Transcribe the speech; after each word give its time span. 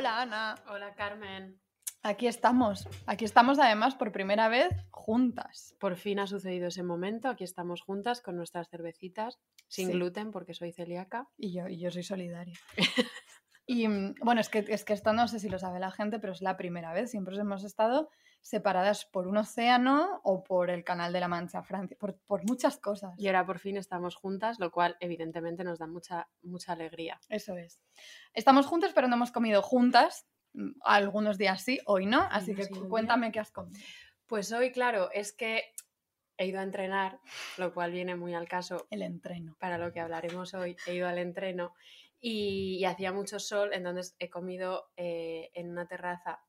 Hola 0.00 0.22
Ana. 0.22 0.54
Hola 0.70 0.94
Carmen. 0.94 1.60
Aquí 2.02 2.26
estamos. 2.26 2.88
Aquí 3.04 3.26
estamos 3.26 3.58
además 3.58 3.94
por 3.96 4.12
primera 4.12 4.48
vez 4.48 4.70
juntas. 4.90 5.76
Por 5.78 5.96
fin 5.96 6.20
ha 6.20 6.26
sucedido 6.26 6.68
ese 6.68 6.82
momento. 6.82 7.28
Aquí 7.28 7.44
estamos 7.44 7.82
juntas 7.82 8.22
con 8.22 8.34
nuestras 8.34 8.70
cervecitas, 8.70 9.38
sin 9.68 9.88
Sí. 9.88 9.92
gluten 9.92 10.30
porque 10.30 10.54
soy 10.54 10.72
celíaca. 10.72 11.28
Y 11.36 11.52
yo, 11.52 11.68
y 11.68 11.78
yo 11.78 11.90
soy 11.90 12.02
solidaria. 12.02 12.58
y 13.66 13.88
mm, 13.88 14.14
bueno, 14.22 14.40
es 14.40 14.48
que, 14.48 14.64
es 14.68 14.86
que 14.86 14.94
esto 14.94 15.12
no 15.12 15.28
sé 15.28 15.38
si 15.38 15.50
lo 15.50 15.58
sabe 15.58 15.78
la 15.80 15.90
gente, 15.90 16.18
pero 16.18 16.32
es 16.32 16.40
la 16.40 16.56
primera 16.56 16.94
vez. 16.94 17.10
Siempre 17.10 17.36
hemos 17.36 17.62
estado 17.62 18.08
separadas 18.42 19.04
por 19.04 19.26
un 19.26 19.36
océano 19.36 20.20
o 20.24 20.42
por 20.42 20.70
el 20.70 20.82
Canal 20.84 21.12
de 21.12 21.20
la 21.20 21.28
Mancha, 21.28 21.62
Francia, 21.62 21.96
por, 22.00 22.16
por 22.20 22.44
muchas 22.48 22.78
cosas. 22.78 23.14
Y 23.18 23.26
ahora 23.26 23.44
por 23.46 23.58
fin 23.58 23.76
estamos 23.76 24.16
juntas, 24.16 24.58
lo 24.58 24.70
cual 24.70 24.96
evidentemente 25.00 25.62
nos 25.64 25.78
da 25.78 25.86
mucha, 25.86 26.28
mucha 26.42 26.72
alegría. 26.72 27.20
Eso 27.28 27.56
es. 27.56 27.82
Estamos 28.32 28.66
juntas, 28.66 28.92
pero 28.94 29.08
no 29.08 29.16
hemos 29.16 29.30
comido 29.32 29.62
juntas. 29.62 30.26
Mm, 30.54 30.70
Algunos 30.82 31.38
días 31.38 31.62
sí, 31.62 31.78
hoy 31.86 32.06
no. 32.06 32.22
Así 32.30 32.54
que 32.54 32.68
cuéntame 32.68 33.30
qué 33.30 33.40
has 33.40 33.52
comido. 33.52 33.78
Pues 34.26 34.52
hoy, 34.52 34.72
claro, 34.72 35.10
es 35.12 35.32
que 35.32 35.64
he 36.36 36.46
ido 36.46 36.60
a 36.60 36.62
entrenar, 36.62 37.20
lo 37.58 37.74
cual 37.74 37.92
viene 37.92 38.16
muy 38.16 38.32
al 38.34 38.48
caso 38.48 38.86
El 38.90 39.02
entreno. 39.02 39.56
para 39.60 39.76
lo 39.76 39.92
que 39.92 40.00
hablaremos 40.00 40.54
hoy. 40.54 40.76
He 40.86 40.94
ido 40.94 41.06
al 41.06 41.18
entreno 41.18 41.74
y, 42.18 42.78
y 42.80 42.84
hacía 42.86 43.12
mucho 43.12 43.38
sol, 43.38 43.70
entonces 43.74 44.14
he 44.18 44.30
comido 44.30 44.90
eh, 44.96 45.50
en 45.54 45.70
una 45.70 45.86
terraza 45.86 46.40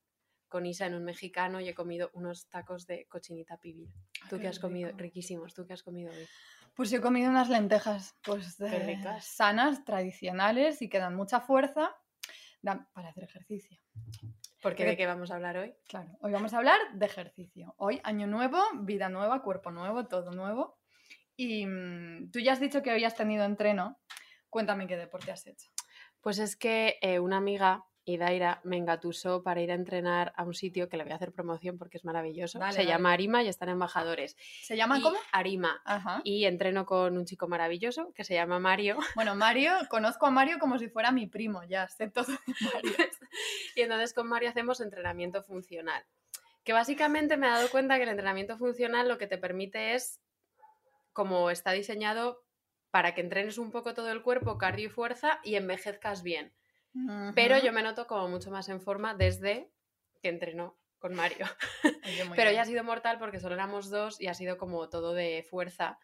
con 0.51 0.67
Isa 0.67 0.85
en 0.85 0.93
un 0.93 1.03
mexicano 1.03 1.59
y 1.61 1.69
he 1.69 1.73
comido 1.73 2.11
unos 2.13 2.47
tacos 2.49 2.85
de 2.85 3.07
cochinita 3.07 3.57
pibil. 3.57 3.89
¿Tú 4.29 4.37
qué 4.37 4.49
has 4.49 4.59
comido? 4.59 4.91
Riquísimos. 4.95 5.55
¿Tú 5.55 5.65
qué 5.65 5.73
has 5.73 5.81
comido 5.81 6.11
hoy? 6.11 6.27
Pues 6.75 6.91
yo 6.91 6.99
he 6.99 7.01
comido 7.01 7.29
unas 7.29 7.49
lentejas, 7.49 8.15
pues 8.23 8.59
ricas. 8.59 9.25
sanas, 9.25 9.83
tradicionales 9.85 10.81
y 10.81 10.89
que 10.89 10.99
dan 10.99 11.15
mucha 11.15 11.39
fuerza 11.39 11.95
dan 12.61 12.87
para 12.93 13.09
hacer 13.09 13.23
ejercicio. 13.23 13.79
Porque 14.61 14.85
¿De 14.85 14.95
qué 14.95 15.07
vamos 15.07 15.31
a 15.31 15.35
hablar 15.35 15.57
hoy? 15.57 15.73
Claro, 15.87 16.11
hoy 16.21 16.31
vamos 16.31 16.53
a 16.53 16.57
hablar 16.57 16.79
de 16.93 17.05
ejercicio. 17.05 17.73
Hoy 17.77 17.99
año 18.03 18.27
nuevo, 18.27 18.61
vida 18.81 19.09
nueva, 19.09 19.41
cuerpo 19.41 19.71
nuevo, 19.71 20.07
todo 20.07 20.31
nuevo. 20.31 20.77
Y 21.35 21.65
mm, 21.65 22.29
tú 22.29 22.39
ya 22.39 22.53
has 22.53 22.59
dicho 22.59 22.83
que 22.83 22.91
hoy 22.91 23.03
has 23.03 23.15
tenido 23.15 23.43
entreno. 23.45 23.99
Cuéntame 24.49 24.85
qué 24.85 24.97
deporte 24.97 25.31
has 25.31 25.47
hecho. 25.47 25.71
Pues 26.21 26.37
es 26.37 26.55
que 26.55 26.99
eh, 27.01 27.19
una 27.19 27.37
amiga, 27.37 27.83
Idaira, 28.05 28.61
me 28.63 28.77
engatusó 28.77 29.43
para 29.43 29.61
ir 29.61 29.71
a 29.71 29.75
entrenar 29.75 30.33
a 30.35 30.43
un 30.43 30.53
sitio 30.53 30.89
que 30.89 30.97
le 30.97 31.03
voy 31.03 31.13
a 31.13 31.15
hacer 31.15 31.31
promoción 31.31 31.77
porque 31.77 31.97
es 31.97 32.05
maravilloso. 32.05 32.57
Dale, 32.57 32.73
Se 32.73 32.79
dale. 32.79 32.89
llama 32.89 33.13
Arima 33.13 33.43
y 33.43 33.47
están 33.47 33.69
embajadores. 33.69 34.35
¿Se 34.63 34.75
llama 34.75 34.97
Y 34.99 35.01
cómo? 35.01 35.17
Arima. 35.31 35.81
Ajá. 35.85 36.21
Y 36.23 36.45
entreno 36.45 36.85
con 36.85 37.17
un 37.17 37.25
chico 37.25 37.47
maravilloso 37.47 38.11
que 38.13 38.23
se 38.23 38.33
llama 38.33 38.59
Mario. 38.59 38.97
Bueno, 39.15 39.35
Mario, 39.35 39.73
conozco 39.89 40.25
a 40.25 40.31
Mario 40.31 40.57
como 40.59 40.79
si 40.79 40.89
fuera 40.89 41.11
mi 41.11 41.27
primo, 41.27 41.63
ya 41.63 41.87
sé 41.87 42.09
todo 42.09 42.25
de 42.25 42.37
Mario. 42.73 42.91
y 43.75 43.81
entonces 43.81 44.13
con 44.13 44.27
Mario 44.27 44.49
hacemos 44.49 44.81
entrenamiento 44.81 45.43
funcional. 45.43 46.03
Que 46.63 46.73
básicamente 46.73 47.37
me 47.37 47.47
he 47.47 47.49
dado 47.51 47.69
cuenta 47.69 47.97
que 47.97 48.03
el 48.03 48.09
entrenamiento 48.09 48.57
funcional 48.57 49.07
lo 49.07 49.17
que 49.17 49.27
te 49.27 49.37
permite 49.37 49.93
es, 49.93 50.19
como 51.13 51.49
está 51.51 51.71
diseñado, 51.71 52.43
para 52.89 53.13
que 53.13 53.21
entrenes 53.21 53.57
un 53.57 53.71
poco 53.71 53.93
todo 53.93 54.11
el 54.11 54.21
cuerpo, 54.21 54.57
cardio 54.57 54.87
y 54.87 54.89
fuerza, 54.89 55.39
y 55.43 55.55
envejezcas 55.55 56.23
bien. 56.23 56.53
Pero 57.35 57.57
yo 57.59 57.71
me 57.71 57.83
noto 57.83 58.05
como 58.07 58.27
mucho 58.27 58.51
más 58.51 58.67
en 58.69 58.81
forma 58.81 59.13
desde 59.15 59.71
que 60.21 60.29
entreno 60.29 60.77
con 60.99 61.15
Mario. 61.15 61.45
Oye, 61.83 62.23
Pero 62.35 62.49
bien. 62.49 62.55
ya 62.55 62.61
ha 62.61 62.65
sido 62.65 62.83
mortal 62.83 63.17
porque 63.17 63.39
solo 63.39 63.55
éramos 63.55 63.89
dos 63.89 64.19
y 64.21 64.27
ha 64.27 64.33
sido 64.33 64.57
como 64.57 64.87
todo 64.89 65.13
de 65.13 65.45
fuerza 65.49 65.97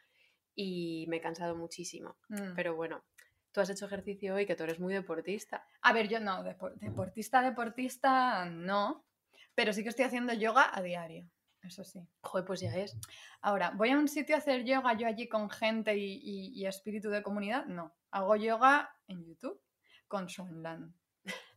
y 0.55 1.05
me 1.07 1.17
he 1.17 1.21
cansado 1.21 1.55
muchísimo. 1.55 2.17
Mm. 2.29 2.55
Pero 2.55 2.75
bueno, 2.75 3.03
tú 3.51 3.61
has 3.61 3.69
hecho 3.69 3.85
ejercicio 3.85 4.33
hoy, 4.35 4.45
que 4.45 4.55
tú 4.55 4.63
eres 4.63 4.79
muy 4.79 4.93
deportista. 4.93 5.65
A 5.81 5.93
ver, 5.93 6.07
yo 6.07 6.19
no, 6.19 6.43
depor- 6.43 6.73
deportista, 6.79 7.41
deportista, 7.41 8.45
no. 8.45 9.05
Pero 9.53 9.73
sí 9.73 9.83
que 9.83 9.89
estoy 9.89 10.05
haciendo 10.05 10.33
yoga 10.33 10.69
a 10.73 10.81
diario. 10.81 11.29
Eso 11.61 11.83
sí. 11.83 11.99
Joder, 12.21 12.45
pues 12.45 12.61
ya 12.61 12.73
es. 12.75 12.95
Ahora, 13.41 13.71
¿voy 13.71 13.89
a 13.89 13.97
un 13.97 14.07
sitio 14.07 14.35
a 14.35 14.39
hacer 14.39 14.63
yoga 14.63 14.93
yo 14.93 15.05
allí 15.07 15.27
con 15.27 15.49
gente 15.49 15.97
y, 15.97 16.13
y- 16.23 16.53
y 16.59 16.65
espíritu 16.65 17.09
de 17.09 17.21
comunidad? 17.23 17.65
No. 17.65 17.93
Hago 18.11 18.35
yoga 18.35 18.89
en 19.07 19.25
YouTube 19.25 19.61
con 20.07 20.27
Lan. 20.61 20.93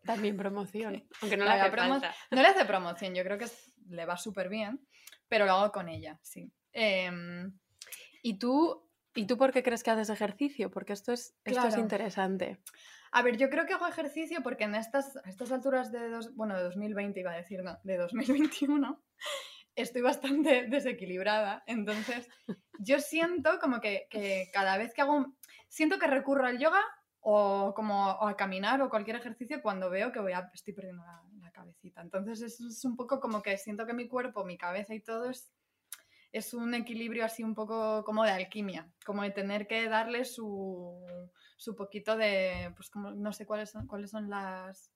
También 0.04 0.36
promoción. 0.36 1.06
Aunque 1.20 1.36
no 1.36 1.44
la 1.44 1.54
hace 1.62 1.72
promo- 1.72 2.00
falta. 2.00 2.14
No 2.30 2.42
le 2.42 2.48
hace 2.48 2.64
promoción, 2.64 3.14
yo 3.14 3.22
creo 3.24 3.38
que 3.38 3.46
le 3.88 4.06
va 4.06 4.16
súper 4.16 4.48
bien, 4.48 4.86
pero 5.28 5.46
lo 5.46 5.52
hago 5.52 5.72
con 5.72 5.88
ella, 5.88 6.18
sí. 6.22 6.52
Em, 6.72 7.58
¿Y 8.22 8.38
tú, 8.38 8.88
¿Y 9.14 9.26
tú 9.26 9.36
por 9.38 9.52
qué 9.52 9.62
crees 9.62 9.82
que 9.82 9.90
haces 9.90 10.10
ejercicio? 10.10 10.70
Porque 10.70 10.92
esto 10.92 11.12
es, 11.12 11.34
esto 11.44 11.66
es 11.66 11.76
interesante. 11.76 12.60
a 13.12 13.22
ver, 13.22 13.36
yo 13.36 13.48
creo 13.50 13.66
que 13.66 13.72
hago 13.74 13.86
ejercicio 13.88 14.40
porque 14.42 14.64
en 14.64 14.74
estas, 14.74 15.16
a 15.16 15.28
estas 15.28 15.50
alturas 15.50 15.90
de, 15.90 16.08
dos, 16.10 16.34
bueno, 16.36 16.56
de 16.56 16.62
2020 16.64 17.18
iba 17.20 17.32
a 17.32 17.36
decir, 17.36 17.62
no, 17.62 17.78
de 17.82 17.96
2021, 17.96 19.02
estoy 19.74 20.02
bastante 20.02 20.66
desequilibrada. 20.68 21.64
Entonces, 21.66 22.28
yo 22.78 23.00
siento 23.00 23.58
como 23.58 23.80
que, 23.80 24.06
que 24.10 24.48
cada 24.52 24.76
vez 24.78 24.92
que 24.94 25.02
hago, 25.02 25.34
siento 25.68 25.98
que 25.98 26.06
recurro 26.06 26.46
al 26.46 26.58
yoga 26.58 26.82
o 27.22 27.72
como 27.75 28.06
o 28.12 28.26
a 28.28 28.36
caminar 28.36 28.81
o 28.82 28.88
cualquier 28.88 29.16
ejercicio 29.16 29.60
cuando 29.62 29.91
veo 29.91 30.10
que 30.12 30.20
voy 30.20 30.32
a, 30.32 30.50
estoy 30.54 30.72
perdiendo 30.75 31.04
la, 31.04 31.22
la 31.41 31.50
cabecita. 31.53 32.00
Entonces, 32.00 32.41
es, 32.42 32.60
es 32.60 32.84
un 32.84 32.97
poco 32.97 33.20
como 33.20 33.42
que 33.42 33.56
siento 33.58 33.86
que 33.86 33.92
mi 33.92 34.08
cuerpo, 34.08 34.44
mi 34.44 34.56
cabeza 34.56 34.94
y 34.94 35.00
todo 35.00 35.28
es, 35.30 35.53
es 36.32 36.54
un 36.54 36.72
equilibrio 36.75 37.25
así 37.25 37.42
un 37.42 37.54
poco 37.54 38.04
como 38.04 38.25
de 38.25 38.30
alquimia, 38.30 38.91
como 39.04 39.22
de 39.22 39.30
tener 39.32 39.66
que 39.66 39.88
darle 39.88 40.25
su, 40.25 40.97
su 41.56 41.75
poquito 41.76 42.16
de, 42.16 42.72
pues 42.76 42.88
como, 42.88 43.10
no 43.10 43.32
sé 43.32 43.44
cuáles 43.47 43.70
son, 43.70 43.86
cuáles 43.86 44.10
son 44.10 44.30
las... 44.30 44.91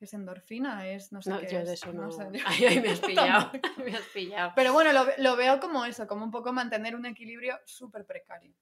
Es 0.00 0.12
endorfina, 0.12 0.88
es 0.88 1.12
no 1.12 1.22
sé 1.22 1.30
No, 1.30 1.40
qué 1.40 1.48
yo 1.50 1.58
es, 1.60 1.68
de 1.68 1.74
eso 1.74 1.92
no. 1.92 2.10
sé, 2.10 2.24
yo- 2.32 2.40
Ay, 2.46 2.64
ay, 2.66 2.80
me 2.80 2.90
has 2.90 3.00
pillado. 3.06 3.50
Tampoco. 3.52 3.82
me 3.84 3.96
has 3.96 4.06
pillado. 4.12 4.52
Pero 4.56 4.72
bueno, 4.72 4.92
lo, 4.92 5.06
lo 5.18 5.36
veo 5.36 5.60
como 5.60 5.84
eso, 5.84 6.06
como 6.08 6.24
un 6.24 6.30
poco 6.30 6.52
mantener 6.52 6.96
un 6.96 7.06
equilibrio 7.06 7.58
súper 7.64 8.04
precario. 8.04 8.54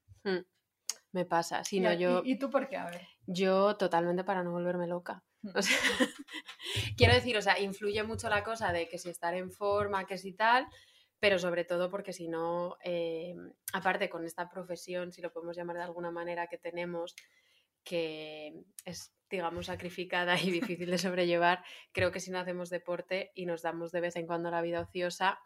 Me 1.12 1.24
pasa. 1.24 1.62
Si 1.64 1.78
¿Y, 1.78 1.98
yo, 1.98 2.22
y- 2.24 2.38
tú 2.38 2.50
por 2.50 2.68
qué? 2.68 2.76
A 2.76 2.86
ver. 2.86 3.06
yo 3.26 3.76
totalmente 3.76 4.24
para 4.24 4.42
no 4.42 4.50
volverme 4.52 4.86
loca. 4.86 5.22
O 5.54 5.60
sea, 5.62 5.76
quiero 6.96 7.14
decir, 7.14 7.36
o 7.36 7.42
sea, 7.42 7.58
influye 7.60 8.02
mucho 8.02 8.28
la 8.28 8.42
cosa 8.44 8.72
de 8.72 8.88
que 8.88 8.98
si 8.98 9.10
estar 9.10 9.34
en 9.34 9.50
forma, 9.50 10.06
que 10.06 10.16
si 10.18 10.32
tal, 10.32 10.66
pero 11.20 11.38
sobre 11.38 11.64
todo 11.64 11.90
porque 11.90 12.12
si 12.12 12.28
no, 12.28 12.76
eh, 12.82 13.34
aparte 13.72 14.08
con 14.08 14.24
esta 14.24 14.48
profesión, 14.48 15.12
si 15.12 15.20
lo 15.20 15.32
podemos 15.32 15.56
llamar 15.56 15.76
de 15.76 15.82
alguna 15.82 16.10
manera 16.10 16.46
que 16.46 16.58
tenemos, 16.58 17.14
que 17.84 18.54
es, 18.84 19.12
digamos, 19.28 19.66
sacrificada 19.66 20.40
y 20.40 20.50
difícil 20.50 20.90
de 20.90 20.98
sobrellevar, 20.98 21.62
creo 21.92 22.10
que 22.10 22.20
si 22.20 22.30
no 22.30 22.38
hacemos 22.38 22.70
deporte 22.70 23.32
y 23.34 23.46
nos 23.46 23.62
damos 23.62 23.92
de 23.92 24.00
vez 24.00 24.16
en 24.16 24.26
cuando 24.26 24.50
la 24.50 24.62
vida 24.62 24.80
ociosa 24.80 25.38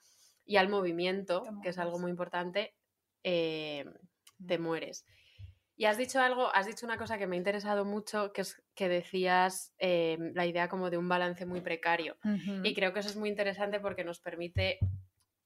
y 0.44 0.59
al 0.59 0.69
movimiento, 0.69 1.43
que 1.62 1.71
es 1.71 1.78
algo 1.78 1.99
muy 1.99 2.10
importante, 2.10 2.75
eh, 3.25 3.84
te 4.47 4.59
mueres. 4.59 5.05
Y 5.76 5.84
has 5.84 5.98
dicho 5.98 6.20
algo, 6.20 6.54
has 6.54 6.66
dicho 6.66 6.87
una 6.87 6.97
cosa 6.97 7.19
que 7.19 7.26
me 7.26 7.37
ha 7.37 7.38
interesado 7.38 7.84
mucho, 7.84 8.32
que 8.32 8.41
es 8.41 8.62
que 8.75 8.88
decías 8.88 9.75
eh, 9.78 10.16
la 10.34 10.47
idea 10.47 10.69
como 10.69 10.88
de 10.88 10.97
un 10.97 11.09
balance 11.09 11.44
muy 11.44 11.60
precario. 11.60 12.16
Y 12.62 12.75
creo 12.75 12.94
que 12.94 13.00
eso 13.00 13.10
es 13.10 13.16
muy 13.16 13.28
interesante 13.28 13.78
porque 13.78 14.03
nos 14.03 14.19
permite 14.19 14.78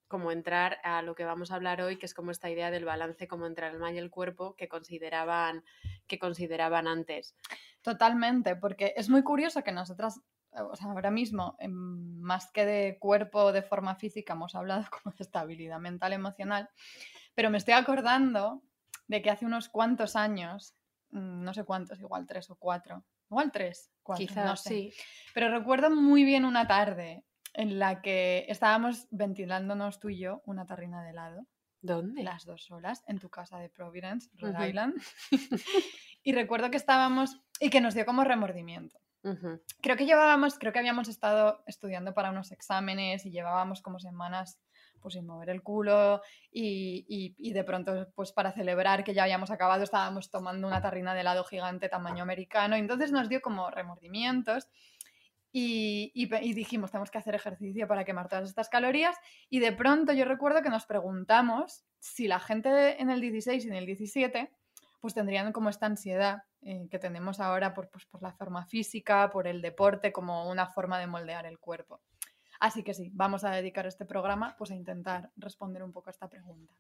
como 0.06 0.32
entrar 0.32 0.78
a 0.82 1.02
lo 1.02 1.14
que 1.14 1.24
vamos 1.24 1.50
a 1.50 1.54
hablar 1.54 1.80
hoy, 1.80 1.96
que 1.96 2.06
es 2.06 2.14
como 2.14 2.32
esta 2.32 2.50
idea 2.50 2.70
del 2.70 2.84
balance 2.84 3.28
como 3.28 3.46
entre 3.46 3.68
el 3.68 3.74
alma 3.74 3.92
y 3.92 3.98
el 3.98 4.10
cuerpo 4.10 4.56
que 4.56 4.68
consideraban, 4.68 5.64
que 6.06 6.18
consideraban 6.18 6.88
antes. 6.88 7.36
Totalmente, 7.82 8.56
porque 8.56 8.92
es 8.97 9.08
muy 9.08 9.22
curioso 9.22 9.62
que 9.62 9.72
nosotras, 9.72 10.20
eh, 10.52 10.62
o 10.62 10.74
sea, 10.74 10.91
ahora 10.91 11.12
mismo, 11.12 11.56
em, 11.60 12.21
más 12.21 12.50
que 12.50 12.66
de 12.66 12.98
cuerpo, 12.98 13.53
de 13.53 13.62
forma 13.62 13.94
física, 13.94 14.33
hemos 14.33 14.56
hablado 14.56 14.83
como 15.03 15.15
de 15.15 15.22
estabilidad 15.22 15.78
mental, 15.78 16.12
emocional, 16.12 16.68
pero 17.34 17.50
me 17.50 17.59
estoy 17.59 17.74
acordando 17.74 18.62
de 19.10 19.22
que 19.22 19.30
hace 19.30 19.45
unos 19.45 19.68
cuantos 19.68 20.15
años, 20.15 20.77
mm, 21.10 21.42
no 21.42 21.53
sé 21.53 21.65
cuántos, 21.65 21.98
igual 21.98 22.28
tres 22.28 22.48
o 22.48 22.54
cuatro, 22.54 23.04
igual 23.28 23.51
tres, 23.51 23.91
cuatro, 24.04 24.24
Quizás 24.24 24.47
no 24.47 24.57
sé. 24.57 24.68
sí. 24.68 24.92
Pero 25.34 25.51
recuerdo 25.51 25.91
muy 25.91 26.22
bien 26.22 26.45
una 26.45 26.68
tarde 26.68 27.24
en 27.53 27.80
la 27.80 28.03
que 28.03 28.47
estábamos 28.48 29.09
ventilándonos 29.10 29.98
tú 29.98 30.10
y 30.10 30.18
yo 30.21 30.42
una 30.47 30.65
tarrina 30.65 31.03
de 31.03 31.10
helado 31.10 31.47
¿Dónde? 31.83 32.22
las 32.22 32.45
dos 32.45 32.71
horas 32.71 33.03
en 33.09 33.18
tu 33.18 33.30
casa 33.30 33.59
de 33.59 33.68
Providence, 33.68 34.30
Rhode. 34.34 34.68
Island. 34.68 35.03
y 36.22 36.33
recuerdo 36.33 36.71
que 36.71 36.77
estábamos 36.77 37.41
y 37.59 37.68
que 37.68 37.80
nos 37.80 37.95
dio 37.95 38.07
como 38.07 38.22
remordimiento. 38.22 38.97
Creo 39.83 39.97
que 39.98 40.07
llevábamos, 40.07 40.57
creo 40.59 40.72
que 40.72 40.78
habíamos 40.78 41.09
estado 41.09 41.62
estudiando 41.66 42.15
para 42.15 42.30
unos 42.30 42.53
exámenes 42.53 43.27
y 43.27 43.30
llevábamos 43.30 43.83
como 43.83 43.98
semanas 43.98 44.59
pues 45.00 45.14
sin 45.14 45.26
mover 45.26 45.50
el 45.50 45.62
culo 45.62 46.22
y, 46.52 47.04
y- 47.38 47.52
de 47.52 47.64
pronto 47.64 48.08
pues 48.14 48.32
para 48.32 48.52
celebrar 48.52 49.02
que 49.04 49.14
ya 49.14 49.22
habíamos 49.24 49.50
acabado 49.50 49.82
estábamos 49.82 50.30
tomando 50.30 50.66
una 50.68 50.80
tarrina 50.82 51.14
de 51.14 51.20
helado 51.20 51.44
gigante 51.44 51.88
tamaño 51.88 52.22
americano 52.22 52.76
entonces 52.76 53.10
nos 53.12 53.28
dio 53.28 53.41
como 53.41 53.70
remordimientos 53.70 54.68
y, 55.52 56.12
y 56.14 56.52
dijimos 56.54 56.92
tenemos 56.92 57.10
que 57.10 57.18
hacer 57.18 57.34
ejercicio 57.34 57.88
para 57.88 58.04
quemar 58.04 58.28
todas 58.28 58.48
estas 58.48 58.68
calorías 58.68 59.16
y 59.48 59.58
de 59.58 59.72
pronto 59.72 60.12
yo 60.12 60.24
recuerdo 60.24 60.62
que 60.62 60.70
nos 60.70 60.86
preguntamos 60.86 61.84
si 61.98 62.28
la 62.28 62.38
gente 62.38 63.00
en 63.02 63.10
el 63.10 63.20
16 63.20 63.64
y 63.64 63.68
en 63.68 63.74
el 63.74 63.86
17 63.86 64.52
pues 65.00 65.14
tendrían 65.14 65.52
como 65.52 65.68
esta 65.70 65.86
ansiedad 65.86 66.42
eh, 66.62 66.86
que 66.91 66.98
tenemos 66.98 67.41
ahora 67.41 67.72
por, 67.72 67.88
pues, 67.88 68.04
por 68.04 68.22
la 68.22 68.32
forma 68.32 68.66
física, 68.66 69.30
por 69.30 69.48
el 69.48 69.62
deporte, 69.62 70.12
como 70.12 70.48
una 70.50 70.66
forma 70.66 70.98
de 70.98 71.06
moldear 71.06 71.47
el 71.47 71.58
cuerpo. 71.58 72.02
Así 72.60 72.84
que 72.84 72.95
sí, 72.95 73.10
vamos 73.15 73.42
a 73.45 73.51
dedicar 73.51 73.86
este 73.86 74.04
programa 74.04 74.54
pues, 74.59 74.71
a 74.71 74.74
intentar 74.74 75.30
responder 75.36 75.83
un 75.83 75.92
poco 75.92 76.10
a 76.10 76.12
esta 76.12 76.28
pregunta. 76.28 76.74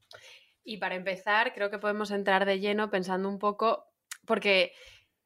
Y 0.62 0.76
para 0.76 0.94
empezar, 0.94 1.54
creo 1.54 1.70
que 1.70 1.78
podemos 1.78 2.10
entrar 2.10 2.44
de 2.44 2.60
lleno 2.60 2.90
pensando 2.90 3.28
un 3.28 3.38
poco, 3.38 3.86
porque 4.26 4.72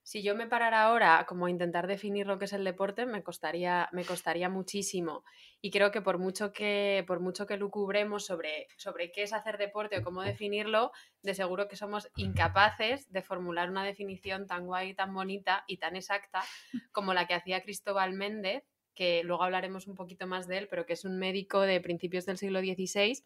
si 0.04 0.22
yo 0.22 0.36
me 0.36 0.46
parara 0.46 0.82
ahora 0.82 1.24
como 1.26 1.46
a 1.46 1.50
intentar 1.50 1.86
definir 1.86 2.26
lo 2.26 2.38
que 2.38 2.44
es 2.44 2.52
el 2.52 2.62
deporte, 2.62 3.06
me 3.06 3.22
costaría, 3.22 3.88
me 3.90 4.04
costaría 4.04 4.50
muchísimo. 4.50 5.24
Y 5.62 5.70
creo 5.70 5.90
que 5.90 6.02
por 6.02 6.18
mucho 6.18 6.52
que, 6.52 7.02
por 7.06 7.20
mucho 7.20 7.46
que 7.46 7.56
lucubremos 7.56 8.26
sobre, 8.26 8.68
sobre 8.76 9.10
qué 9.10 9.22
es 9.22 9.32
hacer 9.32 9.56
deporte 9.56 9.98
o 9.98 10.02
cómo 10.02 10.22
definirlo, 10.22 10.92
de 11.22 11.34
seguro 11.34 11.68
que 11.68 11.76
somos 11.76 12.10
incapaces 12.16 13.10
de 13.10 13.22
formular 13.22 13.70
una 13.70 13.82
definición 13.82 14.46
tan 14.46 14.66
guay, 14.66 14.94
tan 14.94 15.12
bonita 15.14 15.64
y 15.66 15.78
tan 15.78 15.96
exacta 15.96 16.44
como 16.92 17.14
la 17.14 17.26
que 17.26 17.34
hacía 17.34 17.62
Cristóbal 17.62 18.12
Méndez, 18.12 18.62
que 18.94 19.22
luego 19.24 19.42
hablaremos 19.42 19.86
un 19.86 19.94
poquito 19.94 20.26
más 20.26 20.46
de 20.46 20.58
él, 20.58 20.68
pero 20.68 20.86
que 20.86 20.92
es 20.92 21.04
un 21.04 21.18
médico 21.18 21.60
de 21.60 21.80
principios 21.80 22.26
del 22.26 22.38
siglo 22.38 22.60
XVI 22.60 23.22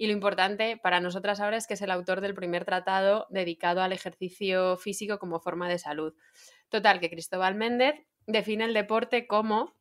y 0.00 0.06
lo 0.06 0.12
importante 0.12 0.76
para 0.76 1.00
nosotras 1.00 1.40
ahora 1.40 1.56
es 1.56 1.66
que 1.66 1.74
es 1.74 1.82
el 1.82 1.90
autor 1.90 2.20
del 2.20 2.34
primer 2.34 2.64
tratado 2.64 3.26
dedicado 3.30 3.82
al 3.82 3.92
ejercicio 3.92 4.76
físico 4.76 5.18
como 5.18 5.40
forma 5.40 5.68
de 5.68 5.80
salud. 5.80 6.14
Total, 6.68 7.00
que 7.00 7.10
Cristóbal 7.10 7.56
Méndez 7.56 7.96
define 8.26 8.64
el 8.64 8.74
deporte 8.74 9.26
como, 9.26 9.74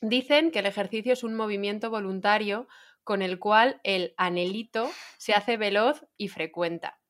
dicen 0.00 0.52
que 0.52 0.60
el 0.60 0.66
ejercicio 0.66 1.12
es 1.12 1.24
un 1.24 1.34
movimiento 1.34 1.90
voluntario 1.90 2.68
con 3.02 3.20
el 3.20 3.40
cual 3.40 3.80
el 3.82 4.14
anelito 4.16 4.88
se 5.18 5.32
hace 5.32 5.56
veloz 5.56 6.06
y 6.16 6.28
frecuenta. 6.28 7.00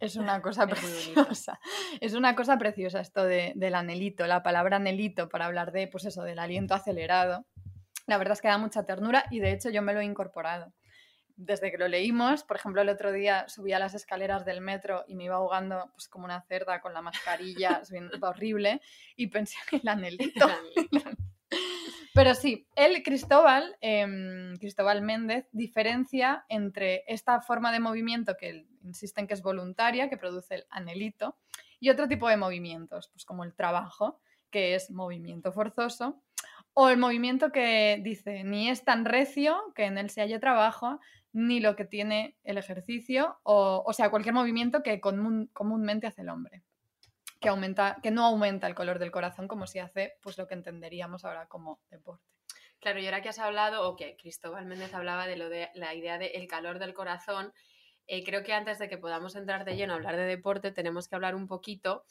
Es 0.00 0.16
una 0.16 0.42
cosa 0.42 0.66
preciosa. 0.66 1.60
Es 2.00 2.14
una 2.14 2.34
cosa 2.34 2.58
preciosa 2.58 3.00
esto 3.00 3.24
del 3.24 3.74
anelito, 3.74 4.26
la 4.26 4.42
palabra 4.42 4.76
anelito 4.76 5.28
para 5.28 5.46
hablar 5.46 5.72
de, 5.72 5.86
pues 5.86 6.04
eso, 6.04 6.22
del 6.22 6.38
aliento 6.38 6.74
acelerado. 6.74 7.46
La 8.06 8.18
verdad 8.18 8.32
es 8.32 8.40
que 8.40 8.48
da 8.48 8.58
mucha 8.58 8.84
ternura 8.84 9.24
y 9.30 9.38
de 9.38 9.52
hecho 9.52 9.70
yo 9.70 9.82
me 9.82 9.92
lo 9.92 10.00
he 10.00 10.04
incorporado 10.04 10.72
desde 11.42 11.70
que 11.70 11.78
lo 11.78 11.88
leímos, 11.88 12.44
por 12.44 12.58
ejemplo, 12.58 12.82
el 12.82 12.90
otro 12.90 13.12
día 13.12 13.48
subía 13.48 13.78
las 13.78 13.94
escaleras 13.94 14.44
del 14.44 14.60
metro 14.60 15.04
y 15.08 15.14
me 15.14 15.24
iba 15.24 15.36
ahogando 15.36 15.90
pues 15.94 16.06
como 16.06 16.26
una 16.26 16.42
cerda 16.42 16.82
con 16.82 16.92
la 16.92 17.00
mascarilla, 17.00 17.80
horrible, 18.20 18.82
y 19.16 19.28
pensé 19.28 19.56
en 19.72 19.80
el 19.80 19.88
anelito. 19.88 20.46
Pero 22.12 22.34
sí, 22.34 22.66
el 22.74 23.02
Cristóbal, 23.02 23.76
em, 23.80 24.56
Cristóbal 24.58 25.02
Méndez, 25.02 25.46
diferencia 25.52 26.44
entre 26.48 27.04
esta 27.06 27.40
forma 27.40 27.70
de 27.70 27.80
movimiento 27.80 28.36
que 28.36 28.66
insisten 28.82 29.26
que 29.26 29.34
es 29.34 29.42
voluntaria, 29.42 30.08
que 30.08 30.16
produce 30.16 30.56
el 30.56 30.64
anelito, 30.70 31.36
y 31.78 31.88
otro 31.90 32.08
tipo 32.08 32.28
de 32.28 32.36
movimientos, 32.36 33.08
pues 33.12 33.24
como 33.24 33.44
el 33.44 33.54
trabajo, 33.54 34.20
que 34.50 34.74
es 34.74 34.90
movimiento 34.90 35.52
forzoso, 35.52 36.20
o 36.74 36.88
el 36.88 36.98
movimiento 36.98 37.52
que 37.52 38.00
dice 38.02 38.44
ni 38.44 38.68
es 38.68 38.84
tan 38.84 39.04
recio 39.04 39.56
que 39.74 39.84
en 39.84 39.98
él 39.98 40.10
se 40.10 40.20
haya 40.20 40.40
trabajo, 40.40 41.00
ni 41.32 41.60
lo 41.60 41.76
que 41.76 41.84
tiene 41.84 42.36
el 42.42 42.58
ejercicio, 42.58 43.38
o 43.44 43.92
sea, 43.92 44.10
cualquier 44.10 44.34
movimiento 44.34 44.82
que 44.82 45.00
comúnmente 45.00 46.08
hace 46.08 46.22
el 46.22 46.28
hombre, 46.28 46.64
que, 47.40 47.48
aumenta, 47.48 47.98
que 48.02 48.10
no 48.10 48.24
aumenta 48.24 48.66
el 48.66 48.74
color 48.74 48.98
del 48.98 49.10
corazón 49.10 49.48
como 49.48 49.66
si 49.66 49.78
hace 49.78 50.14
pues, 50.22 50.38
lo 50.38 50.46
que 50.46 50.54
entenderíamos 50.54 51.24
ahora 51.24 51.46
como 51.48 51.80
deporte. 51.90 52.24
Claro, 52.78 53.00
y 53.00 53.06
ahora 53.06 53.20
que 53.20 53.28
has 53.28 53.38
hablado, 53.38 53.88
o 53.88 53.96
que 53.96 54.16
Cristóbal 54.16 54.66
Méndez 54.66 54.94
hablaba 54.94 55.26
de, 55.26 55.36
lo 55.36 55.48
de 55.48 55.68
la 55.74 55.94
idea 55.94 56.18
del 56.18 56.46
calor 56.46 56.78
del 56.78 56.94
corazón, 56.94 57.52
eh, 58.06 58.24
creo 58.24 58.42
que 58.42 58.54
antes 58.54 58.78
de 58.78 58.88
que 58.88 58.98
podamos 58.98 59.36
entrar 59.36 59.64
de 59.64 59.76
lleno 59.76 59.92
a 59.92 59.96
hablar 59.96 60.16
de 60.16 60.24
deporte, 60.24 60.72
tenemos 60.72 61.06
que 61.06 61.14
hablar 61.14 61.34
un 61.34 61.46
poquito 61.46 62.04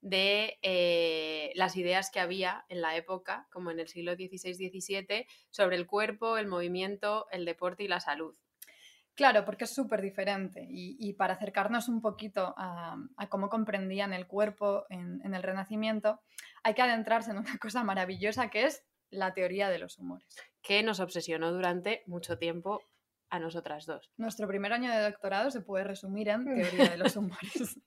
de 0.00 0.58
eh, 0.62 1.52
las 1.54 1.76
ideas 1.76 2.10
que 2.10 2.20
había 2.20 2.64
en 2.68 2.80
la 2.80 2.96
época, 2.96 3.46
como 3.50 3.70
en 3.70 3.80
el 3.80 3.88
siglo 3.88 4.14
XVI-XVII, 4.14 5.26
sobre 5.50 5.76
el 5.76 5.86
cuerpo, 5.86 6.38
el 6.38 6.46
movimiento, 6.46 7.26
el 7.30 7.44
deporte 7.44 7.84
y 7.84 7.88
la 7.88 8.00
salud. 8.00 8.36
Claro, 9.16 9.46
porque 9.46 9.64
es 9.64 9.74
súper 9.74 10.02
diferente 10.02 10.66
y, 10.68 11.14
para 11.14 11.34
acercarnos 11.34 11.88
un 11.88 12.02
poquito 12.02 12.54
a, 12.58 12.98
cómo 13.30 13.48
comprendían 13.48 14.12
el 14.12 14.26
cuerpo 14.26 14.84
en, 14.90 15.34
el 15.34 15.42
Renacimiento, 15.42 16.20
hay 16.62 16.74
que 16.74 16.82
adentrarse 16.82 17.30
en 17.30 17.38
una 17.38 17.56
cosa 17.60 17.82
maravillosa 17.82 18.50
que 18.50 18.64
es 18.64 18.84
la 19.08 19.32
teoría 19.32 19.70
de 19.70 19.78
los 19.78 19.98
humores. 19.98 20.28
Que 20.60 20.82
nos 20.82 21.00
obsesionó 21.00 21.50
durante 21.50 22.02
mucho 22.06 22.36
tiempo 22.36 22.82
a 23.30 23.38
nosotras 23.38 23.86
dos. 23.86 24.10
Nuestro 24.16 24.46
primer 24.46 24.72
año 24.72 24.90
de 24.90 25.02
doctorado 25.02 25.50
se 25.50 25.60
puede 25.60 25.84
resumir 25.84 26.28
en 26.28 26.44
teoría 26.44 26.90
de 26.90 26.96
los 26.96 27.16
humores. 27.16 27.80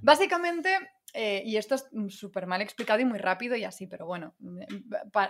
Básicamente 0.00 0.78
eh, 1.14 1.42
y 1.44 1.58
esto 1.58 1.74
es 1.74 1.86
mm, 1.92 2.08
súper 2.08 2.46
mal 2.46 2.62
explicado 2.62 3.00
y 3.00 3.04
muy 3.04 3.18
rápido 3.18 3.54
y 3.54 3.64
así, 3.64 3.86
pero 3.86 4.06
bueno, 4.06 4.34
mm, 4.38 4.60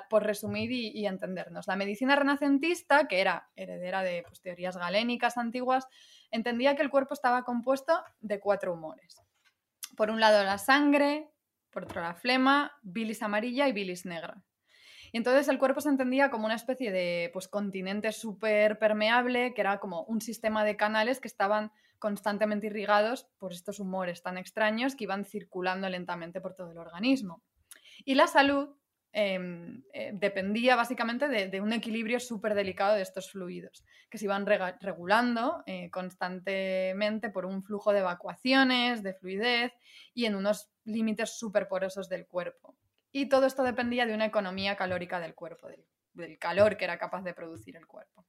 por 0.08 0.22
resumir 0.22 0.70
y, 0.70 1.06
entendernos. 1.06 1.66
La 1.66 1.76
medicina 1.76 2.14
renacentista, 2.14 3.08
que 3.08 3.20
era 3.20 3.48
heredera 3.56 4.02
de 4.02 4.22
pues, 4.26 4.40
teorías 4.40 4.76
galénicas 4.76 5.38
antiguas, 5.38 5.88
entendía 6.30 6.76
que 6.76 6.82
el 6.82 6.90
cuerpo 6.90 7.14
estaba 7.14 7.42
compuesto 7.42 8.00
de 8.20 8.38
cuatro 8.38 8.74
humores. 8.74 9.20
Por 9.96 10.10
un 10.10 10.20
lado 10.20 10.44
la 10.44 10.58
sangre, 10.58 11.28
por 11.70 11.84
otro 11.84 12.00
la 12.00 12.14
flema, 12.14 12.72
bilis 12.82 13.22
amarilla 13.22 13.66
y 13.66 13.72
bilis 13.72 14.06
negra. 14.06 14.40
Y 15.12 15.18
entonces 15.18 15.46
el 15.48 15.58
cuerpo 15.58 15.82
se 15.82 15.90
entendía 15.90 16.30
como 16.30 16.46
una 16.46 16.54
especie 16.54 16.90
de 16.90 17.30
pues, 17.34 17.46
continente 17.46 18.10
súper 18.12 18.78
permeable, 18.78 19.52
que 19.52 19.60
era 19.60 19.78
como 19.78 20.04
un 20.04 20.22
sistema 20.22 20.64
de 20.64 20.76
canales 20.76 21.20
que 21.20 21.28
estaban 21.28 21.70
constantemente 21.98 22.66
irrigados 22.66 23.28
por 23.38 23.52
estos 23.52 23.78
humores 23.78 24.22
tan 24.22 24.38
extraños 24.38 24.96
que 24.96 25.04
iban 25.04 25.24
circulando 25.24 25.88
lentamente 25.88 26.40
por 26.40 26.54
todo 26.54 26.72
el 26.72 26.78
organismo. 26.78 27.42
Y 28.04 28.14
la 28.14 28.26
salud 28.26 28.70
em, 29.12 29.84
eh, 29.92 30.12
dependía 30.14 30.74
básicamente 30.74 31.28
de, 31.28 31.60
un 31.60 31.74
equilibrio 31.74 32.18
súper 32.18 32.54
delicado 32.54 32.94
de 32.94 33.02
estos 33.02 33.30
fluidos, 33.30 33.84
que 34.08 34.16
se 34.16 34.24
iban 34.24 34.46
regulando 34.80 35.62
eh, 35.66 35.90
constantemente 35.90 37.28
por 37.28 37.44
un 37.44 37.62
flujo 37.62 37.92
de 37.92 37.98
evacuaciones, 37.98 39.02
de 39.02 39.12
fluidez 39.12 39.72
y 40.14 40.24
en 40.24 40.34
unos 40.34 40.70
límites 40.84 41.38
súper 41.38 41.68
porosos 41.68 42.08
del 42.08 42.26
cuerpo. 42.26 42.74
Y 43.12 43.28
todo 43.28 43.46
esto 43.46 43.62
dependía 43.62 44.06
de 44.06 44.14
una 44.14 44.24
economía 44.24 44.76
calórica 44.76 45.20
del 45.20 45.34
cuerpo, 45.34 45.68
del 46.14 46.38
calor 46.38 46.76
que 46.76 46.84
era 46.84 46.98
capaz 46.98 47.22
de 47.22 47.34
producir 47.34 47.76
el 47.76 47.86
cuerpo. 47.86 48.26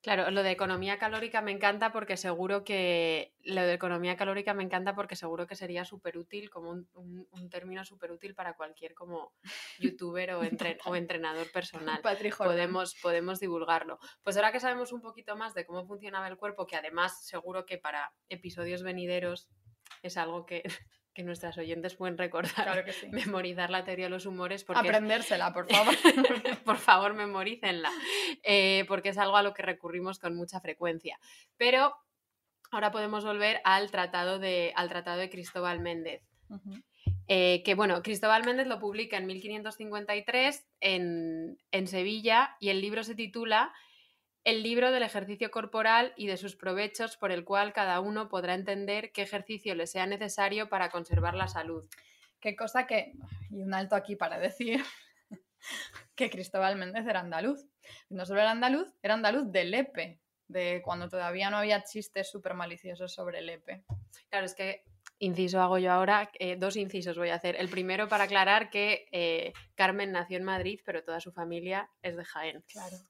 Claro, 0.00 0.30
lo 0.30 0.44
de 0.44 0.52
economía 0.52 0.96
calórica 0.96 1.42
me 1.42 1.50
encanta 1.50 1.90
porque 1.90 2.16
seguro 2.16 2.62
que 2.62 3.34
lo 3.42 3.62
de 3.62 3.72
economía 3.72 4.16
calórica 4.16 4.54
me 4.54 4.62
encanta 4.62 4.94
porque 4.94 5.16
seguro 5.16 5.48
que 5.48 5.56
sería 5.56 5.84
súper 5.84 6.16
útil, 6.16 6.50
como 6.50 6.70
un, 6.70 7.50
término 7.50 7.84
súper 7.84 8.12
útil 8.12 8.34
para 8.36 8.54
cualquier 8.54 8.94
como 8.94 9.32
youtuber 9.80 10.34
o, 10.34 10.40
o 10.84 10.94
entrenador 10.94 11.50
personal. 11.50 12.00
Podemos, 12.38 12.94
podemos 13.02 13.40
divulgarlo. 13.40 13.98
Pues 14.22 14.36
ahora 14.36 14.52
que 14.52 14.60
sabemos 14.60 14.92
un 14.92 15.00
poquito 15.00 15.36
más 15.36 15.54
de 15.54 15.66
cómo 15.66 15.84
funcionaba 15.84 16.28
el 16.28 16.36
cuerpo, 16.36 16.66
que 16.66 16.76
además 16.76 17.26
seguro 17.26 17.66
que 17.66 17.78
para 17.78 18.12
episodios 18.28 18.84
venideros 18.84 19.48
es 20.02 20.16
algo 20.16 20.46
que 20.46 20.62
que 21.18 21.24
nuestras 21.24 21.58
oyentes 21.58 21.96
pueden 21.96 22.16
recordar, 22.16 22.84
memorizar 23.10 23.70
la 23.70 23.82
teoría 23.82 24.04
de 24.04 24.10
los 24.10 24.24
humores. 24.24 24.62
Porque 24.62 24.86
Aprendérsela, 24.86 25.52
por 25.52 25.66
favor. 25.74 25.96
por 26.64 26.76
favor, 26.76 27.14
memorícenla, 27.14 27.90
eh, 28.44 28.84
porque 28.86 29.08
es 29.08 29.18
algo 29.18 29.36
a 29.36 29.42
lo 29.42 29.52
que 29.52 29.62
recurrimos 29.62 30.20
con 30.20 30.36
mucha 30.36 30.60
frecuencia. 30.60 31.18
Pero 31.56 31.92
ahora 32.70 32.92
podemos 32.92 33.24
volver 33.24 33.60
al 33.64 33.90
tratado 33.90 34.38
de, 34.38 34.72
al 34.76 34.88
tratado 34.88 35.18
de 35.18 35.28
Cristóbal 35.28 35.80
Méndez. 35.80 36.22
Eh, 37.26 37.64
que 37.64 37.74
bueno, 37.74 38.00
Cristóbal 38.04 38.44
Méndez 38.44 38.68
lo 38.68 38.78
publica 38.78 39.16
en 39.16 39.26
1553 39.26 40.68
en, 40.78 41.58
en 41.72 41.86
Sevilla 41.88 42.56
y 42.60 42.68
el 42.68 42.80
libro 42.80 43.02
se 43.02 43.16
titula 43.16 43.74
el 44.48 44.62
libro 44.62 44.90
del 44.92 45.02
ejercicio 45.02 45.50
corporal 45.50 46.14
y 46.16 46.26
de 46.26 46.38
sus 46.38 46.56
provechos 46.56 47.18
por 47.18 47.32
el 47.32 47.44
cual 47.44 47.74
cada 47.74 48.00
uno 48.00 48.30
podrá 48.30 48.54
entender 48.54 49.12
qué 49.12 49.20
ejercicio 49.20 49.74
le 49.74 49.86
sea 49.86 50.06
necesario 50.06 50.70
para 50.70 50.88
conservar 50.88 51.34
la 51.34 51.48
salud. 51.48 51.84
Qué 52.40 52.56
cosa 52.56 52.86
que, 52.86 53.12
y 53.50 53.60
un 53.60 53.74
alto 53.74 53.94
aquí 53.94 54.16
para 54.16 54.38
decir 54.38 54.82
que 56.14 56.30
Cristóbal 56.30 56.76
Méndez 56.76 57.06
era 57.06 57.20
andaluz. 57.20 57.66
No 58.08 58.24
solo 58.24 58.40
era 58.40 58.52
andaluz, 58.52 58.88
era 59.02 59.12
andaluz 59.12 59.52
de 59.52 59.64
Lepe, 59.64 60.20
de 60.46 60.80
cuando 60.82 61.10
todavía 61.10 61.50
no 61.50 61.58
había 61.58 61.84
chistes 61.84 62.30
súper 62.30 62.54
maliciosos 62.54 63.12
sobre 63.12 63.42
Lepe. 63.42 63.84
Claro, 64.30 64.46
es 64.46 64.54
que 64.54 64.82
inciso 65.18 65.60
hago 65.60 65.78
yo 65.78 65.92
ahora, 65.92 66.30
eh, 66.38 66.56
dos 66.56 66.76
incisos 66.76 67.16
voy 67.16 67.30
a 67.30 67.34
hacer. 67.34 67.56
El 67.56 67.68
primero 67.68 68.08
para 68.08 68.24
aclarar 68.24 68.70
que 68.70 69.06
eh, 69.12 69.52
Carmen 69.74 70.12
nació 70.12 70.36
en 70.38 70.44
Madrid, 70.44 70.80
pero 70.84 71.02
toda 71.02 71.20
su 71.20 71.32
familia 71.32 71.90
es 72.02 72.16
de 72.16 72.24
Jaén, 72.24 72.64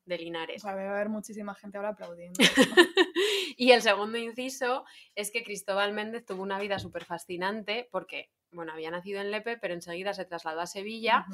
de 0.04 0.18
Linares. 0.18 0.64
va 0.64 0.70
a 0.70 0.72
haber 0.72 1.08
muchísima 1.08 1.54
gente 1.54 1.76
ahora 1.76 1.90
aplaudiendo. 1.90 2.38
y 3.56 3.72
el 3.72 3.82
segundo 3.82 4.18
inciso 4.18 4.84
es 5.14 5.30
que 5.30 5.44
Cristóbal 5.44 5.92
Méndez 5.92 6.24
tuvo 6.24 6.42
una 6.42 6.58
vida 6.58 6.78
súper 6.78 7.04
fascinante 7.04 7.88
porque, 7.90 8.30
bueno, 8.50 8.72
había 8.72 8.90
nacido 8.90 9.20
en 9.20 9.30
Lepe, 9.30 9.58
pero 9.58 9.74
enseguida 9.74 10.14
se 10.14 10.24
trasladó 10.24 10.60
a 10.60 10.66
Sevilla 10.66 11.26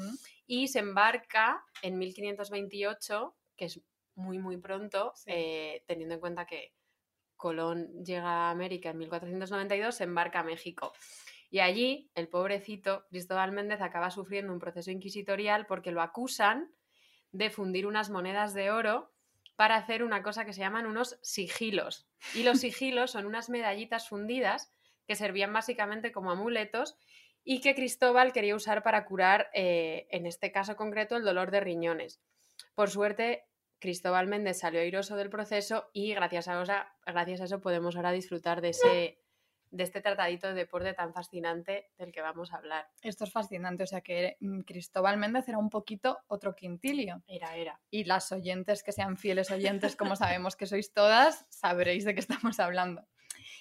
y 0.45 0.67
se 0.67 0.79
embarca 0.79 1.63
en 1.81 1.97
1528, 1.97 3.35
que 3.55 3.65
es 3.65 3.81
muy, 4.15 4.39
muy 4.39 4.57
pronto, 4.57 5.13
eh, 5.25 5.83
teniendo 5.87 6.15
en 6.15 6.21
cuenta 6.21 6.45
que 6.45 6.73
Colón 7.35 8.03
llega 8.03 8.47
a 8.47 8.49
América 8.51 8.89
en 8.89 8.97
1492, 8.97 9.95
se 9.95 10.03
embarca 10.03 10.39
a 10.39 10.43
México. 10.43 10.93
Y 11.49 11.59
allí, 11.59 12.09
el 12.15 12.27
pobrecito 12.27 13.05
Cristóbal 13.09 13.51
Méndez 13.51 13.81
acaba 13.81 14.11
sufriendo 14.11 14.51
un 14.51 14.59
proceso 14.59 14.91
inquisitorial 14.91 15.65
porque 15.65 15.91
lo 15.91 16.01
acusan 16.01 16.71
de 17.31 17.49
fundir 17.49 17.85
unas 17.85 18.09
monedas 18.09 18.53
de 18.53 18.71
oro 18.71 19.11
para 19.55 19.75
hacer 19.75 20.03
una 20.03 20.21
cosa 20.21 20.45
que 20.45 20.53
se 20.53 20.61
llaman 20.61 20.85
unos 20.85 21.17
sigilos. 21.21 22.07
Y 22.33 22.43
los 22.43 22.59
sigilos 22.61 23.11
son 23.11 23.25
unas 23.25 23.49
medallitas 23.49 24.09
fundidas 24.09 24.73
que 25.07 25.15
servían 25.15 25.53
básicamente 25.53 26.11
como 26.11 26.31
amuletos 26.31 26.97
y 27.43 27.61
que 27.61 27.75
Cristóbal 27.75 28.33
quería 28.33 28.55
usar 28.55 28.81
para 28.81 29.05
curar, 29.05 29.49
eh, 29.53 30.07
en 30.09 30.25
este 30.25 30.51
caso 30.51 30.75
concreto, 30.75 31.15
el 31.15 31.23
dolor 31.23 31.51
de 31.51 31.59
riñones. 31.59 32.19
Por 32.73 32.89
suerte, 32.89 33.45
Cristóbal 33.79 34.27
Méndez 34.27 34.59
salió 34.59 34.79
airoso 34.79 35.15
del 35.15 35.29
proceso 35.29 35.89
y 35.93 36.13
gracias 36.13 36.47
a, 36.47 36.63
gracias 37.05 37.41
a 37.41 37.43
eso 37.45 37.61
podemos 37.61 37.95
ahora 37.95 38.11
disfrutar 38.11 38.61
de 38.61 38.69
ese 38.69 39.19
de 39.71 39.83
este 39.83 40.01
tratadito 40.01 40.47
de 40.47 40.53
deporte 40.53 40.93
tan 40.93 41.13
fascinante 41.13 41.89
del 41.97 42.11
que 42.11 42.21
vamos 42.21 42.53
a 42.53 42.57
hablar. 42.57 42.87
Esto 43.01 43.25
es 43.25 43.31
fascinante, 43.31 43.83
o 43.83 43.87
sea 43.87 44.01
que 44.01 44.37
mm, 44.39 44.61
Cristóbal 44.61 45.17
Méndez 45.17 45.49
era 45.49 45.57
un 45.57 45.69
poquito 45.69 46.19
otro 46.27 46.55
quintilio. 46.55 47.21
Era, 47.27 47.55
era. 47.55 47.79
Y 47.91 48.05
las 48.05 48.31
oyentes 48.31 48.83
que 48.83 48.93
sean 48.93 49.17
fieles 49.17 49.51
oyentes, 49.51 49.95
como 49.97 50.15
sabemos 50.15 50.55
que 50.55 50.65
sois 50.65 50.93
todas, 50.93 51.45
sabréis 51.49 52.05
de 52.05 52.13
qué 52.13 52.21
estamos 52.21 52.59
hablando. 52.59 53.05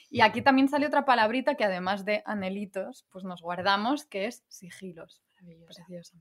Y 0.08 0.20
aquí 0.20 0.42
también 0.42 0.68
sale 0.68 0.86
otra 0.86 1.04
palabrita 1.04 1.56
que 1.56 1.64
además 1.64 2.04
de 2.04 2.22
anhelitos, 2.24 3.04
pues 3.10 3.24
nos 3.24 3.42
guardamos, 3.42 4.04
que 4.04 4.26
es 4.26 4.44
sigilos. 4.48 5.23
Precioso. 5.66 6.16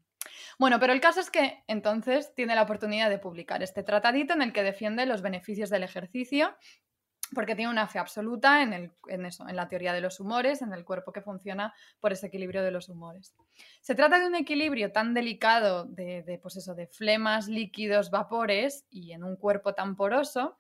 Bueno, 0.57 0.79
pero 0.79 0.93
el 0.93 1.01
caso 1.01 1.19
es 1.19 1.29
que 1.29 1.63
entonces 1.67 2.33
tiene 2.35 2.55
la 2.55 2.63
oportunidad 2.63 3.09
de 3.09 3.19
publicar 3.19 3.63
este 3.63 3.83
tratadito 3.83 4.33
en 4.33 4.41
el 4.41 4.53
que 4.53 4.63
defiende 4.63 5.05
los 5.05 5.21
beneficios 5.21 5.69
del 5.69 5.83
ejercicio 5.83 6.55
porque 7.33 7.55
tiene 7.55 7.71
una 7.71 7.87
fe 7.87 7.99
absoluta 7.99 8.61
en, 8.61 8.73
el, 8.73 8.91
en, 9.07 9.25
eso, 9.25 9.47
en 9.47 9.55
la 9.55 9.67
teoría 9.67 9.93
de 9.93 10.01
los 10.01 10.19
humores, 10.19 10.61
en 10.61 10.73
el 10.73 10.85
cuerpo 10.85 11.11
que 11.11 11.21
funciona 11.21 11.73
por 11.99 12.13
ese 12.13 12.27
equilibrio 12.27 12.63
de 12.63 12.71
los 12.71 12.89
humores. 12.89 13.35
Se 13.81 13.95
trata 13.95 14.19
de 14.19 14.27
un 14.27 14.35
equilibrio 14.35 14.91
tan 14.91 15.13
delicado 15.13 15.85
de, 15.85 16.23
de, 16.23 16.37
pues 16.37 16.55
eso, 16.57 16.75
de 16.75 16.87
flemas, 16.87 17.47
líquidos, 17.47 18.11
vapores 18.11 18.85
y 18.89 19.11
en 19.11 19.23
un 19.23 19.35
cuerpo 19.35 19.73
tan 19.73 19.95
poroso 19.95 20.57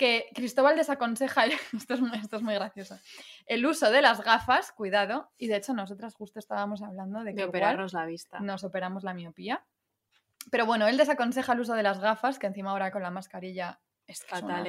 que 0.00 0.30
Cristóbal 0.34 0.76
desaconseja, 0.76 1.44
esto 1.76 1.92
es, 1.92 2.00
esto 2.14 2.36
es 2.36 2.42
muy 2.42 2.54
gracioso, 2.54 2.98
el 3.44 3.66
uso 3.66 3.90
de 3.90 4.00
las 4.00 4.22
gafas, 4.22 4.72
cuidado, 4.72 5.30
y 5.36 5.48
de 5.48 5.56
hecho 5.56 5.74
nosotras 5.74 6.14
justo 6.14 6.38
estábamos 6.38 6.80
hablando 6.80 7.22
de 7.22 7.34
que 7.34 7.42
de 7.42 7.44
operarnos 7.44 7.92
la 7.92 8.06
vista. 8.06 8.40
Nos 8.40 8.64
operamos 8.64 9.04
la 9.04 9.12
miopía. 9.12 9.62
Pero 10.50 10.64
bueno, 10.64 10.88
él 10.88 10.96
desaconseja 10.96 11.52
el 11.52 11.60
uso 11.60 11.74
de 11.74 11.82
las 11.82 12.00
gafas, 12.00 12.38
que 12.38 12.46
encima 12.46 12.70
ahora 12.70 12.90
con 12.90 13.02
la 13.02 13.10
mascarilla 13.10 13.78
es 14.06 14.24
fatal. 14.24 14.66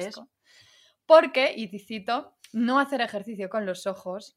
Porque, 1.06 1.54
y 1.56 1.66
cito, 1.78 2.36
no 2.52 2.78
hacer 2.78 3.00
ejercicio 3.00 3.48
con 3.48 3.64
los 3.64 3.86
ojos, 3.86 4.36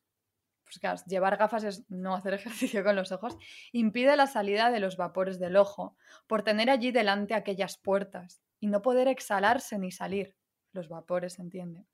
pues 0.64 0.80
claro, 0.80 1.02
llevar 1.08 1.36
gafas 1.36 1.66
es 1.66 1.84
no 1.90 2.16
hacer 2.16 2.34
ejercicio 2.36 2.86
con 2.86 2.96
los 2.96 3.12
ojos, 3.12 3.38
impide 3.74 4.16
la 4.16 4.28
salida 4.28 4.72
de 4.72 4.80
los 4.80 4.96
vapores 4.96 5.40
del 5.40 5.58
ojo, 5.58 5.98
por 6.26 6.44
tener 6.44 6.70
allí 6.70 6.94
delante 6.94 7.34
aquellas 7.34 7.78
puertas 7.78 8.42
y 8.62 8.68
no 8.68 8.82
poder 8.82 9.10
exhalarse 9.10 9.78
ni 9.78 9.92
salir. 9.92 10.38
Los 10.76 10.90
vapores, 10.90 11.40
entiende. 11.40 11.88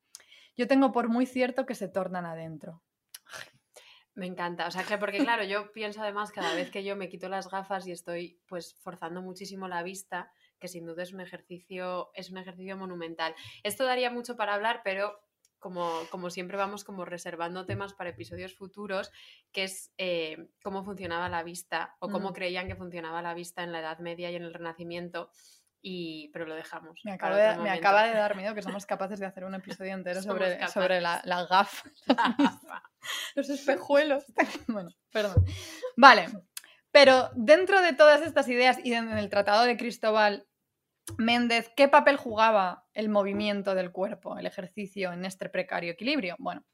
Yo 0.57 0.67
tengo 0.67 0.91
por 0.91 1.07
muy 1.07 1.25
cierto 1.25 1.65
que 1.65 1.75
se 1.75 1.87
tornan 1.87 2.25
adentro. 2.25 2.81
Me 4.13 4.25
encanta, 4.25 4.67
o 4.67 4.71
sea, 4.71 4.83
que 4.83 4.97
porque 4.97 5.19
claro, 5.19 5.45
yo 5.45 5.71
pienso 5.71 6.01
además 6.01 6.31
cada 6.31 6.53
vez 6.53 6.69
que 6.69 6.83
yo 6.83 6.97
me 6.97 7.07
quito 7.07 7.29
las 7.29 7.49
gafas 7.49 7.87
y 7.87 7.93
estoy 7.93 8.41
pues 8.45 8.75
forzando 8.81 9.21
muchísimo 9.21 9.69
la 9.69 9.83
vista, 9.83 10.33
que 10.59 10.67
sin 10.67 10.85
duda 10.85 11.03
es 11.03 11.13
un 11.13 11.21
ejercicio, 11.21 12.11
es 12.13 12.29
un 12.29 12.37
ejercicio 12.37 12.75
monumental. 12.75 13.33
Esto 13.63 13.85
daría 13.85 14.11
mucho 14.11 14.35
para 14.35 14.53
hablar, 14.53 14.81
pero 14.83 15.21
como, 15.59 16.01
como 16.09 16.29
siempre 16.29 16.57
vamos 16.57 16.83
como 16.83 17.05
reservando 17.05 17.65
temas 17.65 17.93
para 17.93 18.09
episodios 18.09 18.53
futuros, 18.53 19.11
que 19.53 19.63
es 19.63 19.93
eh, 19.97 20.49
cómo 20.61 20.83
funcionaba 20.83 21.29
la 21.29 21.43
vista 21.43 21.95
o 21.99 22.09
cómo 22.09 22.31
mm. 22.31 22.33
creían 22.33 22.67
que 22.67 22.75
funcionaba 22.75 23.21
la 23.21 23.33
vista 23.33 23.63
en 23.63 23.71
la 23.71 23.79
Edad 23.79 23.99
Media 23.99 24.29
y 24.31 24.35
en 24.35 24.43
el 24.43 24.53
Renacimiento. 24.53 25.29
Y, 25.81 26.29
pero 26.33 26.45
lo 26.45 26.53
dejamos. 26.55 26.99
Me, 27.03 27.11
acaba 27.11 27.35
de, 27.37 27.57
me 27.57 27.69
acaba 27.69 28.03
de 28.03 28.13
dar 28.13 28.35
miedo 28.37 28.53
que 28.53 28.61
somos 28.61 28.85
capaces 28.85 29.19
de 29.19 29.25
hacer 29.25 29.43
un 29.45 29.55
episodio 29.55 29.93
entero 29.93 30.21
sobre, 30.23 30.67
sobre 30.67 31.01
la, 31.01 31.21
la 31.25 31.45
gafa. 31.45 31.89
Los 33.35 33.49
espejuelos. 33.49 34.25
bueno, 34.67 34.89
perdón. 35.11 35.43
Vale. 35.97 36.27
Pero 36.91 37.29
dentro 37.35 37.81
de 37.81 37.93
todas 37.93 38.21
estas 38.21 38.47
ideas 38.49 38.77
y 38.83 38.93
en 38.93 39.09
el 39.17 39.29
Tratado 39.29 39.63
de 39.63 39.77
Cristóbal 39.77 40.45
Méndez, 41.17 41.71
¿qué 41.75 41.87
papel 41.87 42.17
jugaba 42.17 42.85
el 42.93 43.09
movimiento 43.09 43.75
del 43.75 43.91
cuerpo, 43.91 44.37
el 44.37 44.45
ejercicio 44.45 45.11
en 45.13 45.25
este 45.25 45.49
precario 45.49 45.91
equilibrio? 45.91 46.35
Bueno, 46.37 46.65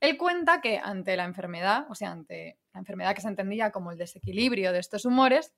él 0.00 0.16
cuenta 0.16 0.60
que 0.60 0.78
ante 0.78 1.16
la 1.16 1.24
enfermedad, 1.24 1.86
o 1.90 1.94
sea, 1.94 2.12
ante 2.12 2.58
la 2.72 2.80
enfermedad 2.80 3.14
que 3.14 3.20
se 3.20 3.28
entendía 3.28 3.70
como 3.70 3.92
el 3.92 3.98
desequilibrio 3.98 4.72
de 4.72 4.78
estos 4.78 5.04
humores, 5.04 5.54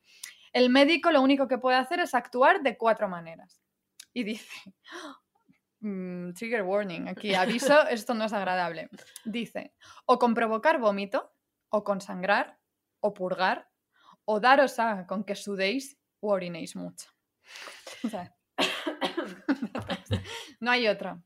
el 0.53 0.71
médico 0.71 1.11
lo 1.11 1.23
único 1.23 1.49
que 1.49 1.59
puede 1.59 1.77
hacer 1.77 2.01
es 2.01 2.15
actuar 2.15 2.63
de 2.63 2.77
cuatro 2.77 3.09
maneras. 3.09 3.61
Y 4.13 4.25
dice, 4.25 4.75
mm, 5.81 6.33
trigger 6.33 6.63
warning, 6.63 7.09
aquí 7.09 7.35
aviso, 7.35 7.87
esto 7.89 8.15
no 8.15 8.25
es 8.25 8.33
agradable. 8.33 8.89
Dice, 9.25 9.75
o 10.07 10.19
con 10.19 10.35
provocar 10.35 10.79
vómito, 10.79 11.33
o 11.69 11.85
con 11.85 12.01
sangrar, 12.01 12.59
o 13.01 13.15
purgar, 13.15 13.69
o 14.25 14.41
daros 14.41 14.79
a 14.79 15.07
con 15.07 15.25
que 15.25 15.35
sudéis 15.35 15.99
o 16.21 16.33
orinéis 16.33 16.77
mucho. 16.77 17.11
no 20.61 20.71
hay 20.71 20.89
otra. 20.89 21.21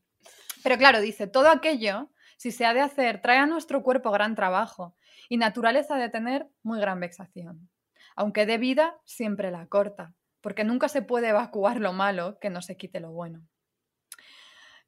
Pero 0.63 0.77
claro, 0.77 1.01
dice, 1.01 1.27
todo 1.27 1.49
aquello, 1.49 2.09
si 2.37 2.51
se 2.51 2.65
ha 2.65 2.73
de 2.73 2.81
hacer, 2.81 3.21
trae 3.21 3.37
a 3.37 3.45
nuestro 3.45 3.83
cuerpo 3.83 4.11
gran 4.11 4.35
trabajo 4.35 4.95
y 5.29 5.37
naturaleza 5.37 5.97
de 5.97 6.09
tener 6.09 6.47
muy 6.63 6.79
gran 6.79 6.99
vexación. 6.99 7.69
Aunque 8.15 8.45
de 8.45 8.57
vida, 8.57 8.97
siempre 9.05 9.51
la 9.51 9.67
corta, 9.67 10.13
porque 10.41 10.63
nunca 10.63 10.87
se 10.89 11.01
puede 11.01 11.29
evacuar 11.29 11.79
lo 11.79 11.93
malo 11.93 12.37
que 12.39 12.49
no 12.49 12.61
se 12.61 12.77
quite 12.77 12.99
lo 12.99 13.11
bueno. 13.11 13.41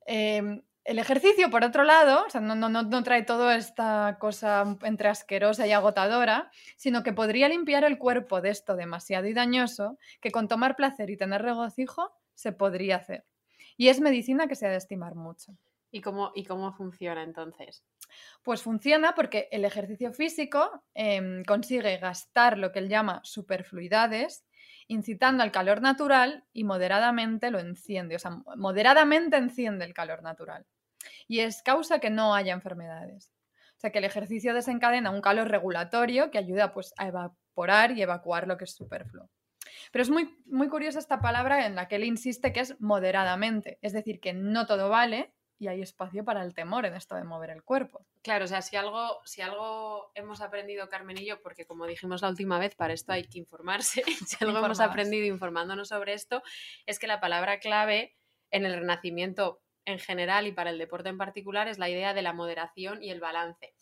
Em, 0.05 0.61
el 0.85 0.99
ejercicio, 0.99 1.49
por 1.49 1.65
otro 1.65 1.83
lado, 1.83 2.25
no, 2.41 2.55
no, 2.55 3.03
trae 3.03 3.23
toda 3.23 3.57
esta 3.57 4.17
cosa 4.21 4.77
entre 4.83 5.09
asquerosa 5.09 5.67
y 5.67 5.73
agotadora, 5.73 6.49
sino 6.77 7.03
que 7.03 7.11
podría 7.11 7.49
limpiar 7.49 7.83
el 7.83 7.97
cuerpo 7.97 8.39
de 8.39 8.51
esto 8.51 8.77
demasiado 8.77 9.27
y 9.27 9.33
dañoso, 9.33 9.97
que 10.21 10.31
con 10.31 10.47
tomar 10.47 10.77
placer 10.77 11.09
y 11.09 11.17
tener 11.17 11.41
regocijo 11.41 12.13
se 12.35 12.53
podría 12.53 12.95
hacer. 12.95 13.25
Y 13.75 13.89
es 13.89 13.99
medicina 13.99 14.47
que 14.47 14.55
se 14.55 14.65
ha 14.65 14.69
de 14.69 14.77
estimar 14.77 15.15
mucho. 15.15 15.57
¿Y 15.89 16.01
cómo, 16.01 16.31
y 16.35 16.43
cómo 16.43 16.73
funciona 16.73 17.23
entonces? 17.23 17.83
Pues 18.43 18.61
funciona 18.61 19.15
porque 19.15 19.47
el 19.51 19.63
ejercicio 19.63 20.11
físico 20.11 20.83
em, 20.93 21.43
consigue 21.45 21.97
gastar 21.97 22.57
lo 22.57 22.71
que 22.71 22.79
él 22.79 22.89
llama 22.89 23.21
superfluidades, 23.23 24.45
incitando 24.87 25.43
al 25.43 25.51
calor 25.51 25.81
natural 25.81 26.45
y 26.53 26.63
moderadamente 26.63 27.51
lo 27.51 27.59
enciende, 27.59 28.15
o 28.15 28.19
sea, 28.19 28.31
moderadamente 28.55 29.37
enciende 29.37 29.85
el 29.85 29.93
calor 29.93 30.23
natural 30.23 30.65
y 31.27 31.39
es 31.39 31.61
causa 31.61 31.99
que 31.99 32.09
no 32.09 32.35
haya 32.35 32.53
enfermedades. 32.53 33.31
O 33.77 33.79
sea 33.79 33.91
que 33.91 33.99
el 33.99 34.05
ejercicio 34.05 34.53
desencadena 34.53 35.11
un 35.11 35.21
calor 35.21 35.49
regulatorio 35.49 36.31
que 36.31 36.39
ayuda 36.39 36.73
pues, 36.73 36.93
a 36.97 37.07
evaporar 37.07 37.91
y 37.91 38.01
evacuar 38.01 38.47
lo 38.47 38.57
que 38.57 38.63
es 38.63 38.73
superfluo. 38.73 39.29
Pero 39.91 40.01
es 40.01 40.09
muy, 40.09 40.35
muy 40.45 40.67
curiosa 40.67 40.99
esta 40.99 41.21
palabra 41.21 41.65
en 41.67 41.75
la 41.75 41.87
que 41.87 41.97
él 41.97 42.03
insiste 42.03 42.51
que 42.53 42.61
es 42.61 42.79
moderadamente, 42.81 43.77
es 43.81 43.93
decir, 43.93 44.19
que 44.19 44.33
no 44.33 44.65
todo 44.65 44.89
vale 44.89 45.33
y 45.59 45.67
hay 45.67 45.81
espacio 45.81 46.23
para 46.23 46.43
el 46.43 46.53
temor 46.53 46.85
en 46.85 46.95
esto 46.95 47.15
de 47.15 47.23
mover 47.23 47.49
el 47.49 47.63
cuerpo. 47.63 48.05
Claro, 48.21 48.45
o 48.45 48.47
sea, 48.47 48.61
si 48.61 48.75
algo, 48.75 49.19
si 49.25 49.41
algo 49.41 50.11
hemos 50.15 50.41
aprendido 50.41 50.89
Carmen 50.89 51.17
y 51.17 51.25
yo, 51.25 51.41
porque 51.41 51.65
como 51.65 51.85
dijimos 51.85 52.21
la 52.21 52.29
última 52.29 52.59
vez, 52.59 52.75
para 52.75 52.93
esto 52.93 53.13
hay 53.13 53.23
que 53.23 53.39
informarse, 53.39 54.03
si 54.27 54.43
algo 54.43 54.57
hemos 54.59 54.79
aprendido 54.79 55.25
informándonos 55.25 55.89
sobre 55.89 56.13
esto, 56.13 56.43
es 56.85 56.99
que 56.99 57.07
la 57.07 57.19
palabra 57.19 57.59
clave 57.59 58.15
en 58.51 58.65
el 58.65 58.75
Renacimiento 58.75 59.61
en 59.85 59.99
general 59.99 60.47
y 60.47 60.51
para 60.51 60.69
el 60.69 60.77
deporte 60.77 61.09
en 61.09 61.17
particular 61.17 61.67
es 61.67 61.79
la 61.79 61.89
idea 61.89 62.13
de 62.13 62.21
la 62.21 62.33
moderación 62.33 63.01
y 63.01 63.09
el 63.09 63.21
balance. 63.21 63.73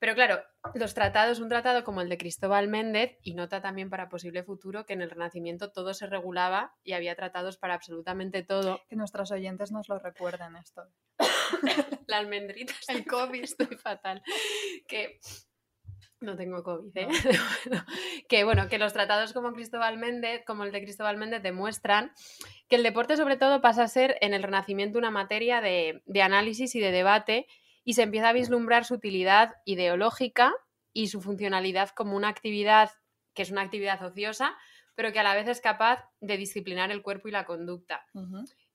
Pero 0.00 0.14
claro, 0.14 0.42
los 0.74 0.94
tratados, 0.94 1.38
un 1.38 1.48
tratado 1.48 1.84
como 1.84 2.00
el 2.00 2.08
de 2.08 2.18
Cristóbal 2.18 2.66
Méndez, 2.68 3.18
y 3.22 3.34
nota 3.34 3.60
también 3.60 3.90
para 3.90 4.08
posible 4.08 4.42
futuro 4.42 4.86
que 4.86 4.94
en 4.94 5.02
el 5.02 5.10
Renacimiento 5.10 5.70
todo 5.70 5.94
se 5.94 6.06
regulaba 6.06 6.74
y 6.82 6.94
había 6.94 7.14
tratados 7.14 7.58
para 7.58 7.74
absolutamente 7.74 8.42
todo. 8.42 8.80
Que 8.88 8.96
nuestros 8.96 9.30
oyentes 9.30 9.70
nos 9.70 9.88
lo 9.88 9.98
recuerden 9.98 10.56
esto. 10.56 10.82
la 12.08 12.16
almendrita, 12.16 12.72
el 12.88 13.06
COVID, 13.06 13.42
estoy 13.44 13.76
fatal. 13.76 14.22
Que 14.88 15.20
no 16.20 16.36
tengo 16.36 16.62
COVID, 16.62 16.96
¿eh? 16.96 17.08
que 18.28 18.44
bueno, 18.44 18.68
que 18.68 18.78
los 18.78 18.92
tratados 18.92 19.32
como 19.32 19.52
Cristóbal 19.52 19.96
Méndez, 19.96 20.42
como 20.46 20.64
el 20.64 20.72
de 20.72 20.82
Cristóbal 20.82 21.16
Méndez, 21.16 21.42
demuestran 21.42 22.12
que 22.68 22.76
el 22.76 22.82
deporte 22.82 23.16
sobre 23.16 23.36
todo 23.36 23.60
pasa 23.60 23.84
a 23.84 23.88
ser 23.88 24.16
en 24.20 24.34
el 24.34 24.42
Renacimiento 24.42 24.98
una 24.98 25.10
materia 25.10 25.60
de, 25.60 26.02
análisis 26.22 26.74
y 26.74 26.80
de 26.80 26.90
debate 26.90 27.46
y 27.90 27.94
se 27.94 28.02
empieza 28.02 28.28
a 28.28 28.32
vislumbrar 28.32 28.84
su 28.84 28.94
utilidad 28.94 29.56
ideológica 29.64 30.54
y 30.92 31.08
su 31.08 31.20
funcionalidad 31.20 31.88
como 31.88 32.14
una 32.14 32.28
actividad 32.28 32.88
que 33.34 33.42
es 33.42 33.50
una 33.50 33.62
actividad 33.62 34.00
ociosa, 34.00 34.56
pero 34.94 35.10
que 35.10 35.18
a 35.18 35.24
la 35.24 35.34
vez 35.34 35.48
es 35.48 35.60
capaz 35.60 36.08
de 36.20 36.36
disciplinar 36.36 36.92
el 36.92 37.02
cuerpo 37.02 37.26
y 37.26 37.32
la 37.32 37.44
conducta. 37.44 38.06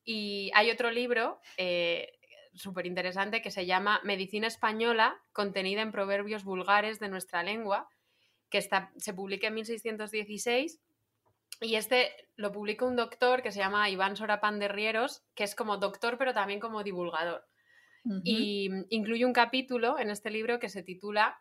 Y 0.03 0.51
hay 0.53 0.69
otro 0.69 0.91
libro, 0.91 1.39
eh, 1.55 2.11
súper 2.55 2.87
interesante 2.87 3.41
que 3.41 3.51
se 3.51 3.65
llama 3.65 4.01
Medicina 4.03 4.47
Española, 4.47 5.17
contenida 5.31 5.81
en 5.81 5.93
proverbios 5.93 6.43
vulgares 6.43 6.99
de 6.99 7.07
nuestra 7.07 7.41
lengua, 7.41 7.87
que 8.49 8.57
está, 8.57 8.91
se 8.97 9.13
publica 9.13 9.47
en 9.47 9.53
1616. 9.53 10.81
Y 11.61 11.75
este 11.75 12.11
lo 12.35 12.51
publica 12.51 12.83
un 12.83 12.97
doctor 12.97 13.41
que 13.41 13.53
se 13.53 13.59
llama 13.59 13.89
Iván 13.89 14.17
Sorapan 14.17 14.59
de 14.59 14.67
Rieros, 14.67 15.23
que 15.35 15.45
es 15.45 15.55
como 15.55 15.77
doctor, 15.77 16.17
pero 16.17 16.33
también 16.33 16.59
como 16.59 16.83
divulgador. 16.83 17.45
Y 18.23 18.69
incluye 18.89 19.25
un 19.25 19.33
capítulo 19.33 19.97
en 19.97 20.11
este 20.11 20.29
libro 20.29 20.59
que 20.59 20.69
se 20.69 20.83
titula, 20.83 21.39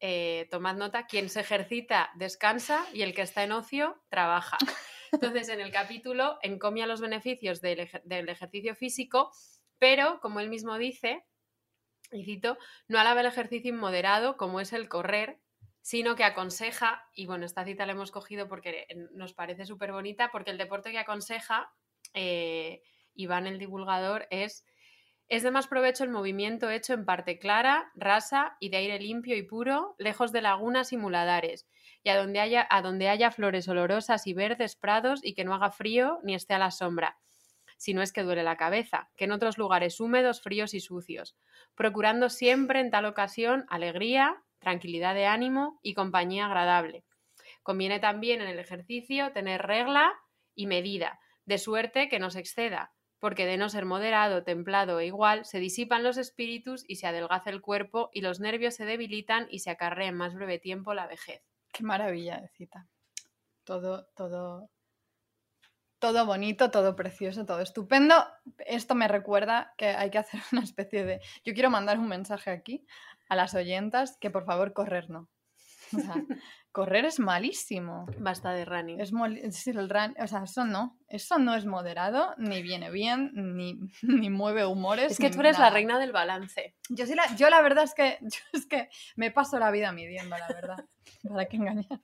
eh, 0.00 0.46
tomad 0.50 0.76
nota, 0.76 1.06
quien 1.06 1.28
se 1.28 1.40
ejercita 1.40 2.10
descansa 2.14 2.84
y 2.92 3.02
el 3.02 3.14
que 3.14 3.22
está 3.22 3.42
en 3.42 3.52
ocio 3.52 4.00
trabaja. 4.08 4.58
Entonces, 5.12 5.48
en 5.48 5.60
el 5.60 5.72
capítulo 5.72 6.38
encomia 6.42 6.86
los 6.86 7.00
beneficios 7.00 7.60
del, 7.60 7.80
ejercicio 7.80 8.74
físico, 8.74 9.32
pero, 9.78 10.20
como 10.20 10.40
él 10.40 10.48
mismo 10.48 10.78
dice, 10.78 11.24
y 12.12 12.24
cito, 12.24 12.58
no 12.88 12.98
alaba 12.98 13.20
el 13.20 13.26
ejercicio 13.26 13.70
inmoderado 13.70 14.36
como 14.36 14.60
es 14.60 14.72
el 14.72 14.88
correr, 14.88 15.40
sino 15.80 16.16
que 16.16 16.24
aconseja, 16.24 17.08
y 17.14 17.26
bueno, 17.26 17.44
esta 17.44 17.64
cita 17.64 17.86
la 17.86 17.92
hemos 17.92 18.10
cogido 18.10 18.48
porque 18.48 18.86
nos 19.12 19.34
parece 19.34 19.66
súper 19.66 19.92
bonita, 19.92 20.30
porque 20.30 20.50
el 20.50 20.58
deporte 20.58 20.92
que 20.92 20.98
aconseja 20.98 21.72
eh, 22.14 22.82
Iván 23.14 23.46
el 23.46 23.58
divulgador 23.58 24.26
es 24.30 24.64
es 25.28 25.42
de 25.42 25.50
más 25.50 25.66
provecho 25.66 26.04
el 26.04 26.10
movimiento 26.10 26.70
hecho 26.70 26.92
en 26.92 27.04
parte 27.04 27.38
clara, 27.38 27.90
rasa 27.94 28.56
y 28.60 28.68
de 28.68 28.76
aire 28.76 29.00
limpio 29.00 29.36
y 29.36 29.42
puro, 29.42 29.94
lejos 29.98 30.32
de 30.32 30.42
lagunas 30.42 30.92
y 30.92 30.96
muladares, 30.96 31.66
y 32.02 32.10
a 32.10 32.16
donde 32.16 32.40
haya, 32.40 32.66
a 32.70 32.82
donde 32.82 33.08
haya 33.08 33.30
flores 33.30 33.66
olorosas 33.68 34.26
y 34.26 34.34
verdes 34.34 34.76
prados 34.76 35.20
y 35.22 35.34
que 35.34 35.44
no 35.44 35.54
haga 35.54 35.70
frío 35.70 36.18
ni 36.22 36.34
esté 36.34 36.54
a 36.54 36.58
la 36.58 36.70
sombra, 36.70 37.18
si 37.78 37.94
no 37.94 38.02
es 38.02 38.12
que 38.12 38.22
duele 38.22 38.42
la 38.42 38.56
cabeza, 38.56 39.10
que 39.16 39.24
en 39.24 39.32
otros 39.32 39.58
lugares 39.58 39.98
húmedos, 39.98 40.42
fríos 40.42 40.74
y 40.74 40.80
sucios, 40.80 41.36
procurando 41.74 42.28
siempre 42.28 42.80
en 42.80 42.90
tal 42.90 43.06
ocasión 43.06 43.64
alegría, 43.68 44.42
tranquilidad 44.58 45.14
de 45.14 45.26
ánimo 45.26 45.80
y 45.82 45.94
compañía 45.94 46.46
agradable. 46.46 47.04
Conviene 47.62 47.98
también 47.98 48.42
en 48.42 48.48
el 48.48 48.58
ejercicio 48.58 49.32
tener 49.32 49.62
regla 49.62 50.12
y 50.54 50.66
medida, 50.66 51.18
de 51.46 51.58
suerte 51.58 52.08
que 52.08 52.18
no 52.18 52.30
se 52.30 52.40
exceda, 52.40 52.92
porque 53.24 53.46
de 53.46 53.56
no 53.56 53.70
ser 53.70 53.86
moderado, 53.86 54.44
templado 54.44 55.00
e 55.00 55.06
igual, 55.06 55.46
se 55.46 55.58
disipan 55.58 56.02
los 56.02 56.18
espíritus 56.18 56.84
y 56.86 56.96
se 56.96 57.06
adelgaza 57.06 57.48
el 57.48 57.62
cuerpo 57.62 58.10
y 58.12 58.20
los 58.20 58.38
nervios 58.38 58.74
se 58.74 58.84
debilitan 58.84 59.46
y 59.48 59.60
se 59.60 59.70
acarrea 59.70 60.08
en 60.08 60.14
más 60.14 60.34
breve 60.34 60.58
tiempo 60.58 60.92
la 60.92 61.06
vejez. 61.06 61.42
Qué 61.72 61.84
maravilla 61.84 62.38
de 62.38 62.48
cita. 62.48 62.86
Todo, 63.64 64.08
todo, 64.14 64.68
todo 65.98 66.26
bonito, 66.26 66.70
todo 66.70 66.94
precioso, 66.96 67.46
todo 67.46 67.62
estupendo. 67.62 68.14
Esto 68.58 68.94
me 68.94 69.08
recuerda 69.08 69.72
que 69.78 69.86
hay 69.86 70.10
que 70.10 70.18
hacer 70.18 70.40
una 70.52 70.62
especie 70.62 71.06
de... 71.06 71.22
Yo 71.46 71.54
quiero 71.54 71.70
mandar 71.70 71.98
un 71.98 72.08
mensaje 72.08 72.50
aquí 72.50 72.86
a 73.30 73.36
las 73.36 73.54
oyentas 73.54 74.18
que 74.20 74.30
por 74.30 74.44
favor 74.44 74.74
correr 74.74 75.08
no. 75.08 75.30
O 75.96 75.98
sea, 75.98 76.14
correr 76.74 77.04
es 77.04 77.20
malísimo. 77.20 78.04
Basta 78.18 78.52
de 78.52 78.64
running. 78.64 79.00
Es 79.00 79.12
el 79.68 79.88
run, 79.88 80.16
o 80.18 80.26
sea, 80.26 80.42
eso 80.42 80.64
no. 80.64 80.98
Eso 81.08 81.38
no 81.38 81.54
es 81.54 81.66
moderado, 81.66 82.34
ni 82.36 82.62
viene 82.62 82.90
bien, 82.90 83.30
ni, 83.32 83.78
ni 84.02 84.28
mueve 84.28 84.66
humores. 84.66 85.12
Es 85.12 85.18
que 85.18 85.30
tú 85.30 85.38
eres 85.40 85.58
la 85.58 85.70
reina 85.70 86.00
del 86.00 86.10
balance. 86.10 86.74
Yo, 86.90 87.06
sí 87.06 87.14
la, 87.14 87.32
yo 87.36 87.48
la 87.48 87.62
verdad 87.62 87.84
es 87.84 87.94
que, 87.94 88.18
es 88.52 88.66
que 88.66 88.88
me 89.14 89.30
paso 89.30 89.58
la 89.60 89.70
vida 89.70 89.92
midiendo, 89.92 90.36
la 90.36 90.48
verdad. 90.48 90.84
¿Para 91.28 91.46
qué 91.46 91.56
engañar? 91.56 92.00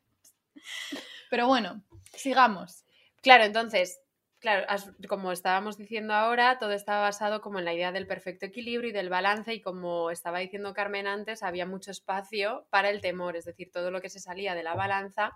Pero 1.30 1.48
bueno, 1.48 1.82
sigamos. 2.14 2.84
Claro, 3.22 3.42
entonces, 3.42 4.00
claro, 4.40 4.66
como 5.08 5.32
estábamos 5.32 5.76
diciendo 5.76 6.14
ahora, 6.14 6.58
todo 6.58 6.72
estaba 6.72 7.02
basado 7.02 7.40
como 7.40 7.58
en 7.58 7.64
la 7.64 7.74
idea 7.74 7.92
del 7.92 8.06
perfecto 8.06 8.46
equilibrio 8.46 8.90
y 8.90 8.92
del 8.92 9.08
balance 9.08 9.54
y 9.54 9.60
como 9.60 10.10
estaba 10.10 10.38
diciendo 10.38 10.74
Carmen 10.74 11.06
antes, 11.06 11.42
había 11.42 11.66
mucho 11.66 11.90
espacio 11.90 12.66
para 12.70 12.90
el 12.90 13.00
temor, 13.00 13.36
es 13.36 13.44
decir, 13.44 13.70
todo 13.70 13.90
lo 13.90 14.00
que 14.00 14.08
se 14.08 14.18
salía 14.18 14.54
de 14.54 14.62
la 14.62 14.74
balanza, 14.74 15.32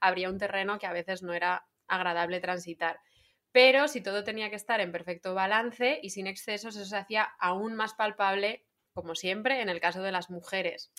habría 0.00 0.30
un 0.30 0.38
terreno 0.38 0.78
que 0.78 0.86
a 0.86 0.92
veces 0.92 1.22
no 1.22 1.32
era 1.32 1.66
agradable 1.88 2.40
transitar. 2.40 3.00
Pero 3.50 3.88
si 3.88 4.00
todo 4.00 4.24
tenía 4.24 4.50
que 4.50 4.56
estar 4.56 4.80
en 4.80 4.92
perfecto 4.92 5.34
balance 5.34 5.98
y 6.02 6.10
sin 6.10 6.26
excesos, 6.26 6.76
eso 6.76 6.84
se 6.84 6.96
hacía 6.96 7.28
aún 7.38 7.74
más 7.74 7.94
palpable, 7.94 8.66
como 8.94 9.14
siempre, 9.14 9.60
en 9.60 9.68
el 9.68 9.80
caso 9.80 10.02
de 10.02 10.12
las 10.12 10.30
mujeres. 10.30 10.92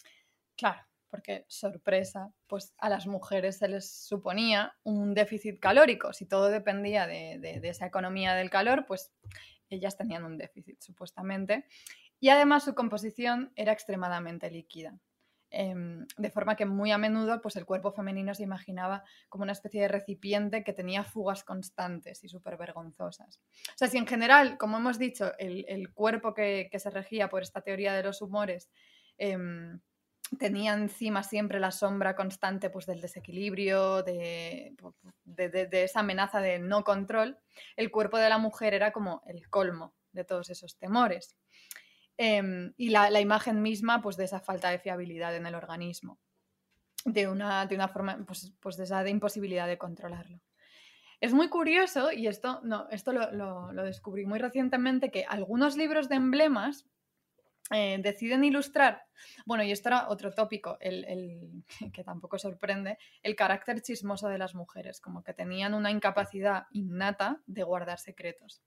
Claro 0.55 0.83
porque 1.13 1.45
sorpresa, 1.47 2.33
pues 2.47 2.73
a 2.79 2.89
las 2.89 3.05
mujeres 3.05 3.59
se 3.59 3.67
les 3.67 3.87
suponía 3.87 4.75
un 4.81 5.13
déficit 5.13 5.59
calórico. 5.59 6.11
Si 6.11 6.25
todo 6.25 6.49
dependía 6.49 7.05
de, 7.05 7.59
esa 7.61 7.85
economía 7.85 8.33
del 8.33 8.49
calor, 8.49 8.87
pues 8.87 9.13
ellas 9.69 9.95
tenían 9.95 10.23
un 10.23 10.39
déficit, 10.39 10.81
supuestamente. 10.81 11.67
Y 12.19 12.29
además 12.29 12.63
su 12.63 12.73
composición 12.73 13.53
era 13.55 13.73
extremadamente 13.73 14.49
líquida. 14.49 14.97
Em, 15.51 16.07
de 16.17 16.31
forma 16.31 16.55
que 16.55 16.65
muy 16.65 16.89
a 16.89 16.97
menudo 16.97 17.43
pues 17.43 17.57
el 17.57 17.65
cuerpo 17.67 17.91
femenino 17.91 18.33
se 18.33 18.41
imaginaba 18.41 19.03
como 19.29 19.43
una 19.43 19.51
especie 19.51 19.83
de 19.83 19.89
recipiente 19.89 20.63
que 20.63 20.73
tenía 20.73 21.03
fugas 21.03 21.43
constantes 21.43 22.23
y 22.23 22.27
súper 22.27 22.57
vergonzosas. 22.57 23.39
O 23.69 23.77
sea, 23.77 23.87
si 23.87 23.99
en 23.99 24.07
general, 24.07 24.57
como 24.57 24.77
hemos 24.77 24.97
dicho, 24.97 25.31
el, 25.37 25.93
cuerpo 25.93 26.33
que, 26.33 26.71
se 26.73 26.89
regía 26.89 27.29
por 27.29 27.43
esta 27.43 27.61
teoría 27.61 27.93
de 27.93 28.01
los 28.01 28.23
humores 28.23 28.71
em, 29.19 29.79
tenía 30.37 30.73
encima 30.73 31.23
siempre 31.23 31.59
la 31.59 31.71
sombra 31.71 32.15
constante 32.15 32.69
pues, 32.69 32.85
del 32.85 33.01
desequilibrio, 33.01 34.03
de, 34.03 34.75
esa 35.71 36.01
amenaza 36.01 36.39
de 36.39 36.59
no 36.59 36.83
control, 36.83 37.37
el 37.75 37.91
cuerpo 37.91 38.17
de 38.17 38.29
la 38.29 38.37
mujer 38.37 38.73
era 38.73 38.91
como 38.91 39.21
el 39.25 39.49
colmo 39.49 39.93
de 40.11 40.23
todos 40.23 40.49
esos 40.49 40.77
temores. 40.77 41.35
Em, 42.17 42.73
y 42.77 42.89
la, 42.89 43.19
imagen 43.19 43.61
misma 43.61 44.01
pues, 44.01 44.17
de 44.17 44.25
esa 44.25 44.39
falta 44.39 44.69
de 44.69 44.79
fiabilidad 44.79 45.35
en 45.35 45.45
el 45.45 45.55
organismo, 45.55 46.19
de 47.05 47.27
una, 47.27 47.65
de 47.65 47.75
una 47.75 47.87
forma, 47.87 48.23
pues, 48.25 48.53
pues 48.59 48.77
de 48.77 48.83
esa 48.83 49.07
imposibilidad 49.07 49.67
de 49.67 49.77
controlarlo. 49.77 50.39
Es 51.19 51.33
muy 51.33 51.49
curioso, 51.49 52.11
y 52.11 52.27
esto, 52.27 52.59
no, 52.63 52.87
esto 52.89 53.13
lo 53.13 53.83
descubrí 53.83 54.25
muy 54.25 54.39
recientemente, 54.39 55.09
que 55.09 55.25
algunos 55.25 55.77
libros 55.77 56.09
de 56.09 56.15
emblemas 56.15 56.85
eh, 57.73 57.97
deciden 57.99 58.43
ilustrar, 58.43 59.07
bueno, 59.45 59.63
y 59.63 59.71
esto 59.71 59.89
era 59.89 60.07
otro 60.09 60.31
tópico, 60.31 60.77
el, 60.79 61.63
que 61.93 62.03
tampoco 62.03 62.37
sorprende, 62.37 62.99
el 63.23 63.35
carácter 63.35 63.81
chismoso 63.81 64.27
de 64.27 64.37
las 64.37 64.53
mujeres, 64.53 65.01
como 65.01 65.23
que 65.23 65.33
tenían 65.33 65.73
una 65.73 65.89
incapacidad 65.89 66.67
innata 66.71 67.41
de 67.47 67.63
guardar 67.63 67.99
secretos. 67.99 68.61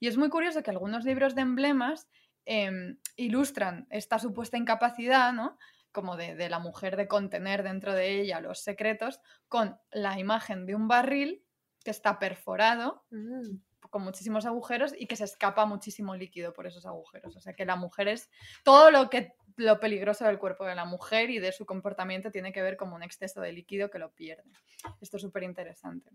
Y 0.00 0.08
es 0.08 0.16
muy 0.16 0.28
curioso 0.28 0.62
que 0.62 0.70
algunos 0.70 1.04
libros 1.04 1.36
de 1.36 1.42
emblemas 1.42 2.08
em, 2.46 2.98
ilustran 3.16 3.86
esta 3.90 4.18
supuesta 4.18 4.56
incapacidad, 4.56 5.32
¿no? 5.32 5.56
como 5.92 6.16
de, 6.16 6.48
la 6.48 6.58
mujer 6.58 6.96
de 6.96 7.08
contener 7.08 7.62
dentro 7.62 7.94
de 7.94 8.20
ella 8.20 8.40
los 8.40 8.60
secretos, 8.60 9.20
con 9.48 9.78
la 9.90 10.18
imagen 10.18 10.66
de 10.66 10.74
un 10.74 10.88
barril 10.88 11.44
que 11.84 11.90
está 11.90 12.18
perforado 12.18 13.04
mm 13.10 13.67
con 13.90 14.02
muchísimos 14.02 14.46
agujeros 14.46 14.94
y 14.96 15.06
que 15.06 15.16
se 15.16 15.24
escapa 15.24 15.66
muchísimo 15.66 16.14
líquido 16.14 16.52
por 16.52 16.66
esos 16.66 16.86
agujeros. 16.86 17.36
O 17.36 17.40
sea 17.40 17.54
que 17.54 17.64
la 17.64 17.76
mujer 17.76 18.08
es 18.08 18.30
todo 18.64 18.90
lo 18.90 19.10
que 19.10 19.34
lo 19.56 19.80
peligroso 19.80 20.24
del 20.24 20.38
cuerpo 20.38 20.64
de 20.64 20.74
la 20.74 20.84
mujer 20.84 21.30
y 21.30 21.40
de 21.40 21.52
su 21.52 21.66
comportamiento 21.66 22.30
tiene 22.30 22.52
que 22.52 22.62
ver 22.62 22.76
con 22.76 22.92
un 22.92 23.02
exceso 23.02 23.40
de 23.40 23.52
líquido 23.52 23.90
que 23.90 23.98
lo 23.98 24.12
pierde. 24.12 24.50
Esto 25.00 25.16
es 25.16 25.22
súper 25.22 25.42
interesante. 25.42 26.12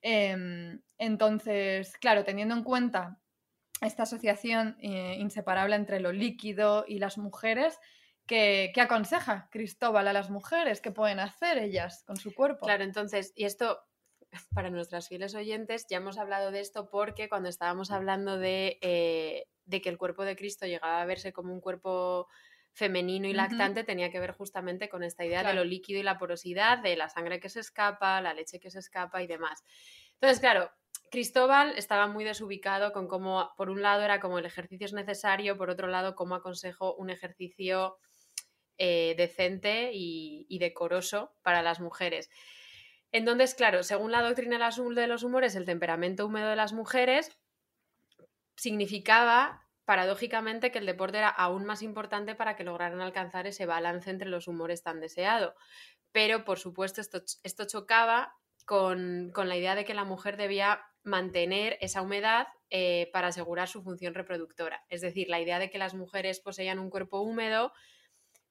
Em, 0.00 0.80
entonces, 0.96 1.96
claro, 1.98 2.24
teniendo 2.24 2.54
en 2.54 2.64
cuenta 2.64 3.20
esta 3.80 4.04
asociación 4.04 4.76
eh, 4.80 5.16
inseparable 5.18 5.76
entre 5.76 6.00
lo 6.00 6.12
líquido 6.12 6.84
y 6.88 6.98
las 6.98 7.18
mujeres, 7.18 7.78
¿qué, 8.26 8.72
¿qué, 8.74 8.80
aconseja 8.80 9.48
Cristóbal 9.50 10.08
a 10.08 10.12
las 10.12 10.30
mujeres? 10.30 10.80
¿Qué 10.80 10.90
pueden 10.90 11.20
hacer 11.20 11.58
ellas 11.58 12.04
con 12.06 12.16
su 12.16 12.34
cuerpo? 12.34 12.66
Claro, 12.66 12.84
entonces, 12.84 13.32
y 13.36 13.44
esto 13.44 13.80
para 14.54 14.70
nuestras 14.70 15.08
fieles 15.08 15.34
oyentes, 15.34 15.86
ya 15.88 15.98
hemos 15.98 16.18
hablado 16.18 16.50
de 16.50 16.60
esto 16.60 16.88
porque 16.90 17.28
cuando 17.28 17.48
estábamos 17.48 17.90
hablando 17.90 18.38
de, 18.38 18.78
eh, 18.80 19.46
que 19.70 19.88
el 19.88 19.98
cuerpo 19.98 20.24
de 20.24 20.36
Cristo 20.36 20.66
llegaba 20.66 21.00
a 21.00 21.06
verse 21.06 21.32
como 21.32 21.52
un 21.52 21.60
cuerpo 21.60 22.28
femenino 22.72 23.26
y 23.26 23.32
lactante, 23.32 23.82
tenía 23.82 24.10
que 24.10 24.20
ver 24.20 24.32
justamente 24.32 24.88
con 24.88 25.02
esta 25.02 25.24
idea 25.24 25.42
de 25.42 25.54
lo 25.54 25.64
líquido 25.64 25.98
y 25.98 26.04
la 26.04 26.16
porosidad, 26.16 26.78
de 26.78 26.96
la 26.96 27.08
sangre 27.08 27.40
que 27.40 27.48
se 27.48 27.60
escapa, 27.60 28.20
la 28.20 28.34
leche 28.34 28.60
que 28.60 28.70
se 28.70 28.78
escapa 28.78 29.20
y 29.20 29.26
demás. 29.26 29.64
Entonces, 30.14 30.38
claro, 30.38 30.70
Cristóbal 31.10 31.74
estaba 31.76 32.06
muy 32.06 32.22
desubicado 32.22 32.92
con 32.92 33.08
cómo, 33.08 33.50
por 33.56 33.70
un 33.70 33.82
lado, 33.82 34.02
era 34.02 34.20
como 34.20 34.38
el 34.38 34.46
ejercicio 34.46 34.84
es 34.84 34.92
necesario, 34.92 35.56
por 35.56 35.70
otro 35.70 35.88
lado, 35.88 36.14
cómo 36.14 36.36
aconsejo 36.36 36.94
un 36.94 37.10
ejercicio 37.10 37.96
eh, 38.76 39.14
decente 39.16 39.90
y 39.92 40.58
decoroso 40.60 41.32
para 41.42 41.62
las 41.62 41.80
mujeres. 41.80 42.30
Entonces, 43.12 43.54
claro, 43.54 43.82
según 43.82 44.12
la 44.12 44.22
doctrina 44.22 44.58
de 44.58 45.06
los 45.06 45.22
humores, 45.22 45.54
el 45.54 45.64
temperamento 45.64 46.26
húmedo 46.26 46.50
de 46.50 46.56
las 46.56 46.72
mujeres 46.72 47.38
significaba 48.56 49.68
paradójicamente 49.84 50.70
que 50.70 50.80
el 50.80 50.86
deporte 50.86 51.16
era 51.16 51.30
aún 51.30 51.64
más 51.64 51.80
importante 51.80 52.34
para 52.34 52.56
que 52.56 52.64
lograran 52.64 53.00
alcanzar 53.00 53.46
ese 53.46 53.64
balance 53.64 54.10
entre 54.10 54.28
los 54.28 54.46
humores 54.46 54.82
tan 54.82 55.00
deseado. 55.00 55.54
Pero, 56.12 56.44
por 56.44 56.58
supuesto, 56.58 57.00
esto, 57.00 57.64
chocaba 57.66 58.34
con, 58.66 59.32
la 59.34 59.56
idea 59.56 59.74
de 59.74 59.86
que 59.86 59.94
la 59.94 60.04
mujer 60.04 60.36
debía 60.36 60.82
mantener 61.04 61.78
esa 61.80 62.02
humedad 62.02 62.48
eh, 62.68 63.08
para 63.14 63.28
asegurar 63.28 63.68
su 63.68 63.82
función 63.82 64.12
reproductora. 64.12 64.84
Es 64.90 65.00
decir, 65.00 65.30
la 65.30 65.40
idea 65.40 65.58
de 65.58 65.70
que 65.70 65.78
las 65.78 65.94
mujeres 65.94 66.40
poseían 66.40 66.78
un 66.78 66.90
cuerpo 66.90 67.20
húmedo 67.20 67.72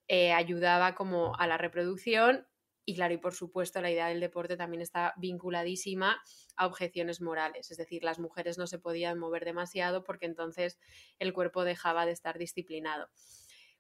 eh, 0.08 0.34
ayudaba 0.34 0.96
como 0.96 1.36
a 1.36 1.46
la 1.46 1.58
reproducción 1.58 2.48
y 2.90 2.96
claro, 2.96 3.14
y 3.14 3.18
por 3.18 3.34
supuesto 3.34 3.82
la 3.82 3.92
idea 3.92 4.08
del 4.08 4.22
deporte 4.22 4.56
también 4.56 4.82
está 4.82 5.14
vinculadísima 5.18 6.24
a 6.56 6.66
objeciones 6.66 7.20
morales, 7.20 7.70
es 7.70 7.76
decir, 7.76 8.02
las 8.02 8.18
mujeres 8.18 8.58
no 8.58 8.66
se 8.66 8.80
podían 8.80 9.20
mover 9.20 9.44
demasiado 9.44 10.06
porque 10.06 10.26
entonces 10.26 10.80
el 11.20 11.34
cuerpo 11.34 11.66
dejaba 11.66 12.06
de 12.06 12.14
estar 12.14 12.38
disciplinado. 12.38 13.10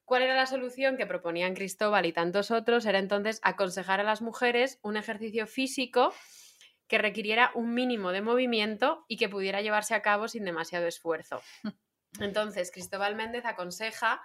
¿Cuál 0.04 0.24
era 0.24 0.36
la 0.36 0.46
solución 0.46 0.98
que 0.98 1.06
proponían 1.06 1.56
Cristóbal 1.56 2.06
y 2.06 2.12
tantos 2.12 2.52
otros? 2.52 2.86
Era 2.86 3.00
entonces 3.00 3.39
aconsejar 3.43 4.02
a 4.02 4.04
las 4.04 4.22
mujeres 4.22 4.78
un 4.82 4.98
ejercicio 4.98 5.48
físico 5.48 6.13
que 6.89 6.98
requiriera 6.98 7.52
un 7.56 7.74
mínimo 7.74 8.12
de 8.12 8.22
movimiento 8.22 9.06
y 9.08 9.15
que 9.15 9.30
pudiera 9.30 9.62
llevarse 9.62 9.96
a 9.96 10.02
cabo 10.02 10.28
sin 10.28 10.43
demasiado 10.43 10.86
esfuerzo. 10.86 11.41
Entonces, 12.20 12.72
Cristóbal 12.72 13.15
Méndez 13.15 13.46
aconseja 13.46 14.22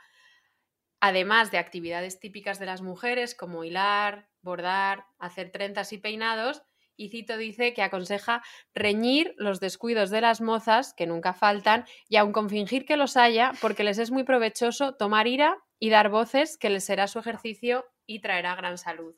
además 1.02 1.50
de 1.50 1.58
actividades 1.58 2.20
típicas 2.20 2.60
de 2.60 2.66
las 2.66 2.80
mujeres 2.80 3.34
como 3.34 3.64
hilar, 3.64 4.28
bordar, 4.40 5.04
hacer 5.18 5.50
trentas 5.50 5.92
y 5.92 5.98
peinados, 5.98 6.62
y 6.96 7.08
Cito 7.08 7.36
dice 7.36 7.74
que 7.74 7.82
aconseja 7.82 8.40
reñir 8.72 9.34
los 9.36 9.58
descuidos 9.58 10.10
de 10.10 10.20
las 10.20 10.40
mozas, 10.40 10.94
que 10.94 11.08
nunca 11.08 11.32
faltan, 11.34 11.86
y 12.08 12.18
aun 12.18 12.30
con 12.30 12.48
fingir 12.48 12.86
que 12.86 12.96
los 12.96 13.16
haya, 13.16 13.50
porque 13.60 13.82
les 13.82 13.98
es 13.98 14.12
muy 14.12 14.22
provechoso 14.22 14.94
tomar 14.94 15.26
ira 15.26 15.58
y 15.80 15.90
dar 15.90 16.08
voces, 16.08 16.56
que 16.56 16.70
les 16.70 16.84
será 16.84 17.08
su 17.08 17.18
ejercicio 17.18 17.84
y 18.06 18.20
traerá 18.20 18.54
gran 18.54 18.78
salud. 18.78 19.16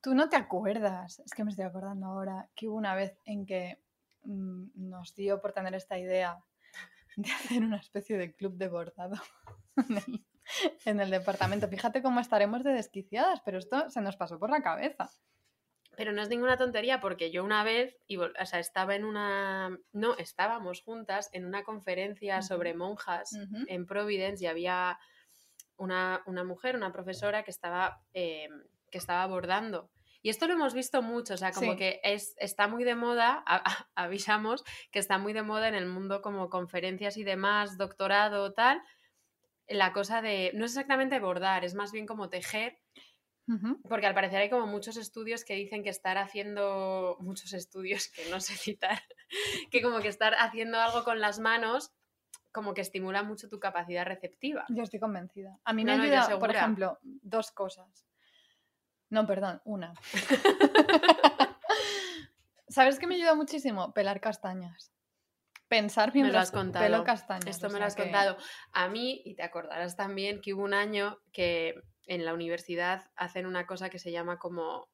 Tú 0.00 0.12
no 0.16 0.28
te 0.28 0.34
acuerdas, 0.34 1.20
es 1.20 1.32
que 1.34 1.44
me 1.44 1.50
estoy 1.50 1.66
acordando 1.66 2.06
ahora, 2.06 2.50
que 2.56 2.66
hubo 2.66 2.76
una 2.76 2.96
vez 2.96 3.16
en 3.26 3.46
que 3.46 3.78
mm, 4.24 4.70
nos 4.74 5.14
dio 5.14 5.40
por 5.40 5.52
tener 5.52 5.74
esta 5.76 6.00
idea 6.00 6.36
de 7.16 7.30
hacer 7.30 7.62
una 7.62 7.76
especie 7.76 8.18
de 8.18 8.34
club 8.34 8.56
de 8.56 8.66
bordado 8.66 9.14
en 10.84 11.00
el 11.00 11.10
departamento. 11.10 11.68
Fíjate 11.68 12.02
cómo 12.02 12.20
estaremos 12.20 12.64
de 12.64 12.72
desquiciadas, 12.72 13.40
pero 13.44 13.58
esto 13.58 13.90
se 13.90 14.00
nos 14.00 14.16
pasó 14.16 14.38
por 14.38 14.50
la 14.50 14.62
cabeza. 14.62 15.10
Pero 15.96 16.12
no 16.12 16.22
es 16.22 16.28
ninguna 16.28 16.58
tontería 16.58 17.00
porque 17.00 17.30
yo 17.30 17.42
una 17.42 17.64
vez, 17.64 17.96
y, 18.06 18.18
o 18.18 18.30
sea, 18.44 18.60
estaba 18.60 18.94
en 18.94 19.04
una, 19.04 19.78
no, 19.92 20.14
estábamos 20.18 20.82
juntas 20.82 21.30
en 21.32 21.46
una 21.46 21.64
conferencia 21.64 22.42
sobre 22.42 22.74
monjas 22.74 23.30
en 23.66 23.86
Providence 23.86 24.44
y 24.44 24.46
había 24.46 24.98
una, 25.78 26.22
mujer, 26.44 26.76
una 26.76 26.92
profesora 26.92 27.44
que 27.44 27.50
estaba, 27.50 28.02
eh, 28.12 28.48
que 28.90 28.98
estaba 28.98 29.22
abordando. 29.22 29.90
Y 30.20 30.28
esto 30.28 30.48
lo 30.48 30.54
hemos 30.54 30.74
visto 30.74 31.02
mucho, 31.02 31.34
o 31.34 31.36
sea, 31.36 31.52
como 31.52 31.76
que 31.76 32.00
es, 32.02 32.34
está 32.38 32.66
muy 32.66 32.82
de 32.84 32.96
moda, 32.96 33.44
avisamos, 33.94 34.64
que 34.90 34.98
está 34.98 35.18
muy 35.18 35.32
de 35.32 35.42
moda 35.42 35.68
en 35.68 35.76
el 35.76 35.86
mundo 35.86 36.20
como 36.20 36.50
conferencias 36.50 37.16
y 37.16 37.24
demás, 37.24 37.78
doctorado, 37.78 38.52
tal, 38.52 38.82
la 39.68 39.92
cosa 39.92 40.22
de, 40.22 40.52
no 40.54 40.64
es 40.64 40.72
exactamente 40.72 41.18
bordar, 41.20 41.64
es 41.64 41.74
más 41.74 41.92
bien 41.92 42.06
como 42.06 42.28
tejer, 42.28 42.78
porque 43.88 44.06
al 44.06 44.14
parecer 44.14 44.40
hay 44.40 44.50
como 44.50 44.66
muchos 44.66 44.96
estudios 44.96 45.44
que 45.44 45.54
dicen 45.54 45.84
que 45.84 45.90
estar 45.90 46.18
haciendo, 46.18 47.16
muchos 47.20 47.52
estudios 47.52 48.08
que 48.08 48.28
no 48.30 48.40
sé 48.40 48.54
citar, 48.54 49.02
que 49.70 49.82
como 49.82 50.00
que 50.00 50.08
estar 50.08 50.34
haciendo 50.34 50.80
algo 50.80 51.04
con 51.04 51.20
las 51.20 51.38
manos 51.38 51.92
como 52.52 52.72
que 52.72 52.80
estimula 52.80 53.22
mucho 53.22 53.50
tu 53.50 53.60
capacidad 53.60 54.06
receptiva. 54.06 54.64
Yo 54.70 54.82
estoy 54.82 54.98
convencida. 54.98 55.58
A 55.64 55.74
mí 55.74 55.84
me 55.84 55.92
ayuda, 55.92 56.38
por 56.38 56.50
ejemplo, 56.50 56.98
dos 57.02 57.52
cosas. 57.52 58.06
No, 59.10 59.26
perdón, 59.26 59.60
una. 59.64 59.92
¿Sabes 62.68 62.98
qué 62.98 63.06
me 63.06 63.16
ayuda 63.16 63.34
muchísimo? 63.34 63.92
Pelar 63.92 64.20
castañas 64.20 64.96
pensar 65.68 66.12
mientras 66.14 66.32
me 66.32 66.32
lo 66.32 66.40
has 66.40 66.50
contado. 66.50 67.04
Esto 67.46 67.70
me 67.70 67.78
lo 67.78 67.84
has 67.84 67.96
contado. 67.96 68.36
A 68.72 68.88
mí, 68.88 69.22
y 69.24 69.34
te 69.34 69.42
acordarás 69.42 69.96
también 69.96 70.40
que 70.40 70.54
hubo 70.54 70.62
un 70.62 70.74
año 70.74 71.18
que 71.32 71.74
en 72.06 72.24
la 72.24 72.34
universidad 72.34 73.10
hacen 73.16 73.46
una 73.46 73.66
cosa 73.66 73.90
que 73.90 73.98
se 73.98 74.12
llama 74.12 74.38
como, 74.38 74.88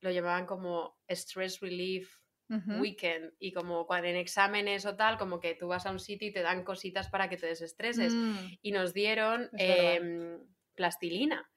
lo 0.00 0.10
llamaban 0.10 0.46
como 0.46 0.98
stress 1.08 1.60
relief 1.60 2.20
weekend 2.80 3.32
y 3.38 3.52
como 3.52 3.86
cuando 3.86 4.08
en 4.08 4.16
exámenes 4.16 4.84
o 4.84 4.96
tal, 4.96 5.18
como 5.18 5.38
que 5.38 5.54
tú 5.54 5.68
vas 5.68 5.86
a 5.86 5.92
un 5.92 6.00
sitio 6.00 6.28
y 6.28 6.32
te 6.32 6.42
dan 6.42 6.64
cositas 6.64 7.08
para 7.08 7.28
que 7.28 7.36
te 7.36 7.46
desestreses. 7.46 8.12
Mm. 8.12 8.36
Y 8.60 8.72
nos 8.72 8.92
dieron 8.92 9.48
em, 9.52 10.40
plastilina. 10.74 11.48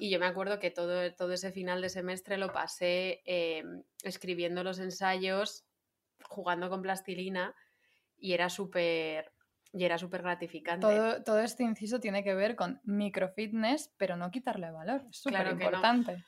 Y 0.00 0.10
yo 0.10 0.18
me 0.18 0.26
acuerdo 0.26 0.58
que 0.58 0.72
todo, 0.72 1.14
todo 1.14 1.32
ese 1.34 1.52
final 1.52 1.80
de 1.82 1.88
semestre 1.88 2.36
lo 2.36 2.52
pasé 2.52 3.22
em, 3.26 3.84
escribiendo 4.02 4.64
los 4.64 4.80
ensayos 4.80 5.64
jugando 6.28 6.68
con 6.68 6.82
plastilina 6.82 7.54
y 8.16 8.32
era 8.32 8.48
súper 8.48 9.32
y 9.74 9.84
era 9.84 9.96
súper 9.96 10.22
gratificante. 10.22 10.86
Todo, 11.24 11.40
este 11.40 11.62
inciso 11.62 11.98
tiene 11.98 12.22
que 12.22 12.34
ver 12.34 12.56
con 12.56 12.80
microfitness, 12.84 13.90
pero 13.96 14.16
no 14.16 14.30
quitarle 14.30 14.70
valor. 14.70 15.02
Es 15.08 15.22
súper 15.22 15.46
importante. 15.46 16.22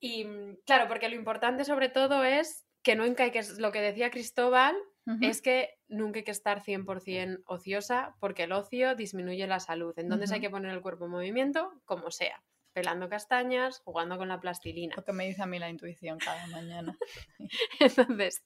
Y 0.00 0.24
mm, 0.24 0.56
claro, 0.66 0.88
porque 0.88 1.08
lo 1.08 1.14
importante 1.14 1.64
sobre 1.64 1.88
todo 1.88 2.24
es 2.24 2.66
que 2.82 2.96
no 2.96 3.04
hay 3.04 3.14
que 3.14 3.42
lo 3.58 3.70
que 3.70 3.80
decía 3.80 4.10
Cristóbal, 4.10 4.76
es 5.22 5.40
que 5.40 5.70
nunca 5.88 6.18
hay 6.18 6.24
que 6.24 6.30
estar 6.30 6.62
100% 6.62 7.42
ociosa 7.46 8.14
porque 8.20 8.42
el 8.42 8.52
ocio 8.52 8.94
disminuye 8.94 9.46
la 9.46 9.58
salud. 9.58 9.94
Entonces 9.96 10.30
hay 10.32 10.40
que 10.40 10.50
poner 10.50 10.70
el 10.70 10.82
cuerpo 10.82 11.06
en 11.06 11.12
movimiento 11.12 11.72
como 11.86 12.10
sea 12.10 12.42
pelando 12.78 13.08
castañas, 13.08 13.80
jugando 13.80 14.16
con 14.18 14.28
la 14.28 14.38
plastilina. 14.38 14.94
Lo 14.94 15.04
que 15.04 15.12
me 15.12 15.26
dice 15.26 15.42
a 15.42 15.46
mí 15.46 15.58
la 15.58 15.68
intuición 15.68 16.18
cada 16.18 16.46
mañana. 16.46 16.96
entonces, 17.80 18.44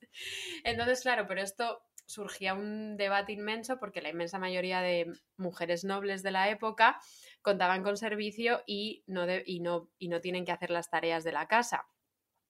entonces, 0.65 1.03
claro, 1.03 1.27
pero 1.29 1.43
esto 1.43 1.83
surgía 2.07 2.55
un 2.55 2.97
debate 2.97 3.33
inmenso 3.33 3.79
porque 3.79 4.01
la 4.01 4.09
inmensa 4.09 4.39
mayoría 4.39 4.81
de 4.81 5.13
mujeres 5.37 5.85
nobles 5.85 6.23
de 6.23 6.31
la 6.31 6.49
época 6.49 6.99
contaban 7.43 7.83
con 7.83 7.99
servicio 7.99 8.63
y 8.67 9.05
no, 9.07 9.27
y 9.45 9.61
no, 9.61 9.91
y 9.99 10.09
no 10.09 10.23
tienen 10.23 10.47
que 10.47 10.53
hacer 10.53 10.71
las 10.71 10.89
tareas 10.89 11.25
de 11.25 11.33
la 11.33 11.47
casa. 11.47 11.87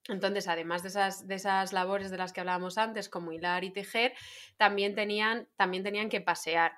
Entonces, 0.07 0.47
además 0.47 0.83
de 0.83 0.89
esas, 0.89 1.27
de 1.27 1.35
esas 1.35 1.73
labores 1.73 2.11
de 2.11 2.17
las 2.17 2.31
que 2.31 2.39
hablábamos 2.39 2.77
antes, 2.77 3.09
como 3.09 3.33
hilar 3.33 3.65
y 3.65 3.73
tejer, 3.73 4.13
también 4.55 4.95
tenían, 4.95 5.49
también 5.57 5.83
tenían 5.83 6.07
que 6.07 6.21
pasear 6.21 6.77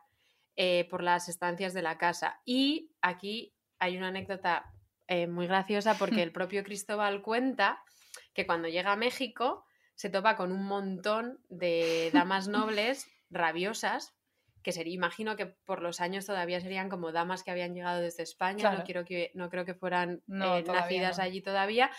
eh, 0.55 0.87
por 0.89 1.03
las 1.03 1.29
estancias 1.29 1.75
de 1.75 1.83
la 1.83 1.99
casa. 1.99 2.41
Y 2.43 2.91
aquí 3.01 3.53
hay 3.79 3.97
una 3.97 4.07
anécdota 4.07 4.74
eh, 5.07 5.27
muy 5.27 5.47
graciosa 5.47 5.95
porque 5.97 6.23
el 6.23 6.31
propio 6.33 6.63
Cristóbal 6.63 7.21
cuenta 7.21 7.83
que 8.33 8.45
cuando 8.45 8.67
llega 8.67 8.91
a 8.91 8.97
México 8.97 9.65
se 9.95 10.09
topa 10.09 10.35
con 10.35 10.51
un 10.51 10.65
montón 10.65 11.39
de 11.49 12.09
damas 12.13 12.47
nobles 12.47 13.07
rabiosas 13.29 14.13
que 14.61 14.71
sería, 14.71 14.95
imagino 14.95 15.35
que 15.35 15.45
por 15.45 15.83
los 15.83 16.01
años 16.01 16.25
todavía 16.25 16.59
serían 16.59 16.89
como 16.89 17.11
damas 17.11 17.43
que 17.43 17.51
habían 17.51 17.75
llegado 17.75 18.01
desde 18.01 18.23
España, 18.23 18.71
no, 18.71 18.83
quiero 18.83 19.05
que, 19.05 19.29
no 19.35 19.51
creo 19.51 19.63
que 19.63 19.75
fueran 19.75 20.23
eh, 20.27 20.63
nacidas 20.65 21.19
allí 21.19 21.41
todavía, 21.41 21.91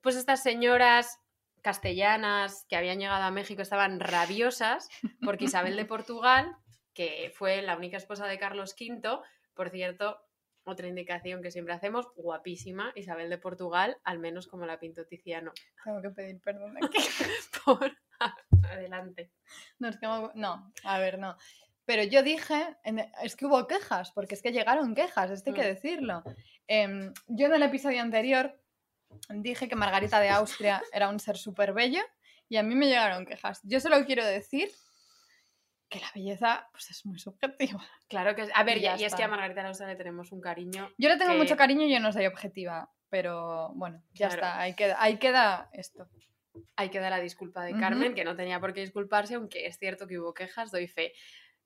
pues 0.00 0.16
estas 0.16 0.42
señoras 0.42 1.20
castellanas 1.62 2.66
que 2.68 2.74
habían 2.74 2.98
llegado 2.98 3.22
a 3.22 3.30
México 3.30 3.62
estaban 3.62 4.00
rabiosas 4.00 4.88
porque 5.22 5.44
Isabel 5.44 5.76
de 5.76 5.84
Portugal, 5.84 6.56
que 6.92 7.32
fue 7.36 7.62
la 7.62 7.76
única 7.76 7.96
esposa 7.96 8.26
de 8.26 8.38
Carlos 8.38 8.74
V, 8.78 9.20
por 9.54 9.70
cierto, 9.70 10.20
otra 10.68 10.88
indicación 10.88 11.42
que 11.42 11.50
siempre 11.50 11.74
hacemos, 11.74 12.06
guapísima, 12.14 12.92
Isabel 12.94 13.30
de 13.30 13.38
Portugal, 13.38 13.98
al 14.04 14.18
menos 14.18 14.46
como 14.46 14.66
la 14.66 14.78
pintó 14.78 15.06
Tiziano. 15.06 15.52
Tengo 15.84 16.02
que 16.02 16.10
pedir 16.10 16.40
perdón 16.40 16.76
aquí. 16.82 16.98
Por... 17.64 17.92
Adelante. 18.70 19.30
No, 19.78 19.88
es 19.88 19.96
que 19.96 20.06
no, 20.06 20.72
a 20.84 20.98
ver, 20.98 21.18
no. 21.18 21.36
Pero 21.84 22.02
yo 22.02 22.22
dije, 22.22 22.76
es 23.22 23.34
que 23.34 23.46
hubo 23.46 23.66
quejas, 23.66 24.10
porque 24.12 24.34
es 24.34 24.42
que 24.42 24.52
llegaron 24.52 24.94
quejas, 24.94 25.30
esto 25.30 25.50
hay 25.50 25.56
que 25.56 25.62
mm. 25.62 25.74
decirlo. 25.74 26.22
Em, 26.66 27.14
yo 27.28 27.46
en 27.46 27.54
el 27.54 27.62
episodio 27.62 28.02
anterior 28.02 28.60
dije 29.30 29.68
que 29.68 29.76
Margarita 29.76 30.20
de 30.20 30.28
Austria 30.28 30.82
era 30.92 31.08
un 31.08 31.18
ser 31.18 31.38
súper 31.38 31.72
bello 31.72 32.02
y 32.48 32.56
a 32.56 32.62
mí 32.62 32.74
me 32.74 32.86
llegaron 32.86 33.24
quejas. 33.24 33.60
Yo 33.62 33.80
solo 33.80 34.04
quiero 34.04 34.24
decir 34.24 34.70
que 35.88 36.00
la 36.00 36.10
belleza 36.14 36.68
pues 36.72 36.90
es 36.90 37.04
muy 37.06 37.18
subjetiva. 37.18 37.80
Claro 38.08 38.34
que 38.34 38.42
es. 38.42 38.50
A 38.54 38.64
ver, 38.64 38.78
y, 38.78 38.86
es 38.86 39.14
que 39.14 39.22
a 39.22 39.28
Margarita 39.28 39.62
Lausa 39.62 39.86
le 39.86 39.96
tenemos 39.96 40.32
un 40.32 40.40
cariño. 40.40 40.90
Yo 40.96 41.08
le 41.08 41.18
tengo 41.18 41.34
mucho 41.34 41.56
cariño 41.56 41.84
y 41.84 41.92
yo 41.92 42.00
no 42.00 42.10
soy 42.10 42.26
objetiva, 42.26 42.90
pero 43.10 43.72
bueno, 43.74 44.02
ya 44.14 44.28
está, 44.28 44.58
ahí 44.58 44.74
queda, 44.74 44.96
ahí 44.98 45.18
queda 45.18 45.68
esto. 45.72 46.08
Ahí 46.74 46.88
queda 46.88 47.10
la 47.10 47.20
disculpa 47.20 47.62
de 47.64 47.78
Carmen, 47.78 48.14
que 48.14 48.24
no 48.24 48.34
tenía 48.34 48.60
por 48.60 48.72
qué 48.72 48.80
disculparse, 48.80 49.34
aunque 49.34 49.66
es 49.66 49.78
cierto 49.78 50.06
que 50.06 50.18
hubo 50.18 50.32
quejas, 50.32 50.70
doy 50.72 50.88
fe. 50.88 51.12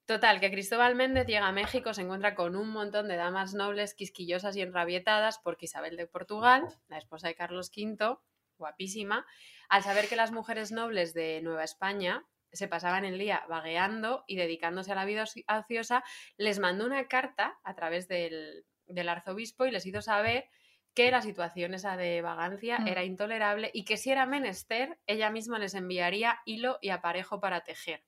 Total, 0.04 0.40
que 0.40 0.50
Cristóbal 0.50 0.96
Méndez 0.96 1.26
llega 1.26 1.46
a 1.46 1.52
México, 1.52 1.94
se 1.94 2.02
encuentra 2.02 2.35
con 2.35 2.56
un 2.56 2.70
montón 2.70 3.08
de 3.08 3.16
damas 3.16 3.54
nobles, 3.54 3.94
quisquillosas 3.94 4.56
y 4.56 4.62
enrabietadas, 4.62 5.38
porque 5.38 5.66
Isabel 5.66 5.96
de 5.96 6.06
Portugal, 6.06 6.66
la 6.88 6.98
esposa 6.98 7.28
de 7.28 7.37
Carlos 7.37 7.70
V, 7.74 8.18
guapísima, 8.58 9.24
al 9.68 9.82
saber 9.82 10.08
que 10.08 10.16
las 10.16 10.32
mujeres 10.32 10.72
nobles 10.72 11.14
de 11.14 11.40
Nueva 11.42 11.64
España 11.64 12.26
se 12.52 12.68
pasaban 12.68 13.04
el 13.04 13.18
día 13.18 13.44
vagueando 13.48 14.24
y 14.26 14.36
dedicándose 14.36 14.92
a 14.92 14.94
la 14.94 15.04
vida 15.04 15.24
ociosa, 15.48 16.04
les 16.36 16.58
mandó 16.58 16.86
una 16.86 17.08
carta 17.08 17.58
a 17.64 17.74
través 17.74 18.08
del, 18.08 18.64
arzobispo 19.08 19.66
y 19.66 19.70
les 19.70 19.86
hizo 19.86 20.02
saber 20.02 20.48
que 20.94 21.10
la 21.10 21.22
situación 21.22 21.72
esa 21.72 21.96
de 21.96 22.20
vagancia 22.20 22.78
Mm. 22.78 22.88
era 22.88 23.04
intolerable 23.04 23.70
y 23.72 23.84
que 23.84 23.96
si 23.96 24.10
era 24.10 24.26
menester, 24.26 24.98
ella 25.06 25.30
misma 25.30 25.58
les 25.58 25.74
enviaría 25.74 26.40
hilo 26.44 26.78
y 26.82 26.90
aparejo 26.90 27.40
para 27.40 27.62
tejer. 27.62 28.04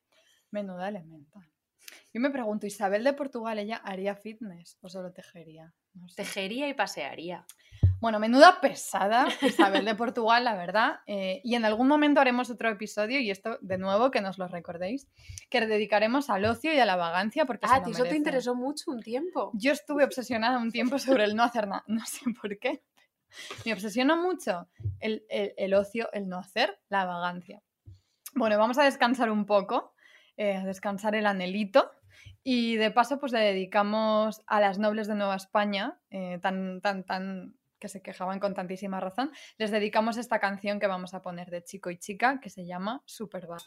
Menuda 0.50 0.88
elemental. 0.88 1.50
Yo 2.12 2.20
me 2.20 2.30
pregunto, 2.30 2.66
¿Isabel 2.66 3.02
de 3.02 3.12
Portugal 3.12 3.58
ella 3.58 3.76
haría 3.76 4.14
fitness 4.14 4.78
o 4.82 4.88
solo 4.88 5.12
tejería? 5.12 5.74
No 5.94 6.08
sé. 6.08 6.22
Tejería 6.22 6.68
y 6.68 6.74
pasearía. 6.74 7.44
Bueno, 8.04 8.18
menuda 8.20 8.60
pesada 8.60 9.26
Isabel 9.40 9.86
de 9.86 9.94
Portugal, 9.94 10.44
la 10.44 10.54
verdad. 10.54 11.00
eh, 11.06 11.40
y 11.42 11.54
en 11.54 11.64
algún 11.64 11.88
momento 11.88 12.20
haremos 12.20 12.50
otro 12.50 12.68
episodio, 12.68 13.18
y 13.18 13.30
esto 13.30 13.56
de 13.62 13.78
nuevo 13.78 14.10
que 14.10 14.20
nos 14.20 14.36
lo 14.36 14.46
recordéis, 14.46 15.08
que 15.48 15.64
dedicaremos 15.66 16.28
al 16.28 16.44
ocio 16.44 16.74
y 16.74 16.78
a 16.78 16.84
la 16.84 16.96
vagancia 16.96 17.46
porque 17.46 17.66
se 17.66 17.72
Ah, 17.72 17.78
lo 17.78 17.84
ti 17.86 17.92
eso 17.92 18.04
te 18.04 18.14
interesó 18.16 18.54
mucho 18.54 18.90
un 18.90 19.00
tiempo. 19.00 19.52
Yo 19.54 19.72
estuve 19.72 20.04
obsesionada 20.04 20.58
un 20.58 20.70
tiempo 20.70 20.98
sobre 20.98 21.24
el 21.24 21.34
no 21.34 21.44
hacer 21.44 21.66
nada, 21.66 21.82
no 21.86 22.04
sé 22.04 22.20
por 22.38 22.58
qué. 22.58 22.82
Me 23.64 23.72
obsesionó 23.72 24.18
mucho 24.18 24.68
el, 25.00 25.24
el- 25.30 25.54
el 25.56 25.72
ocio, 25.72 26.10
el 26.12 26.28
no 26.28 26.38
hacer, 26.38 26.78
la 26.90 27.06
vagancia. 27.06 27.62
Bueno, 28.34 28.58
vamos 28.58 28.76
a 28.76 28.84
descansar 28.84 29.30
un 29.30 29.46
poco, 29.46 29.94
eh, 30.36 30.56
a 30.58 30.64
descansar 30.66 31.14
el 31.14 31.24
anhelito. 31.24 31.90
Y 32.42 32.76
de 32.76 32.90
paso, 32.90 33.18
pues 33.18 33.32
le 33.32 33.40
dedicamos 33.40 34.42
a 34.46 34.60
las 34.60 34.78
nobles 34.78 35.08
de 35.08 35.14
Nueva 35.14 35.36
España, 35.36 35.98
eh, 36.10 36.38
tan, 36.42 36.82
tan, 36.82 37.04
tan, 37.04 37.54
que 37.84 37.90
se 37.90 38.00
quejaban 38.00 38.40
con 38.40 38.54
tantísima 38.54 38.98
razón, 38.98 39.30
les 39.58 39.70
dedicamos 39.70 40.16
esta 40.16 40.38
canción 40.38 40.80
que 40.80 40.86
vamos 40.86 41.12
a 41.12 41.20
poner 41.20 41.50
de 41.50 41.62
chico 41.62 41.90
y 41.90 41.98
chica, 41.98 42.40
que 42.40 42.48
se 42.48 42.64
llama 42.64 43.02
Superbad. 43.04 43.60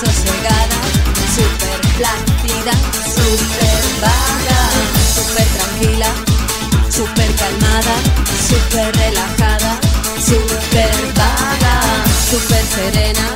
Sosegada, 0.00 0.78
súper 1.36 1.80
plácida, 1.98 2.72
súper 3.04 3.82
vaga, 4.00 4.60
súper 5.14 5.46
tranquila, 5.56 6.10
súper 6.88 7.30
calmada, 7.36 7.96
súper 8.48 8.96
relajada, 8.96 9.78
súper 10.16 10.96
vaga, 11.14 11.76
súper 12.30 12.64
serena, 12.74 13.26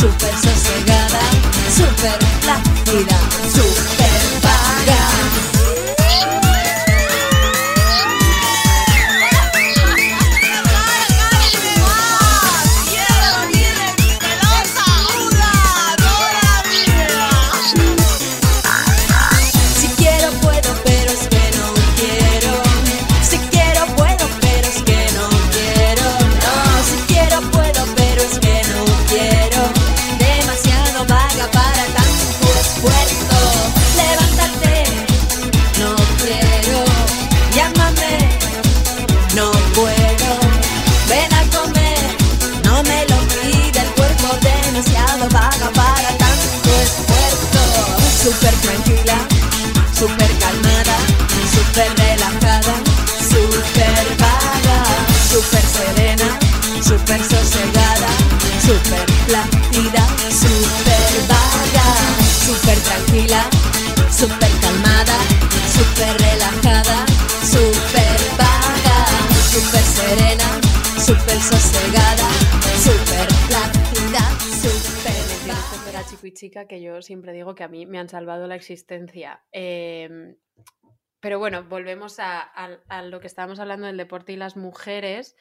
súper 0.00 0.34
sosegada, 0.46 1.22
súper 1.76 2.18
plácida, 2.40 3.18
súper 3.52 3.75
tranquila, 48.86 49.18
súper 49.98 50.30
calmada, 50.38 50.96
súper 51.52 51.90
relajada, 51.98 52.74
súper 53.18 54.16
vaga, 54.18 54.78
súper 55.30 55.62
serena, 55.62 56.38
súper 56.82 57.20
sosegada, 57.20 58.08
súper 58.64 59.06
plácida, 59.26 60.06
súper 60.30 61.12
vaga, 61.28 61.86
súper 62.46 62.78
tranquila, 62.78 63.42
súper 64.16 64.52
calmada, 64.60 65.16
súper 65.74 66.20
relajada, 66.20 67.06
súper 67.42 68.18
vaga, 68.38 68.98
súper 69.52 69.84
serena, 69.96 70.48
súper 71.04 71.40
sosegada, 71.42 72.05
chica 76.36 76.68
que 76.68 76.80
yo 76.80 77.02
siempre 77.02 77.32
digo 77.32 77.54
que 77.56 77.64
a 77.64 77.68
mí 77.68 77.86
me 77.86 77.98
han 77.98 78.08
salvado 78.08 78.46
la 78.46 78.54
existencia. 78.54 79.44
Em, 79.50 80.36
pero 81.20 81.38
bueno, 81.40 81.64
volvemos 81.64 82.20
a, 82.20 82.40
a- 82.40 82.78
a 82.88 83.02
lo 83.02 83.18
que 83.20 83.26
estábamos 83.26 83.58
hablando 83.58 83.86
del 83.88 83.96
deporte 83.96 84.32
y 84.32 84.36
las 84.36 84.56
mujeres. 84.56 85.34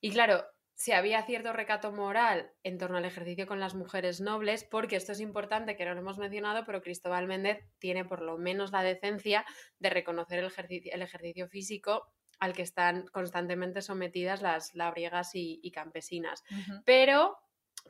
Y 0.00 0.10
claro, 0.10 0.44
si 0.74 0.90
había 0.90 1.22
cierto 1.22 1.52
recato 1.52 1.92
moral 1.92 2.50
en 2.64 2.78
torno 2.78 2.96
al 2.98 3.04
ejercicio 3.04 3.46
con 3.46 3.60
las 3.60 3.74
mujeres 3.76 4.20
nobles, 4.20 4.64
porque 4.64 4.96
esto 4.96 5.12
es 5.12 5.20
importante, 5.20 5.76
que 5.76 5.84
no 5.84 5.94
lo 5.94 6.00
hemos 6.00 6.18
mencionado, 6.18 6.64
pero 6.66 6.82
Cristóbal 6.82 7.28
Méndez 7.28 7.64
tiene 7.78 8.04
por 8.04 8.22
lo 8.22 8.36
menos 8.38 8.72
la 8.72 8.82
decencia 8.82 9.44
de 9.78 9.90
reconocer 9.90 10.40
el 10.40 10.46
ejercicio, 10.46 10.90
el 10.92 11.02
ejercicio 11.02 11.46
físico 11.48 12.08
al 12.40 12.52
que 12.54 12.62
están 12.62 13.06
constantemente 13.12 13.82
sometidas 13.82 14.42
las 14.42 14.74
labriegas 14.74 15.36
y- 15.36 15.60
y 15.62 15.70
campesinas. 15.70 16.42
Pero, 16.84 17.38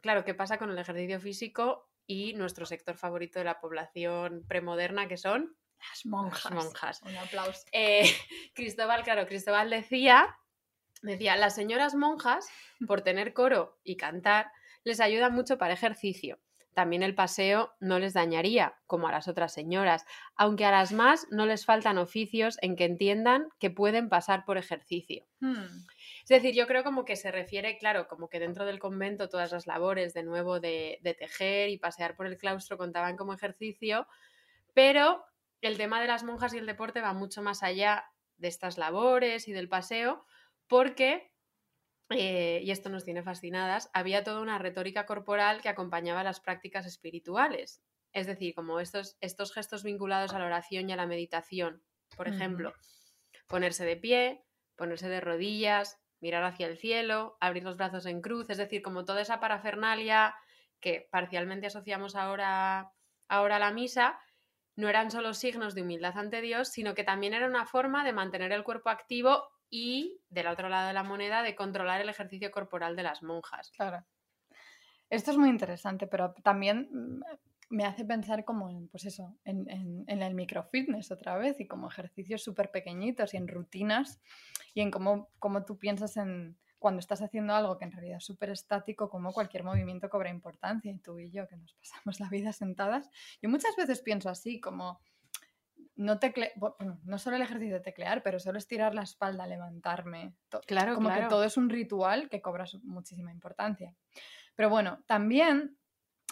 claro, 0.03 0.25
¿qué 0.27 0.35
pasa 0.35 0.59
con 0.59 0.69
el 0.71 0.79
ejercicio 0.79 1.19
físico 1.21 1.89
y 2.07 2.35
nuestro 2.35 2.67
sector 2.67 2.97
favorito 2.97 3.39
de 3.39 3.45
la 3.47 3.61
población 3.61 4.45
premoderna, 4.49 5.09
que 5.09 5.17
son 5.17 5.57
Las 5.79 6.07
monjas. 6.07 6.45
las 6.45 6.65
monjas. 6.65 7.03
Un 7.03 7.17
aplauso. 7.17 7.63
Eh, 7.73 8.05
Cristóbal, 8.55 9.03
claro, 9.05 9.27
Cristóbal 9.27 9.71
decía, 9.71 10.37
decía, 11.03 11.37
las 11.37 11.55
señoras 11.55 11.95
monjas, 11.95 12.49
por 12.87 13.03
tener 13.03 13.33
coro 13.33 13.79
y 13.85 13.97
cantar, 13.97 14.51
les 14.85 15.01
ayuda 15.01 15.31
mucho 15.31 15.59
para 15.59 15.75
ejercicio. 15.75 16.41
También 16.75 17.05
el 17.05 17.15
paseo 17.15 17.73
no 17.79 18.01
les 18.01 18.15
dañaría, 18.15 18.75
como 18.87 19.07
a 19.07 19.13
las 19.13 19.29
otras 19.29 19.53
señoras, 19.55 20.05
aunque 20.35 20.65
a 20.65 20.73
las 20.73 20.93
más 20.93 21.27
no 21.31 21.47
les 21.47 21.65
faltan 21.65 21.99
oficios 21.99 22.59
en 22.63 22.75
que 22.75 22.85
entiendan 22.85 23.49
que 23.61 23.71
pueden 23.71 24.09
pasar 24.09 24.45
por 24.45 24.59
ejercicio. 24.59 25.25
Hmm. 25.39 25.87
Es 26.25 26.29
decir, 26.29 26.55
yo 26.55 26.67
creo 26.67 26.83
como 26.85 27.05
que 27.05 27.17
se 27.17 27.31
refiere, 27.31 27.77
claro, 27.77 28.09
como 28.09 28.29
que 28.29 28.41
dentro 28.41 28.65
del 28.65 28.79
convento 28.79 29.29
todas 29.29 29.53
las 29.53 29.67
labores 29.67 30.15
de 30.15 30.23
nuevo 30.23 30.59
de, 30.59 30.99
de 31.03 31.15
tejer 31.15 31.69
y 31.69 31.79
pasear 31.79 32.17
por 32.17 32.27
el 32.27 32.39
claustro 32.39 32.79
contaban 32.79 33.17
como 33.17 33.35
ejercicio, 33.35 34.09
pero 34.73 35.23
el 35.61 35.77
tema 35.77 36.01
de 36.01 36.07
las 36.09 36.25
monjas 36.25 36.55
y 36.55 36.59
el 36.59 36.67
deporte 36.67 37.01
va 37.01 37.13
mucho 37.13 37.43
más 37.43 37.63
allá 37.63 38.11
de 38.37 38.49
estas 38.49 38.79
labores 38.79 39.49
y 39.49 39.53
del 39.53 39.69
paseo, 39.69 40.25
porque, 40.67 41.33
eh, 42.11 42.61
y 42.63 42.71
esto 42.71 42.89
nos 42.91 43.05
tiene 43.05 43.23
fascinadas, 43.23 43.91
había 43.93 44.25
toda 44.25 44.41
una 44.41 44.59
retórica 44.59 45.07
corporal 45.07 45.63
que 45.63 45.69
acompañaba 45.69 46.25
las 46.25 46.41
prácticas 46.41 46.87
espirituales. 46.87 47.83
Es 48.13 48.27
decir, 48.27 48.55
como 48.55 48.81
estos, 48.81 49.17
estos 49.21 49.53
gestos 49.53 49.83
vinculados 49.83 50.33
a 50.33 50.39
la 50.39 50.47
oración 50.47 50.89
y 50.89 50.93
a 50.93 50.97
la 50.97 51.07
meditación. 51.07 51.83
Por 52.17 52.29
ejemplo, 52.29 52.73
ponerse 53.49 53.85
de 53.85 53.97
pie, 53.97 54.45
ponerse 54.77 55.09
de 55.09 55.21
rodillas, 55.21 55.99
mirar 56.25 56.43
hacia 56.43 56.67
el 56.67 56.79
cielo, 56.79 57.37
abrir 57.39 57.65
los 57.65 57.77
brazos 57.77 58.07
en 58.07 58.23
cruz, 58.23 58.49
es 58.49 58.57
decir, 58.57 58.81
como 58.81 59.05
toda 59.05 59.21
esa 59.21 59.41
parafernalia 59.41 60.35
que 60.81 61.07
parcialmente 61.11 61.67
asociamos 61.67 62.17
ahora, 62.17 62.91
ahora 63.29 63.57
a 63.57 63.59
la 63.59 63.73
misa, 63.73 64.19
no 64.75 64.89
eran 64.89 65.11
solo 65.11 65.35
signos 65.35 65.75
de 65.75 65.83
humildad 65.83 66.17
ante 66.17 66.41
Dios, 66.41 66.69
sino 66.69 66.95
que 66.95 67.05
también 67.05 67.35
era 67.35 67.47
una 67.47 67.67
forma 67.67 68.05
de 68.05 68.15
mantener 68.15 68.53
el 68.53 68.65
cuerpo 68.65 68.89
activo 68.89 69.51
y, 69.69 70.19
del 70.31 70.47
otro 70.47 70.71
lado 70.71 70.89
de 70.89 70.95
la 70.95 71.03
moneda, 71.03 71.43
de 71.43 71.55
controlar 71.55 72.01
el 72.01 72.09
ejercicio 72.09 72.51
corporal 72.51 72.97
de 72.97 73.03
las 73.03 73.23
monjas. 73.23 73.71
Claro. 73.77 74.03
Esto 75.11 75.31
es 75.31 75.37
muy 75.37 75.51
interesante, 75.51 76.07
pero 76.07 76.33
también 76.43 76.89
mm, 76.91 77.21
me 77.75 77.85
hace 77.85 78.05
pensar 78.05 78.45
como 78.45 78.71
en, 78.71 78.89
pues 78.89 79.05
eso, 79.05 79.37
en, 79.45 79.69
en- 79.69 80.05
en 80.07 80.23
el 80.23 80.35
microfitness 80.35 81.11
otra 81.11 81.37
vez 81.37 81.61
y 81.61 81.67
como 81.67 81.89
ejercicios 81.89 82.43
súper 82.43 82.71
pequeñitos 82.71 83.35
y 83.35 83.37
en 83.37 83.49
rutinas 83.49 84.21
y 84.75 84.81
en 84.81 84.91
cómo, 84.91 85.29
cómo 85.39 85.65
tú 85.65 85.79
piensas 85.79 86.17
en 86.17 86.57
cuando 86.79 87.01
estás 87.01 87.23
haciendo 87.23 87.55
algo 87.55 87.79
que 87.79 87.85
en 87.87 87.93
realidad 87.93 88.19
es 88.19 88.25
súper 88.25 88.51
estático, 88.51 89.09
cómo 89.09 89.33
cualquier 89.33 89.65
movimiento 89.65 90.11
cobra 90.11 90.29
importancia 90.31 90.93
y 90.93 90.99
tú 90.99 91.19
y 91.19 91.31
yo 91.31 91.49
que 91.49 91.57
nos 91.57 91.73
pasamos 91.75 92.21
la 92.21 92.29
vida 92.29 92.53
sentadas. 92.53 93.09
Yo 93.41 93.49
muchas 93.49 93.75
veces 93.77 94.01
pienso 94.03 94.29
así, 94.29 94.61
como 94.61 95.01
no, 95.97 96.19
tecle 96.19 96.53
bueno, 96.57 97.01
no 97.05 97.19
solo 97.19 97.37
el 97.37 97.43
ejercicio 97.43 97.75
de 97.75 97.81
teclear, 97.81 98.23
pero 98.23 98.39
solo 98.39 98.59
estirar 98.59 98.95
la 98.95 99.03
espalda, 99.03 99.47
levantarme, 99.47 100.35
to- 100.49 100.61
Claro, 100.67 100.95
como 100.95 101.09
claro. 101.09 101.23
que 101.23 101.29
todo 101.29 101.45
es 101.45 101.57
un 101.57 101.71
ritual 101.71 102.29
que 102.29 102.43
cobra 102.43 102.65
muchísima 102.83 103.33
importancia. 103.33 103.95
Pero 104.57 104.69
bueno, 104.71 105.03
también, 105.07 105.77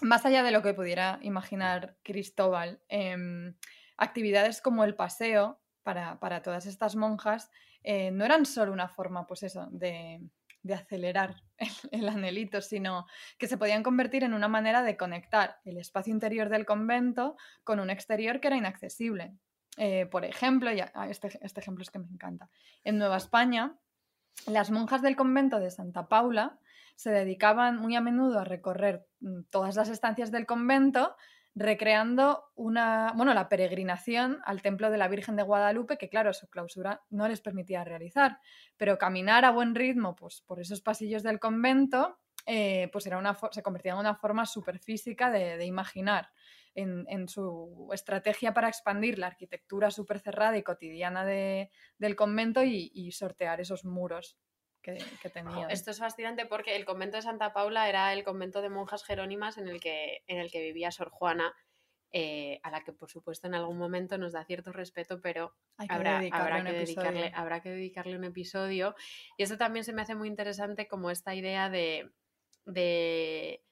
más 0.02 0.26
allá 0.26 0.42
de 0.42 0.50
lo 0.50 0.62
que 0.62 0.74
pudiera 0.74 1.18
imaginar 1.22 1.96
Cristóbal, 2.02 2.80
em, 2.88 3.54
actividades 3.96 4.60
como 4.60 4.84
el 4.84 4.94
paseo 4.94 5.60
para, 5.82 6.18
para 6.20 6.42
todas 6.42 6.66
estas 6.66 6.96
monjas 6.96 7.50
eh, 7.82 8.10
no 8.10 8.24
eran 8.24 8.46
solo 8.46 8.72
una 8.72 8.88
forma, 8.88 9.26
pues 9.26 9.42
eso, 9.42 9.68
de, 9.70 10.20
de 10.62 10.74
acelerar 10.74 11.42
el, 11.56 11.70
el 11.90 12.08
anhelito, 12.08 12.60
sino 12.60 13.06
que 13.38 13.48
se 13.48 13.58
podían 13.58 13.82
convertir 13.82 14.24
en 14.24 14.34
una 14.34 14.48
manera 14.48 14.82
de 14.82 14.96
conectar 14.96 15.60
el 15.64 15.78
espacio 15.78 16.12
interior 16.12 16.48
del 16.48 16.66
convento 16.66 17.36
con 17.64 17.80
un 17.80 17.90
exterior 17.90 18.40
que 18.40 18.48
era 18.48 18.56
inaccesible. 18.56 19.34
Eh, 19.76 20.06
por 20.06 20.24
ejemplo, 20.24 20.70
ya, 20.72 20.92
este, 21.08 21.38
este 21.40 21.60
ejemplo 21.60 21.82
es 21.82 21.90
que 21.90 21.98
me 21.98 22.08
encanta. 22.08 22.50
En 22.84 22.98
Nueva 22.98 23.16
España, 23.16 23.74
las 24.46 24.70
monjas 24.70 25.02
del 25.02 25.16
convento 25.16 25.58
de 25.60 25.70
Santa 25.70 26.08
Paula 26.08 26.58
se 26.94 27.10
dedicaban 27.10 27.78
muy 27.78 27.96
a 27.96 28.00
menudo 28.00 28.38
a 28.40 28.44
recorrer 28.44 29.06
mm, 29.20 29.42
todas 29.50 29.76
las 29.76 29.88
estancias 29.88 30.30
del 30.30 30.46
convento, 30.46 31.16
recreando 31.54 32.44
una, 32.54 33.12
bueno, 33.14 33.34
la 33.34 33.48
peregrinación 33.48 34.40
al 34.44 34.62
templo 34.62 34.90
de 34.90 34.98
la 34.98 35.08
Virgen 35.08 35.36
de 35.36 35.42
Guadalupe, 35.42 35.98
que 35.98 36.08
claro, 36.08 36.32
su 36.32 36.48
clausura 36.48 37.02
no 37.10 37.28
les 37.28 37.40
permitía 37.40 37.84
realizar, 37.84 38.38
pero 38.76 38.98
caminar 38.98 39.44
a 39.44 39.50
buen 39.50 39.74
ritmo 39.74 40.16
pues, 40.16 40.42
por 40.46 40.60
esos 40.60 40.80
pasillos 40.80 41.22
del 41.22 41.38
convento, 41.40 42.18
eh, 42.46 42.88
pues 42.92 43.06
era 43.06 43.18
una, 43.18 43.36
se 43.50 43.62
convertía 43.62 43.92
en 43.92 43.98
una 43.98 44.14
forma 44.14 44.46
súper 44.46 44.78
física 44.78 45.30
de, 45.30 45.58
de 45.58 45.66
imaginar 45.66 46.30
en, 46.74 47.28
su 47.28 47.90
estrategia 47.92 48.54
para 48.54 48.68
expandir 48.68 49.18
la 49.18 49.26
arquitectura 49.26 49.90
súper 49.90 50.20
cerrada 50.20 50.56
y 50.56 50.62
cotidiana 50.62 51.24
de- 51.24 51.70
del 51.98 52.16
convento 52.16 52.64
y 52.64 53.12
sortear 53.12 53.60
esos 53.60 53.84
muros 53.84 54.38
que. 54.82 54.98
Esto 55.70 55.90
es 55.90 55.98
fascinante 55.98 56.46
porque 56.46 56.76
el 56.76 56.84
convento 56.84 57.16
de 57.16 57.22
Santa 57.22 57.52
Paula 57.52 57.88
era 57.88 58.12
el 58.12 58.24
convento 58.24 58.60
de 58.60 58.68
monjas 58.68 59.04
jerónimas 59.04 59.58
en 59.58 59.68
el 59.68 59.80
que, 59.80 60.22
en 60.26 60.38
el 60.38 60.50
que 60.50 60.60
vivía 60.60 60.90
Sor 60.90 61.10
Juana, 61.10 61.54
eh, 62.14 62.60
a 62.62 62.70
la 62.70 62.82
que 62.82 62.92
por 62.92 63.10
supuesto 63.10 63.46
en 63.46 63.54
algún 63.54 63.78
momento 63.78 64.18
nos 64.18 64.32
da 64.32 64.44
cierto 64.44 64.70
respeto, 64.70 65.20
pero 65.22 65.54
habrá, 65.78 66.18
habrá 66.32 66.62
que 66.62 66.72
dedicarle, 66.72 67.32
habrá 67.34 67.62
que 67.62 67.70
dedicarle 67.70 68.16
un 68.16 68.24
episodio. 68.24 68.94
Y 69.38 69.44
esto 69.44 69.56
también 69.56 69.84
se 69.84 69.94
me 69.94 70.02
hace 70.02 70.14
muy 70.14 70.28
interesante 70.28 70.88
como 70.88 71.10
esta 71.10 71.34
idea 71.34 71.70
de, 71.70 72.10
de 72.66 73.64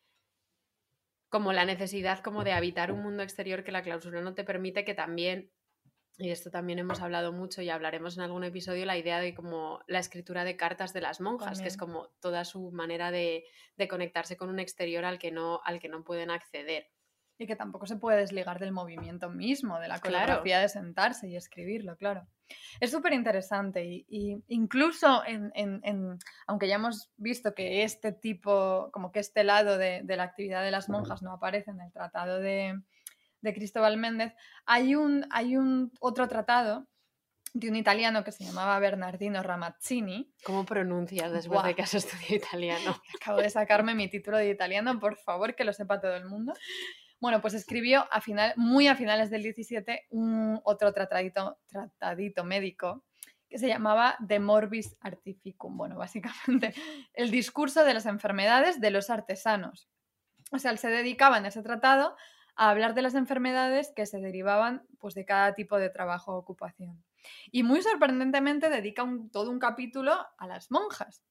como 1.29 1.53
la 1.53 1.65
necesidad 1.65 2.21
como 2.21 2.43
de 2.43 2.53
habitar 2.53 2.93
un 2.93 3.03
mundo 3.03 3.23
exterior 3.23 3.63
que 3.63 3.73
la 3.73 3.83
clausura 3.83 4.21
no 4.21 4.35
te 4.35 4.45
permite, 4.45 4.85
que 4.85 4.95
también, 4.95 5.51
y 6.21 6.31
esto 6.31 6.51
también 6.51 6.79
hemos 6.79 7.01
hablado 7.01 7.33
mucho 7.33 7.63
y 7.63 7.71
hablaremos 7.71 8.17
en 8.17 8.23
algún 8.23 8.45
episodio, 8.45 8.85
la 8.87 8.97
idea 8.99 9.21
de 9.21 9.35
como 9.35 9.81
la 9.87 9.99
escritura 9.99 10.45
de 10.45 10.57
cartas 10.57 10.93
de 10.93 11.01
las 11.01 11.21
monjas, 11.21 11.61
que 11.63 11.69
es 11.69 11.77
como 11.77 12.09
toda 12.21 12.45
su 12.45 12.71
manera 12.73 13.11
de, 13.11 13.45
de 13.77 13.89
conectarse 13.89 14.37
con 14.37 14.49
un 14.51 14.61
exterior 14.61 15.05
al 15.05 15.19
que 15.19 15.31
no, 15.33 15.61
al 15.65 15.81
que 15.81 15.89
no 15.89 16.05
pueden 16.05 16.31
acceder. 16.31 16.89
Y 17.39 17.47
que 17.47 17.57
tampoco 17.57 17.87
se 17.87 17.97
puede 17.97 18.19
desligar 18.19 18.59
del 18.59 18.71
movimiento 18.71 19.31
mismo, 19.31 19.81
de 19.81 19.89
la 19.89 19.99
Claro. 19.99 20.19
coreografía 20.27 20.59
de 20.61 20.69
sentarse 20.69 21.27
y 21.27 21.37
escribirlo, 21.37 21.97
claro. 21.97 22.27
Es 22.81 22.91
súper 22.91 23.15
interesante 23.15 23.83
y, 23.87 24.05
y 24.11 24.37
incluso 24.49 25.25
en, 25.25 25.51
en- 25.55 25.81
en- 25.85 26.19
aunque 26.47 26.69
ya 26.69 26.75
hemos 26.75 27.11
visto 27.17 27.55
que 27.55 27.83
este 27.83 28.13
tipo, 28.13 28.91
como 28.93 29.11
que 29.11 29.21
este 29.21 29.43
lado 29.45 29.79
de, 29.79 30.03
de 30.05 30.17
la 30.19 30.25
actividad 30.25 30.63
de 30.63 30.71
las 30.71 30.91
monjas 30.91 31.23
no 31.23 31.33
aparece 31.33 31.71
en 31.71 31.81
el 31.81 31.91
tratado 31.93 32.41
de, 32.41 32.79
de 33.43 33.55
Cristóbal 33.55 33.97
Méndez, 33.97 34.35
hay 34.67 34.95
un, 34.95 35.27
hay 35.31 35.57
un 35.57 35.93
otro 36.01 36.29
tratado 36.29 36.87
de 37.53 37.69
un 37.69 37.77
italiano 37.77 38.23
que 38.23 38.33
se 38.33 38.45
llamaba 38.45 38.79
Bernardino 38.79 39.43
Ramazzini, 39.43 40.33
¿Cómo 40.45 40.65
pronuncias 40.65 41.33
después 41.33 41.63
de 41.63 41.69
Buah. 41.69 41.75
que 41.75 41.83
has 41.83 41.95
estudiado 41.95 42.35
italiano? 42.37 43.03
Acabo 43.21 43.39
de 43.39 43.51
sacarme 43.51 43.95
mi 43.95 44.09
título 44.09 44.37
de 44.39 44.51
italiano, 44.51 44.99
por 45.01 45.17
favor, 45.17 45.55
que 45.55 45.65
lo 45.65 45.73
sepa 45.73 46.01
todo 46.01 46.15
el 46.15 46.27
mundo. 46.27 46.53
Bueno, 47.19 47.41
pues 47.41 47.55
escribió 47.55 48.07
a 48.11 48.21
final, 48.21 48.55
muy 48.57 48.89
a 48.89 48.95
finales 48.95 49.31
del 49.31 49.43
17 49.43 50.07
un 50.11 50.61
otro 50.65 50.93
tratadito, 50.93 51.59
tratadito 51.67 52.45
médico 52.45 53.05
que 53.49 53.59
se 53.59 53.67
llamaba 53.67 54.17
De 54.21 54.39
Morbis 54.39 54.97
Artificum. 55.01 55.77
Bueno, 55.77 55.99
básicamente 55.99 56.73
el 57.13 57.31
discurso 57.31 57.85
de 57.85 57.95
las 57.95 58.07
enfermedades 58.07 58.81
de 58.81 58.91
los 58.91 59.11
artesanos. 59.11 59.91
O 60.53 60.59
sea, 60.59 60.71
él 60.71 60.79
se 60.79 60.89
dedicaba 60.89 61.39
en 61.39 61.47
ese 61.47 61.63
tratado 61.63 62.17
a 62.57 62.71
hablar 62.71 62.95
de 62.95 63.03
las 63.03 63.15
enfermedades 63.15 63.93
que 63.95 64.07
se 64.07 64.21
derivaban 64.21 64.87
pues, 64.99 65.15
de 65.15 65.25
cada 65.25 65.55
tipo 65.55 65.79
de 65.79 65.91
trabajo 65.91 66.33
o 66.35 66.39
ocupación. 66.39 67.03
Y 67.51 67.63
muy 67.63 67.83
sorprendentemente 67.83 68.71
dedica 68.71 69.03
un- 69.03 69.31
todo 69.31 69.51
un 69.51 69.59
capítulo 69.59 70.13
a 70.39 70.47
las 70.47 70.71
monjas. 70.71 71.23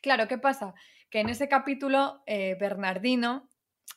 Claro, 0.00 0.28
¿qué 0.28 0.38
pasa? 0.38 0.74
Que 1.10 1.20
en 1.20 1.28
ese 1.28 1.48
capítulo 1.48 2.22
eh, 2.26 2.56
Bernardino 2.58 3.48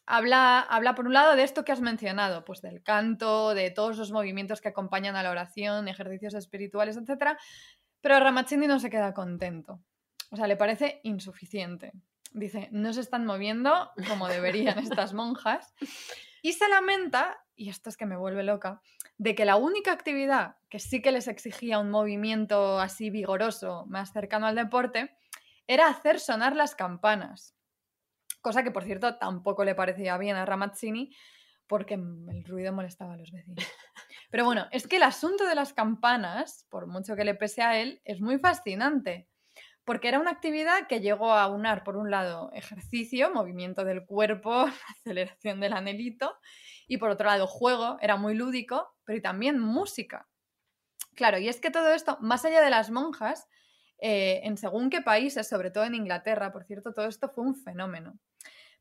habla, 0.06 0.60
habla, 0.60 0.94
por 0.96 1.08
un 1.08 1.14
lado, 1.14 1.36
de 1.36 1.44
esto 1.44 1.64
que 1.66 1.72
has 1.72 1.82
mencionado, 1.82 2.46
pues 2.46 2.62
del 2.62 2.84
canto, 2.84 3.54
de 3.54 3.72
todos 3.72 3.98
los 3.98 4.12
movimientos 4.12 4.62
que 4.62 4.68
acompañan 4.70 5.16
a 5.16 5.24
la 5.24 5.32
oración, 5.32 5.88
ejercicios 5.88 6.34
espirituales, 6.36 6.98
etc. 6.98 7.38
Pero 8.02 8.20
Ramazzini 8.20 8.68
no 8.68 8.80
se 8.80 8.90
queda 8.90 9.14
contento. 9.14 9.80
O 10.32 10.36
sea, 10.36 10.48
le 10.48 10.58
parece 10.58 11.00
insuficiente. 11.04 11.92
Dice, 12.36 12.68
no 12.72 12.92
se 12.92 13.00
están 13.00 13.26
moviendo 13.26 13.92
como 14.10 14.28
deberían 14.28 14.78
estas 14.80 15.14
monjas. 15.14 15.74
Y 16.42 16.52
se 16.52 16.68
lamenta, 16.68 17.42
y 17.56 17.70
esto 17.70 17.90
es 17.90 17.96
que 17.96 18.06
me 18.06 18.18
vuelve 18.18 18.44
loca, 18.44 18.82
de 19.18 19.36
que 19.36 19.46
la 19.46 19.56
única 19.56 19.94
actividad 19.94 20.58
que 20.70 20.80
sí 20.80 21.02
que 21.02 21.14
les 21.14 21.30
exigía 21.30 21.80
un 21.80 21.90
movimiento 21.90 22.78
así 22.80 23.10
vigoroso, 23.10 23.86
más 23.88 24.12
cercano 24.12 24.48
al 24.48 24.56
deporte, 24.56 25.16
era 25.66 25.88
hacer 25.88 26.20
sonar 26.20 26.58
las 26.58 26.76
campanas. 26.76 27.56
Cosa 28.42 28.64
que, 28.64 28.72
por 28.72 28.84
cierto, 28.84 29.18
tampoco 29.18 29.64
le 29.64 29.74
parecía 29.74 30.18
bien 30.18 30.36
a 30.36 30.46
Ramazzini 30.46 31.16
porque 31.68 31.94
el 31.94 32.44
ruido 32.46 32.74
molestaba 32.74 33.14
a 33.14 33.18
los 33.18 33.32
vecinos. 33.32 33.66
Pero 34.30 34.44
bueno, 34.44 34.68
es 34.72 34.88
que 34.88 34.98
el 34.98 35.04
asunto 35.04 35.46
de 35.46 35.56
las 35.56 35.74
campanas, 35.74 36.68
por 36.70 36.86
mucho 36.86 37.16
que 37.16 37.24
le 37.24 37.34
pese 37.34 37.62
a 37.62 37.80
él, 37.80 38.02
es 38.04 38.20
muy 38.20 38.40
fascinante. 38.40 39.30
Porque 39.86 40.08
era 40.08 40.20
una 40.20 40.32
actividad 40.32 40.88
que 40.88 41.00
llegó 41.00 41.32
a 41.32 41.48
unar, 41.48 41.84
por 41.84 41.96
un 41.96 42.10
lado, 42.10 42.52
ejercicio, 42.54 43.32
movimiento 43.32 43.86
del 43.86 44.06
cuerpo, 44.06 44.66
aceleración 45.00 45.60
del 45.60 45.74
anelito, 45.74 46.38
y 46.88 46.98
por 46.98 47.12
otro 47.12 47.28
lado, 47.28 47.48
juego, 47.48 47.98
era 48.02 48.18
muy 48.18 48.34
lúdico, 48.34 48.96
pero 49.06 49.22
también 49.22 49.60
música. 49.60 50.28
Claro, 51.16 51.38
y 51.38 51.48
es 51.48 51.62
que 51.62 51.72
todo 51.72 51.94
esto, 51.94 52.18
más 52.20 52.46
allá 52.46 52.62
de 52.62 52.70
las 52.70 52.90
monjas, 52.90 53.48
eh, 54.00 54.42
en 54.44 54.58
según 54.58 54.90
qué 54.90 55.02
países, 55.02 55.48
sobre 55.48 55.72
todo 55.72 55.86
en 55.86 55.96
Inglaterra, 55.96 56.52
por 56.52 56.66
cierto, 56.66 56.94
todo 56.94 57.08
esto 57.08 57.30
fue 57.30 57.46
un 57.46 57.56
fenómeno. 57.56 58.20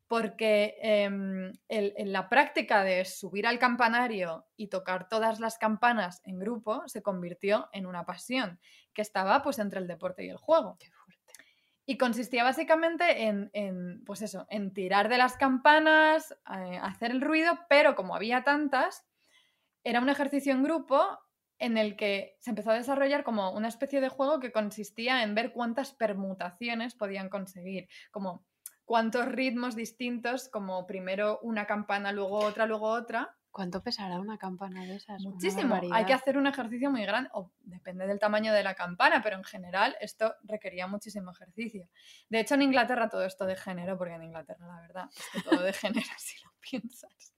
Porque 0.07 0.75
em, 0.83 1.51
en 1.67 2.11
la 2.11 2.29
práctica 2.29 2.83
de 2.83 3.05
subir 3.05 3.47
al 3.47 3.57
campanario 3.57 4.45
y 4.55 4.67
tocar 4.67 5.09
todas 5.09 5.39
las 5.39 5.57
campanas 5.57 6.21
en 6.25 6.37
grupo 6.37 6.83
se 6.85 7.01
convirtió 7.01 7.69
en 7.71 7.87
una 7.87 8.05
pasión 8.05 8.59
que 8.93 9.01
estaba 9.01 9.41
pues 9.41 9.57
entre 9.57 9.79
el 9.79 9.87
deporte 9.87 10.23
y 10.23 10.29
el 10.29 10.37
juego. 10.37 10.77
Y 11.85 11.97
consistía 11.97 12.43
básicamente 12.43 13.25
en, 13.25 13.51
en, 13.53 14.03
pues 14.05 14.21
eso, 14.21 14.47
en 14.49 14.73
tirar 14.73 15.07
de 15.07 15.17
las 15.17 15.37
campanas, 15.37 16.31
eh, 16.31 16.79
hacer 16.81 17.11
el 17.11 17.21
ruido, 17.21 17.59
pero 17.69 17.95
como 17.95 18.15
había 18.15 18.43
tantas, 18.43 19.05
era 19.83 20.01
un 20.01 20.09
ejercicio 20.09 20.51
en 20.51 20.63
grupo 20.63 21.19
en 21.59 21.77
el 21.77 21.95
que 21.95 22.35
se 22.39 22.49
empezó 22.49 22.71
a 22.71 22.75
desarrollar 22.75 23.23
como 23.23 23.51
una 23.51 23.67
especie 23.67 24.01
de 24.01 24.09
juego 24.09 24.39
que 24.39 24.51
consistía 24.51 25.23
en 25.23 25.35
ver 25.35 25.53
cuántas 25.53 25.93
permutaciones 25.93 26.95
podían 26.95 27.29
conseguir, 27.29 27.87
como 28.11 28.45
cuántos 28.83 29.25
ritmos 29.25 29.75
distintos, 29.75 30.49
como 30.49 30.85
primero 30.85 31.39
una 31.41 31.65
campana, 31.65 32.11
luego 32.11 32.39
otra, 32.39 32.65
luego 32.65 32.87
otra. 32.87 33.35
¿Cuánto 33.55 33.81
pesará 33.81 34.19
una 34.19 34.37
campana 34.37 34.83
de 34.83 34.97
esas? 34.97 35.21
Muchísimo. 35.21 35.79
Hay 35.93 36.03
que 36.03 36.11
hacer 36.11 36.37
un 36.37 36.45
ejercicio 36.45 36.91
muy 36.91 37.03
grande, 37.03 37.29
o 37.31 37.53
depende 37.61 38.05
del 38.05 38.19
tamaño 38.19 38.51
de 38.51 38.63
la 38.63 38.75
campana, 38.75 39.21
pero 39.23 39.37
en 39.37 39.45
general 39.45 39.95
esto 40.01 40.35
requería 40.43 40.87
muchísimo 40.87 41.31
ejercicio. 41.31 41.87
De 42.27 42.41
hecho, 42.41 42.55
en 42.55 42.63
Inglaterra 42.63 43.07
todo 43.07 43.23
esto 43.23 43.45
degeneró, 43.45 43.97
porque 43.97 44.15
en 44.15 44.23
Inglaterra 44.23 44.67
la 44.67 44.81
verdad 44.81 45.05
es 45.09 45.25
que 45.31 45.49
todo 45.49 45.63
degenera 45.63 46.13
si 46.17 46.35
lo 46.43 46.51
piensas. 46.59 47.33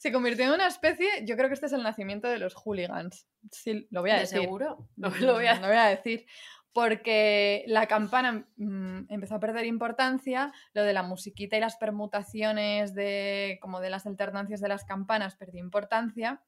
Se 0.00 0.10
convirtió 0.10 0.46
en 0.46 0.54
una 0.54 0.66
especie, 0.66 1.24
yo 1.24 1.36
creo 1.36 1.48
que 1.48 1.54
este 1.54 1.66
es 1.66 1.72
el 1.74 1.84
nacimiento 1.84 2.26
de 2.26 2.38
los 2.38 2.54
hooligans. 2.54 3.28
Sí, 3.52 3.86
lo 3.92 4.00
voy 4.00 4.10
a 4.10 4.14
¿De 4.14 4.20
decir. 4.22 4.40
seguro? 4.40 4.88
No 4.96 5.10
lo 5.10 5.34
voy 5.34 5.46
a 5.46 5.60
lo 5.60 5.68
voy 5.68 5.76
a 5.76 5.84
decir. 5.84 6.26
Porque 6.74 7.64
la 7.68 7.86
campana 7.86 8.46
mm, 8.56 9.06
empezó 9.08 9.36
a 9.36 9.40
perder 9.40 9.64
importancia, 9.64 10.52
lo 10.74 10.82
de 10.82 10.92
la 10.92 11.04
musiquita 11.04 11.56
y 11.56 11.60
las 11.60 11.76
permutaciones 11.76 12.94
de, 12.94 13.58
como 13.62 13.80
de 13.80 13.90
las 13.90 14.06
alternancias 14.06 14.60
de 14.60 14.68
las 14.68 14.84
campanas 14.84 15.36
perdió 15.36 15.60
importancia. 15.60 16.42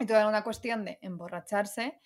Y 0.00 0.06
todo 0.06 0.16
era 0.16 0.28
una 0.28 0.42
cuestión 0.42 0.84
de 0.84 0.98
emborracharse 1.02 2.00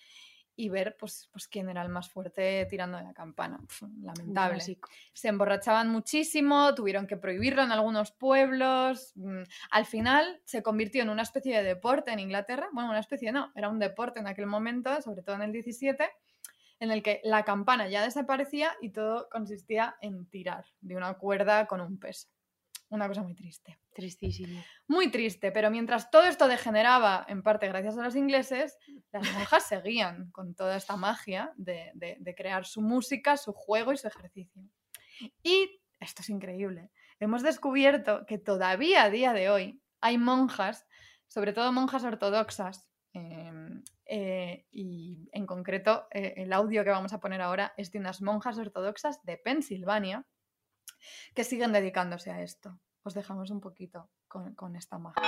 y 0.55 0.69
ver 0.69 0.95
pues, 0.99 1.29
pues 1.31 1.47
quién 1.47 1.69
era 1.69 1.81
el 1.81 1.89
más 1.89 2.09
fuerte 2.09 2.65
tirando 2.69 2.97
de 2.97 3.03
la 3.03 3.13
campana. 3.13 3.59
Pf, 3.59 3.85
Un 3.85 4.03
lamentable 4.03 4.77
se 5.13 5.27
emborrachaban 5.27 5.89
muchísimo, 5.89 6.75
tuvieron 6.75 7.07
que 7.07 7.17
prohibirlo 7.17 7.63
en 7.63 7.71
algunos 7.71 8.11
pueblos. 8.11 9.13
mm, 9.15 9.43
Al 9.71 9.85
final 9.85 10.41
se 10.43 10.61
convirtió 10.61 11.01
en 11.01 11.09
una 11.09 11.23
especie 11.23 11.55
de 11.55 11.63
deporte 11.63 12.11
en 12.11 12.19
Inglaterra. 12.19 12.69
Bueno, 12.73 12.89
una 12.89 12.99
especie 12.99 13.31
no, 13.31 13.51
era 13.55 13.69
un 13.69 13.79
deporte 13.79 14.19
en 14.19 14.27
aquel 14.27 14.45
momento, 14.45 15.01
sobre 15.01 15.23
todo 15.23 15.35
en 15.37 15.43
el 15.43 15.51
17, 15.51 16.09
en 16.83 16.91
el 16.91 17.01
que 17.01 17.21
la 17.23 17.43
campana 17.43 17.87
ya 17.87 18.03
desaparecía 18.03 18.75
y 18.81 18.89
todo 18.91 19.27
consistía 19.29 19.95
en 20.01 20.25
tirar 20.29 20.65
de 20.81 20.95
una 20.95 21.13
cuerda 21.15 21.65
con 21.65 21.81
un 21.81 21.97
peso. 21.99 22.27
Una 22.89 23.07
cosa 23.07 23.23
muy 23.23 23.33
triste. 23.33 23.79
Tristísimo. 23.93 24.61
Muy 24.87 25.09
triste, 25.09 25.51
pero 25.51 25.71
mientras 25.71 26.11
todo 26.11 26.23
esto 26.25 26.47
degeneraba, 26.47 27.25
en 27.27 27.41
parte 27.41 27.67
gracias 27.67 27.97
a 27.97 28.03
los 28.03 28.15
ingleses, 28.15 28.77
las 29.11 29.23
monjas 29.33 29.63
seguían 29.67 30.29
con 30.31 30.53
toda 30.55 30.75
esta 30.77 30.95
magia 30.95 31.51
de, 31.55 31.91
de- 31.95 32.17
de 32.19 32.35
crear 32.35 32.65
su 32.65 32.81
música, 32.81 33.37
su 33.37 33.53
juego 33.53 33.93
y 33.93 33.97
su 33.97 34.07
ejercicio. 34.07 34.61
Y 35.41 35.79
esto 35.99 36.21
es 36.21 36.29
increíble. 36.29 36.89
Hemos 37.19 37.41
descubierto 37.43 38.25
que 38.27 38.37
todavía 38.37 39.03
a 39.03 39.09
día 39.09 39.33
de 39.33 39.49
hoy 39.49 39.81
hay 40.01 40.17
monjas, 40.17 40.85
sobre 41.27 41.53
todo 41.53 41.71
monjas 41.71 42.03
ortodoxas, 42.03 42.85
em, 43.13 43.62
eh, 44.15 44.67
y 44.69 45.27
en 45.31 45.47
concreto 45.47 46.05
eh, 46.11 46.35
el 46.37 46.53
audio 46.53 46.83
que 46.83 46.91
vamos 46.91 47.13
a 47.13 47.19
poner 47.19 47.41
ahora 47.41 47.73
es 47.77 47.91
de 47.91 47.97
unas 47.97 48.21
monjas 48.21 48.59
ortodoxas 48.59 49.23
de 49.23 49.37
Pensilvania 49.37 50.27
que 51.33 51.43
siguen 51.43 51.71
dedicándose 51.73 52.29
a 52.29 52.43
esto. 52.43 52.79
Os 53.01 53.15
dejamos 53.15 53.49
un 53.49 53.59
poquito 53.59 54.11
con, 54.27 54.53
con 54.53 54.75
esta 54.75 54.99
magia. 54.99 55.23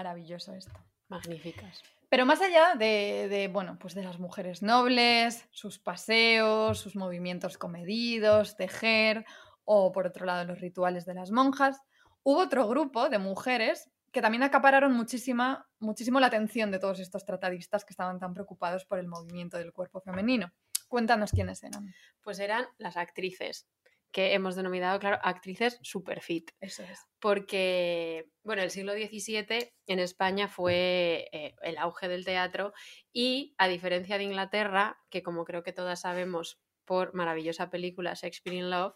Maravilloso 0.00 0.54
esto. 0.54 0.72
Magníficas. 1.08 1.82
Pero 2.08 2.24
más 2.24 2.40
allá 2.40 2.74
de, 2.76 3.28
de, 3.28 3.48
bueno, 3.48 3.78
pues 3.78 3.94
de 3.94 4.02
las 4.02 4.18
mujeres 4.18 4.62
nobles, 4.62 5.46
sus 5.50 5.78
paseos, 5.78 6.78
sus 6.78 6.96
movimientos 6.96 7.58
comedidos, 7.58 8.56
tejer, 8.56 9.24
o 9.64 9.92
por 9.92 10.06
otro 10.06 10.24
lado 10.26 10.44
los 10.44 10.60
rituales 10.60 11.04
de 11.04 11.14
las 11.14 11.30
monjas, 11.30 11.80
hubo 12.22 12.40
otro 12.40 12.66
grupo 12.66 13.08
de 13.08 13.18
mujeres 13.18 13.90
que 14.10 14.22
también 14.22 14.42
acapararon 14.42 14.92
muchísima, 14.92 15.68
muchísimo 15.78 16.18
la 16.18 16.26
atención 16.26 16.70
de 16.70 16.80
todos 16.80 16.98
estos 16.98 17.24
tratadistas 17.24 17.84
que 17.84 17.92
estaban 17.92 18.18
tan 18.18 18.34
preocupados 18.34 18.84
por 18.86 18.98
el 18.98 19.06
movimiento 19.06 19.58
del 19.58 19.72
cuerpo 19.72 20.00
femenino. 20.00 20.50
Cuéntanos 20.88 21.30
quiénes 21.30 21.62
eran. 21.62 21.94
Pues 22.22 22.40
eran 22.40 22.66
las 22.78 22.96
actrices, 22.96 23.68
que 24.12 24.34
hemos 24.34 24.56
denominado, 24.56 24.98
claro, 24.98 25.18
actrices 25.22 25.78
super 25.82 26.20
fit. 26.20 26.50
Eso 26.60 26.82
es. 26.82 26.98
porque, 27.20 28.30
bueno, 28.42 28.62
el 28.62 28.70
siglo 28.70 28.92
XVII 28.92 29.72
en 29.86 29.98
España 29.98 30.48
fue 30.48 31.28
eh, 31.32 31.54
el 31.62 31.78
auge 31.78 32.08
del 32.08 32.24
teatro 32.24 32.72
y 33.12 33.54
a 33.58 33.68
diferencia 33.68 34.18
de 34.18 34.24
Inglaterra, 34.24 34.98
que 35.10 35.22
como 35.22 35.44
creo 35.44 35.62
que 35.62 35.72
todas 35.72 36.00
sabemos 36.00 36.60
por 36.84 37.14
maravillosa 37.14 37.70
película 37.70 38.14
Shakespeare 38.14 38.56
in 38.56 38.68
Love, 38.68 38.94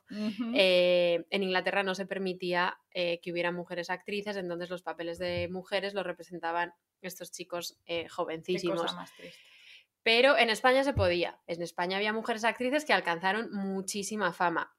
eh, 0.55 1.25
en 1.31 1.43
Inglaterra 1.45 1.85
no 1.85 1.95
se 1.95 2.07
permitía 2.07 2.77
eh, 2.91 3.21
que 3.23 3.31
hubiera 3.31 3.53
mujeres 3.53 3.89
actrices, 3.89 4.37
entonces 4.37 4.69
los 4.69 4.83
papeles 4.83 5.19
de 5.19 5.49
mujeres 5.49 5.95
los 5.95 6.05
representaban 6.05 6.73
estos 7.03 7.31
chicos 7.31 7.79
Qué 7.85 8.09
jovencísimos. 8.09 8.83
cosa 8.83 8.97
más 8.97 9.15
triste. 9.15 9.39
Pero 10.03 10.37
en 10.37 10.51
España 10.51 10.83
se 10.83 10.93
podía. 10.93 11.41
En 11.47 11.62
España 11.62 11.97
había 11.97 12.12
mujeres 12.12 12.45
actrices 12.45 12.85
que 12.85 12.93
alcanzaron 12.93 13.53
muchísima 13.53 14.33
fama. 14.33 14.75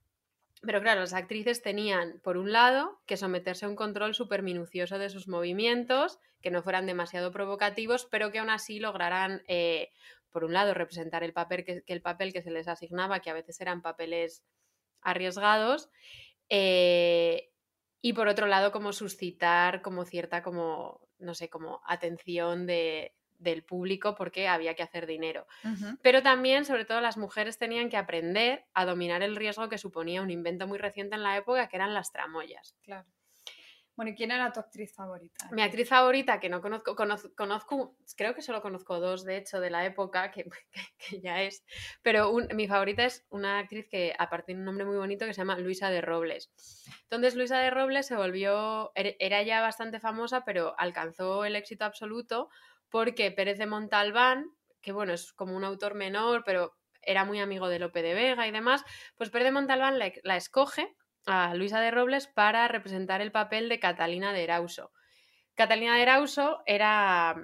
Pero 0.66 0.82
claro, 0.82 1.01
las 1.01 1.13
actrices 1.13 1.61
tenían, 1.61 2.20
por 2.24 2.38
un 2.38 2.51
lado, 2.51 2.99
que 3.05 3.18
someterse 3.18 3.66
a 3.66 3.70
un 3.70 3.76
control 3.76 4.16
súper 4.16 4.41
minucioso 4.41 4.97
de 4.97 5.09
sus 5.09 5.28
movimientos, 5.28 6.20
que 6.41 6.51
no 6.51 6.63
fueran 6.63 6.86
demasiado 6.86 7.32
provocativos, 7.32 8.05
pero 8.05 8.32
que 8.32 8.39
aún 8.39 8.49
así 8.49 8.80
lograran, 8.80 9.43
eh, 9.47 9.91
por 10.32 10.43
un 10.43 10.53
lado, 10.53 10.74
representar 10.74 11.24
el 11.24 11.34
papel 11.34 11.63
que, 11.63 11.84
el 11.86 12.01
papel 12.01 12.34
que 12.34 12.41
se 12.41 12.51
les 12.51 12.68
asignaba, 12.68 13.20
que 13.20 13.30
a 13.30 13.34
veces 13.34 13.59
eran 13.61 13.82
papeles 13.82 14.43
arriesgados, 15.01 15.89
eh, 16.49 17.51
y 18.01 18.13
por 18.13 18.28
otro 18.28 18.47
lado, 18.47 18.72
como 18.72 18.93
suscitar 18.93 19.82
como 19.82 20.05
cierta, 20.05 20.43
como, 20.43 21.07
no 21.20 21.34
sé, 21.34 21.49
como 21.49 21.82
atención 21.86 22.66
de, 22.68 23.16
del 23.40 23.64
público 23.64 24.16
porque 24.16 24.48
había 24.48 24.74
que 24.76 24.84
hacer 24.84 25.06
dinero. 25.08 25.46
Pero 26.02 26.22
también, 26.24 26.66
sobre 26.66 26.86
todo, 26.86 27.02
las 27.02 27.18
mujeres 27.18 27.58
tenían 27.58 27.90
que 27.90 27.98
aprender 27.98 28.66
a 28.74 28.86
dominar 28.86 29.22
el 29.24 29.36
riesgo 29.36 29.70
que 29.70 29.78
suponía 29.78 30.22
un 30.22 30.32
invento 30.32 30.68
muy 30.68 30.78
reciente 30.78 31.16
en 31.16 31.24
la 31.24 31.38
época, 31.38 31.68
que 31.68 31.76
eran 31.76 31.94
las 31.94 32.12
tramoyas. 32.12 32.76
Claro. 32.84 33.08
Bueno, 33.96 34.12
¿y 34.12 34.16
quién 34.16 34.32
era 34.32 34.52
tu 34.52 34.60
actriz 34.60 34.94
favorita? 34.94 35.48
Mi 35.54 35.62
actriz 35.62 35.88
favorita, 35.88 36.42
que 36.42 36.50
no 36.50 36.60
conozco, 36.60 36.98
conoz- 36.98 37.34
conozco, 37.34 37.96
creo 38.18 38.36
que 38.36 38.42
solo 38.42 38.62
conozco 38.62 39.00
dos, 39.00 39.24
de 39.24 39.38
hecho, 39.38 39.62
de 39.62 39.70
la 39.70 39.86
época, 39.86 40.32
que, 40.32 40.44
que- 40.74 40.82
que 40.98 41.22
ya 41.22 41.42
es, 41.44 41.64
pero 42.02 42.30
un- 42.30 42.50
mi 42.56 42.68
favorita 42.68 43.06
es 43.06 43.26
una 43.30 43.58
actriz 43.60 43.88
que, 43.90 44.14
aparte 44.20 44.52
de 44.54 44.60
un 44.60 44.66
nombre 44.66 44.84
muy 44.84 44.98
bonito, 44.98 45.26
que 45.26 45.34
se 45.34 45.40
llama 45.40 45.58
Luisa 45.60 45.90
de 45.92 46.02
Robles. 46.02 46.52
Entonces, 47.04 47.36
Luisa 47.36 47.58
de 47.60 47.70
Robles 47.70 48.06
se 48.06 48.18
volvió, 48.18 48.92
er- 48.96 49.16
era 49.20 49.42
ya 49.44 49.62
bastante 49.62 50.02
famosa, 50.02 50.44
pero 50.44 50.76
alcanzó 50.78 51.46
el 51.46 51.56
éxito 51.56 51.86
absoluto 51.86 52.50
porque 52.96 53.30
Pérez 53.30 53.58
de 53.58 53.66
Montalbán, 53.66 54.56
que 54.82 54.93
bueno, 54.93 55.12
es 55.12 55.34
como 55.34 55.54
un 55.58 55.66
autor 55.66 55.96
menor, 55.96 56.43
pero 56.46 56.78
era 57.02 57.26
muy 57.26 57.41
amigo 57.41 57.68
de 57.68 57.78
Lope 57.78 58.02
de 58.02 58.14
Vega 58.14 58.48
y 58.48 58.52
demás, 58.52 58.86
pues 59.18 59.30
Pérez 59.30 59.48
de 59.48 59.52
Montalbán 59.52 60.00
la, 60.00 60.38
escoge 60.38 60.96
a 61.26 61.54
Luisa 61.56 61.82
de 61.82 61.91
Robles 61.91 62.28
para 62.28 62.70
representar 62.70 63.20
el 63.20 63.34
papel 63.34 63.68
de 63.68 63.82
Catalina 63.82 64.32
de 64.32 64.46
Erauso. 64.46 64.93
Catalina 65.56 65.98
de 65.98 66.04
Erauso 66.04 66.64
era 66.66 67.36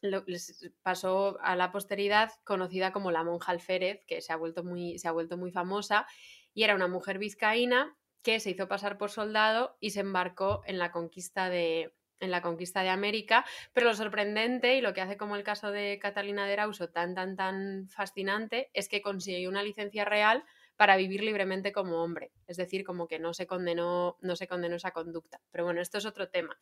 les 0.00 0.72
pasó 0.80 1.36
a 1.42 1.54
la 1.54 1.70
posteridad 1.70 2.30
conocida 2.42 2.92
como 2.92 3.10
la 3.10 3.24
monja 3.24 3.52
alférez, 3.52 4.02
que 4.06 4.22
se 4.22 4.32
ha 4.32 4.36
vuelto 4.36 4.64
muy, 4.64 4.98
se 4.98 5.06
ha 5.06 5.12
vuelto 5.12 5.36
muy 5.36 5.52
famosa, 5.52 6.06
y 6.54 6.62
era 6.62 6.74
una 6.74 6.88
mujer 6.88 7.18
vizcaína 7.18 7.94
que 8.22 8.40
se 8.40 8.48
hizo 8.48 8.68
pasar 8.68 8.96
por 8.96 9.10
soldado 9.10 9.76
y 9.80 9.90
se 9.90 10.00
embarcó 10.00 10.62
en 10.64 10.78
la 10.78 10.92
conquista 10.92 11.50
de, 11.50 11.92
en 12.22 12.30
la 12.30 12.42
conquista 12.42 12.82
de 12.82 12.88
América. 12.88 13.44
Pero 13.72 13.88
lo 13.88 13.94
sorprendente 13.94 14.76
y 14.76 14.80
lo 14.80 14.94
que 14.94 15.00
hace 15.00 15.16
como 15.16 15.36
el 15.36 15.44
caso 15.44 15.70
de 15.70 15.98
Catalina 16.00 16.46
de 16.46 16.54
Erauso 16.54 16.88
tan, 16.88 17.14
tan, 17.14 17.36
tan 17.36 17.88
fascinante 17.88 18.70
es 18.72 18.88
que 18.88 19.02
consiguió 19.02 19.48
una 19.48 19.62
licencia 19.62 20.04
real 20.04 20.44
para 20.76 20.96
vivir 20.96 21.22
libremente 21.22 21.70
como 21.72 22.02
hombre. 22.02 22.32
Es 22.46 22.56
decir, 22.56 22.84
como 22.84 23.06
que 23.06 23.18
no 23.18 23.34
se 23.34 23.46
condenó, 23.46 24.16
no 24.20 24.36
se 24.36 24.48
condenó 24.48 24.76
esa 24.76 24.90
conducta. 24.90 25.40
Pero 25.50 25.64
bueno, 25.64 25.80
esto 25.80 25.98
es 25.98 26.06
otro 26.06 26.28
tema. 26.28 26.56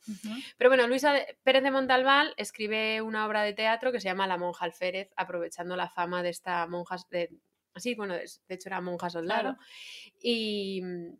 Pero 0.57 0.69
bueno, 0.69 0.87
Luisa 0.87 1.15
Pérez 1.43 1.63
de 1.63 1.71
Montalbán 1.71 2.29
escribe 2.37 3.01
una 3.01 3.25
obra 3.25 3.43
de 3.43 3.53
teatro 3.53 3.91
que 3.91 3.99
se 3.99 4.09
llama 4.09 4.27
La 4.27 4.37
monja 4.37 4.65
alférez, 4.65 5.09
aprovechando 5.15 5.75
la 5.75 5.89
fama 5.89 6.23
de 6.23 6.29
esta 6.29 6.67
monja, 6.67 6.97
de, 7.09 7.29
sí, 7.75 7.95
bueno, 7.95 8.13
de, 8.13 8.25
hecho 8.49 8.69
era 8.69 8.81
monja 8.81 9.09
soldado. 9.09 9.55
Claro. 9.55 9.57
Y 10.19 10.81
mm, 10.83 11.13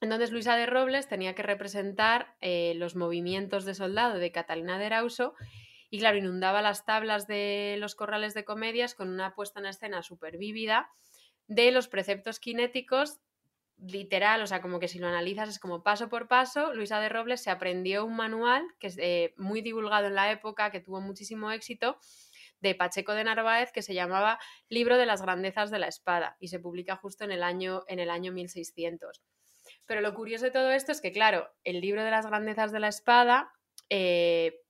entonces 0.00 0.30
Luisa 0.30 0.56
de 0.56 0.66
Robles 0.66 1.08
tenía 1.08 1.34
que 1.34 1.42
representar 1.42 2.34
eh, 2.40 2.74
los 2.76 2.96
movimientos 2.96 3.64
de 3.64 3.74
soldado 3.74 4.18
de 4.18 4.32
Catalina 4.32 4.78
de 4.78 4.86
Erauso 4.86 5.34
y 5.90 5.98
claro, 5.98 6.18
inundaba 6.18 6.62
las 6.62 6.84
tablas 6.84 7.26
de 7.26 7.76
los 7.78 7.94
corrales 7.94 8.32
de 8.34 8.44
comedias 8.44 8.94
con 8.94 9.08
una 9.08 9.34
puesta 9.34 9.60
en 9.60 9.66
escena 9.66 10.02
súper 10.02 10.38
vívida 10.38 10.90
de 11.48 11.72
los 11.72 11.88
preceptos 11.88 12.38
cinéticos 12.40 13.20
literal, 13.76 14.42
o 14.42 14.46
sea, 14.46 14.60
como 14.60 14.78
que 14.78 14.88
si 14.88 14.98
lo 14.98 15.08
analizas 15.08 15.48
es 15.48 15.58
como 15.58 15.82
paso 15.82 16.08
por 16.08 16.28
paso, 16.28 16.74
Luisa 16.74 17.00
de 17.00 17.08
Robles 17.08 17.42
se 17.42 17.50
aprendió 17.50 18.04
un 18.04 18.14
manual 18.14 18.64
que 18.78 18.88
es 18.88 18.98
eh, 18.98 19.34
muy 19.36 19.62
divulgado 19.62 20.06
en 20.06 20.14
la 20.14 20.30
época, 20.30 20.70
que 20.70 20.80
tuvo 20.80 21.00
muchísimo 21.00 21.50
éxito, 21.50 21.98
de 22.60 22.74
Pacheco 22.74 23.14
de 23.14 23.24
Narváez, 23.24 23.72
que 23.72 23.82
se 23.82 23.94
llamaba 23.94 24.38
Libro 24.68 24.98
de 24.98 25.06
las 25.06 25.22
grandezas 25.22 25.70
de 25.70 25.78
la 25.78 25.88
espada 25.88 26.36
y 26.40 26.48
se 26.48 26.60
publica 26.60 26.96
justo 26.96 27.24
en 27.24 27.32
el 27.32 27.42
año, 27.42 27.84
en 27.88 28.00
el 28.00 28.10
año 28.10 28.32
1600. 28.32 29.22
Pero 29.90 30.02
lo 30.02 30.14
curioso 30.14 30.44
de 30.44 30.52
todo 30.52 30.70
esto 30.70 30.92
es 30.92 31.00
que, 31.00 31.10
claro, 31.10 31.50
el 31.64 31.80
libro 31.80 32.04
de 32.04 32.12
las 32.12 32.24
grandezas 32.24 32.70
de 32.70 32.78
la 32.78 32.86
espada 32.86 33.52
eh, 33.88 34.60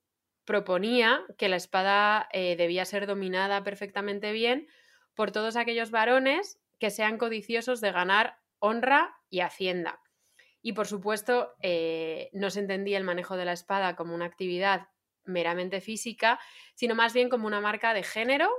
proponía 0.45 1.23
que 1.37 1.47
la 1.47 1.57
espada 1.57 2.27
eh, 2.33 2.55
debía 2.55 2.85
ser 2.85 3.05
dominada 3.05 3.63
perfectamente 3.63 4.31
bien 4.31 4.67
por 5.13 5.31
todos 5.31 5.57
aquellos 5.57 5.91
varones 5.91 6.59
que 6.79 6.89
sean 6.89 7.19
codiciosos 7.19 7.81
de 7.81 7.91
ganar 7.91 8.39
honra 8.57 9.15
y 9.29 9.41
hacienda. 9.41 10.01
Y 10.63 10.73
por 10.73 10.87
supuesto, 10.87 11.53
eh, 11.61 12.31
no 12.33 12.49
se 12.49 12.61
entendía 12.61 12.97
el 12.97 13.03
manejo 13.03 13.37
de 13.37 13.45
la 13.45 13.53
espada 13.53 13.95
como 13.95 14.15
una 14.15 14.25
actividad 14.25 14.87
meramente 15.23 15.81
física, 15.81 16.39
sino 16.73 16.95
más 16.95 17.13
bien 17.13 17.29
como 17.29 17.45
una 17.45 17.61
marca 17.61 17.93
de 17.93 18.01
género 18.01 18.49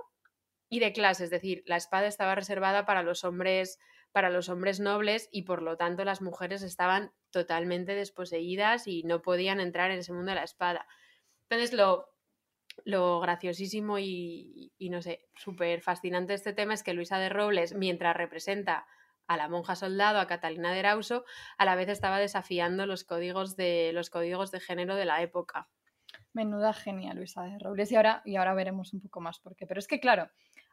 y 0.68 0.78
de 0.78 0.92
clase. 0.92 1.24
Es 1.24 1.30
decir, 1.30 1.64
la 1.66 1.74
espada 1.74 2.06
estaba 2.06 2.36
reservada 2.36 2.86
para 2.86 3.02
los 3.02 3.24
hombres, 3.24 3.80
para 4.12 4.30
los 4.30 4.48
hombres 4.48 4.78
nobles 4.78 5.28
y 5.32 5.42
por 5.42 5.62
lo 5.62 5.76
tanto 5.76 6.04
las 6.04 6.22
mujeres 6.22 6.62
estaban 6.62 7.12
totalmente 7.30 7.94
desposeídas 7.94 8.86
y 8.86 9.02
no 9.04 9.22
podían 9.22 9.58
entrar 9.58 9.90
en 9.90 9.98
ese 9.98 10.12
mundo 10.12 10.30
de 10.30 10.36
la 10.36 10.44
espada. 10.44 10.86
Entonces, 11.48 11.72
lo, 11.72 12.08
lo 12.84 13.20
graciosísimo 13.20 13.98
y, 13.98 14.72
y 14.78 14.90
no 14.90 15.02
sé, 15.02 15.26
súper 15.34 15.80
fascinante 15.80 16.32
de 16.32 16.36
este 16.36 16.52
tema 16.52 16.74
es 16.74 16.82
que 16.82 16.94
Luisa 16.94 17.18
de 17.18 17.30
Robles, 17.30 17.74
mientras 17.74 18.16
representa 18.16 18.86
a 19.26 19.36
la 19.36 19.48
monja 19.48 19.74
soldado, 19.74 20.18
a 20.18 20.26
Catalina 20.26 20.72
de 20.72 20.80
Erauso, 20.80 21.24
a 21.56 21.64
la 21.64 21.74
vez 21.74 21.88
estaba 21.88 22.18
desafiando 22.18 22.86
los 22.86 23.04
códigos 23.04 23.56
de, 23.56 23.92
los 23.94 24.10
códigos 24.10 24.50
de 24.50 24.60
género 24.60 24.94
de 24.94 25.06
la 25.06 25.22
época. 25.22 25.68
Menuda 26.34 26.72
genia 26.72 27.14
Luisa 27.14 27.42
de 27.42 27.58
Robles. 27.58 27.90
Y 27.92 27.96
ahora, 27.96 28.22
y 28.24 28.36
ahora 28.36 28.54
veremos 28.54 28.92
un 28.92 29.00
poco 29.00 29.20
más 29.20 29.38
por 29.38 29.56
qué. 29.56 29.66
Pero 29.66 29.78
es 29.78 29.86
que, 29.86 30.00
claro, 30.00 30.30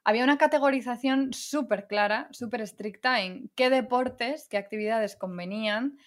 había 0.09 0.23
una 0.23 0.39
categorización 0.39 1.33
súper 1.33 1.85
clara, 1.85 2.29
súper 2.31 2.61
estricta 2.61 3.21
en 3.21 3.51
qué 3.55 3.69
deportes, 3.69 4.47
qué 4.49 4.57
actividades 4.57 5.15
convenían, 5.15 5.99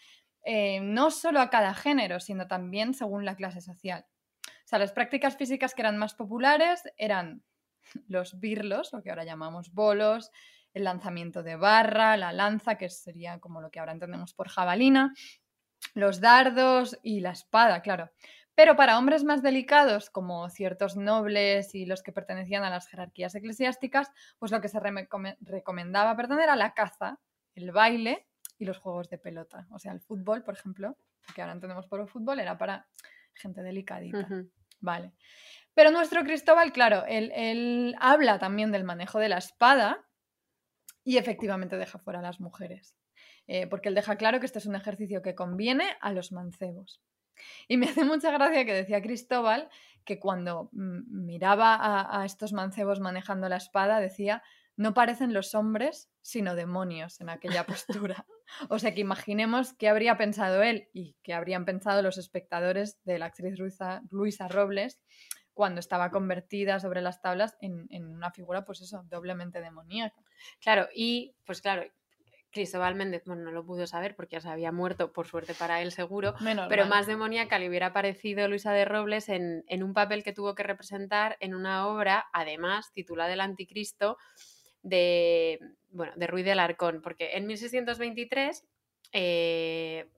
eh, 0.45 0.81
no 0.81 1.13
solo 1.13 1.41
a 1.41 1.51
cada 1.51 1.73
género, 1.73 2.19
sino 2.19 2.49
también 2.49 2.95
según 2.95 3.25
la 3.25 3.37
clase 3.37 3.61
social. 3.61 4.05
O 4.45 4.67
sea, 4.67 4.81
las 4.81 4.91
prácticas 4.91 5.37
físicas 5.37 5.73
que 5.73 5.83
eran 5.83 5.99
más 5.99 6.15
populares 6.15 6.83
eran 6.97 7.45
los 8.09 8.41
birlos, 8.41 8.93
lo 8.93 9.05
que 9.05 9.11
ahora 9.11 9.23
llamamos 9.23 9.73
bolos, 9.73 10.33
el 10.75 10.83
lanzamiento 10.83 11.45
de 11.45 11.55
barra, 11.55 12.17
la 12.17 12.33
lanza, 12.33 12.75
que 12.79 12.89
sería 12.89 13.39
como 13.39 13.61
lo 13.61 13.71
que 13.71 13.79
ahora 13.79 13.93
entendemos 13.93 14.35
por 14.35 14.49
jabalina, 14.49 15.15
los 15.95 16.21
dardos 16.21 16.99
y 17.05 17.21
la 17.21 17.31
espada, 17.31 17.83
claro. 17.83 18.11
Pero 18.55 18.77
para 18.77 18.99
hombres 18.99 19.25
más 19.25 19.43
delicados, 19.43 20.11
como 20.11 20.49
ciertos 20.51 20.97
nobles 20.97 21.75
y 21.75 21.87
los 21.87 22.03
que 22.03 22.13
pertenecían 22.13 22.65
a 22.65 22.71
las 22.71 22.87
jerarquías 22.87 23.35
eclesiásticas, 23.35 24.11
pues 24.39 24.53
lo 24.53 24.61
que 24.61 24.69
se 24.69 24.79
recome- 24.79 25.37
recomendaba 25.41 26.15
perdón, 26.17 26.41
era 26.41 26.55
la 26.57 26.75
caza, 26.75 27.19
el 27.55 27.73
baile 27.73 28.27
y 28.59 28.65
los 28.67 28.79
juegos 28.79 29.09
de 29.09 29.19
pelota. 29.19 29.67
O 29.71 29.79
sea, 29.79 29.93
el 29.93 30.01
fútbol, 30.01 30.45
por 30.45 30.55
ejemplo, 30.55 30.97
que 31.35 31.41
ahora 31.41 31.55
entendemos 31.55 31.87
por 31.87 32.01
el 32.01 32.09
fútbol, 32.09 32.41
era 32.41 32.59
para 32.59 32.87
gente 33.35 33.63
delicadita. 33.63 34.27
Vale. 34.81 35.13
Pero 35.75 35.91
nuestro 35.91 36.23
Cristóbal, 36.23 36.73
claro, 36.73 37.05
él, 37.07 37.33
él 37.35 37.95
habla 37.99 38.39
también 38.39 38.73
del 38.73 38.85
manejo 38.85 39.19
de 39.19 39.29
la 39.31 39.39
espada 39.39 40.05
y 41.05 41.17
efectivamente 41.17 41.77
deja 41.79 41.99
fuera 41.99 42.19
a 42.19 42.23
las 42.23 42.41
mujeres. 42.41 42.95
Eh, 43.47 43.67
porque 43.67 43.89
él 43.89 43.95
deja 43.95 44.17
claro 44.17 44.39
que 44.39 44.47
este 44.47 44.59
es 44.59 44.67
un 44.67 44.77
ejercicio 44.77 45.23
que 45.23 45.35
conviene 45.35 45.85
a 46.01 46.13
los 46.13 46.33
mancebos. 46.33 47.01
Y 47.69 47.77
me 47.77 47.87
hace 47.91 48.05
mucha 48.05 48.31
gracia 48.31 48.65
que 48.65 48.75
decía 48.75 49.03
Cristóbal 49.03 49.69
que 50.05 50.19
cuando 50.19 50.69
mm, 50.73 51.25
miraba 51.25 51.75
a, 51.75 52.21
a 52.21 52.25
estos 52.25 52.53
mancebos 52.53 53.01
manejando 53.01 53.49
la 53.49 53.57
espada 53.57 54.01
decía, 54.01 54.43
no 54.77 54.95
parecen 54.95 55.33
los 55.33 55.55
hombres, 55.55 56.11
sino 56.23 56.55
demonios 56.55 57.21
en 57.21 57.29
aquella 57.29 57.65
postura. 57.67 58.27
O 58.69 58.79
sea 58.79 58.95
que 58.95 59.01
imaginemos 59.01 59.75
qué 59.75 59.89
habría 59.89 60.17
pensado 60.17 60.63
él 60.63 60.89
y 60.93 61.17
qué 61.23 61.35
habrían 61.35 61.65
pensado 61.65 62.03
los 62.03 62.19
espectadores 62.19 63.03
de 63.05 63.19
la 63.19 63.27
actriz 63.27 63.59
Luisa, 63.59 64.03
Luisa 64.11 64.49
Robles 64.49 65.01
cuando 65.55 65.81
estaba 65.81 66.11
convertida 66.11 66.81
sobre 66.81 67.03
las 67.03 67.21
tablas 67.21 67.57
en, 67.61 67.87
en 67.91 68.09
una 68.09 68.31
figura, 68.31 68.65
pues 68.65 68.81
eso, 68.81 69.05
doblemente 69.11 69.61
demoníaca. 69.61 70.17
Claro, 70.61 70.89
y 70.95 71.35
pues 71.45 71.61
claro, 71.61 71.85
Cristóbal 72.53 72.95
Méndez, 72.95 73.23
bueno, 73.25 73.43
no 73.43 73.51
lo 73.51 73.65
pudo 73.65 73.87
saber 73.87 74.15
porque 74.15 74.37
ya 74.37 74.41
se 74.41 74.49
había 74.49 74.71
muerto, 74.73 75.13
por 75.13 75.27
suerte 75.27 75.55
para 75.55 75.83
él 75.83 75.91
seguro, 75.91 76.35
Menos 76.41 76.67
pero 76.69 76.83
mal. 76.83 76.91
más 76.91 77.07
demoníaca 77.07 77.59
le 77.59 77.69
hubiera 77.69 77.93
parecido 77.93 78.47
Luisa 78.47 78.73
de 78.73 78.85
Robles 78.85 79.29
en, 79.29 79.65
en 79.67 79.83
un 79.83 79.95
papel 79.95 80.23
que 80.23 80.33
tuvo 80.33 80.55
que 80.55 80.63
representar 80.63 81.37
en 81.41 81.55
una 81.55 81.87
obra, 81.89 82.27
además, 82.33 82.93
titulada 82.93 83.33
El 83.33 83.41
Anticristo, 83.41 84.19
de, 84.83 85.61
bueno, 85.91 86.13
de 86.17 86.27
Ruiz 86.27 86.45
de 86.45 86.53
Alarcón, 86.53 87.01
porque 87.03 87.37
en 87.37 87.47
1623 87.47 88.65
eh, 89.13 90.09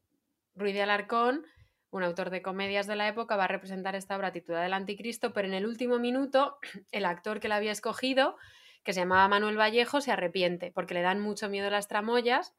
Ruiz 0.54 0.74
de 0.74 0.82
Alarcón, 0.82 1.44
un 1.90 2.02
autor 2.02 2.30
de 2.30 2.42
comedias 2.42 2.86
de 2.86 2.96
la 2.96 3.08
época, 3.08 3.36
va 3.36 3.44
a 3.44 3.48
representar 3.48 3.94
esta 3.94 4.16
obra 4.16 4.32
titulada 4.32 4.66
El 4.66 4.72
Anticristo, 4.72 5.32
pero 5.32 5.48
en 5.48 5.54
el 5.54 5.66
último 5.66 5.98
minuto 5.98 6.58
el 6.92 7.04
actor 7.04 7.40
que 7.40 7.48
la 7.48 7.56
había 7.56 7.72
escogido, 7.72 8.36
que 8.84 8.92
se 8.92 9.00
llamaba 9.00 9.28
Manuel 9.28 9.58
Vallejo, 9.58 10.00
se 10.00 10.12
arrepiente 10.12 10.70
porque 10.72 10.94
le 10.94 11.02
dan 11.02 11.20
mucho 11.20 11.48
miedo 11.48 11.70
las 11.70 11.88
tramoyas 11.88 12.54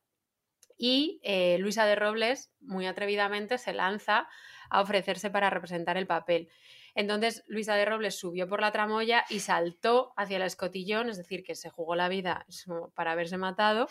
y 0.77 1.19
eh, 1.23 1.57
Luisa 1.59 1.85
de 1.85 1.95
Robles, 1.95 2.51
muy 2.59 2.85
atrevidamente, 2.85 3.57
se 3.57 3.73
lanza 3.73 4.27
a 4.69 4.81
ofrecerse 4.81 5.29
para 5.29 5.49
representar 5.49 5.97
el 5.97 6.07
papel. 6.07 6.49
Entonces 6.95 7.43
Luisa 7.47 7.75
de 7.75 7.85
Robles 7.85 8.17
subió 8.17 8.47
por 8.47 8.61
la 8.61 8.71
tramoya 8.71 9.25
y 9.29 9.39
saltó 9.39 10.13
hacia 10.17 10.37
el 10.37 10.43
escotillón, 10.43 11.09
es 11.09 11.17
decir, 11.17 11.43
que 11.43 11.55
se 11.55 11.69
jugó 11.69 11.95
la 11.95 12.09
vida 12.09 12.45
para 12.93 13.11
haberse 13.11 13.37
matado. 13.37 13.87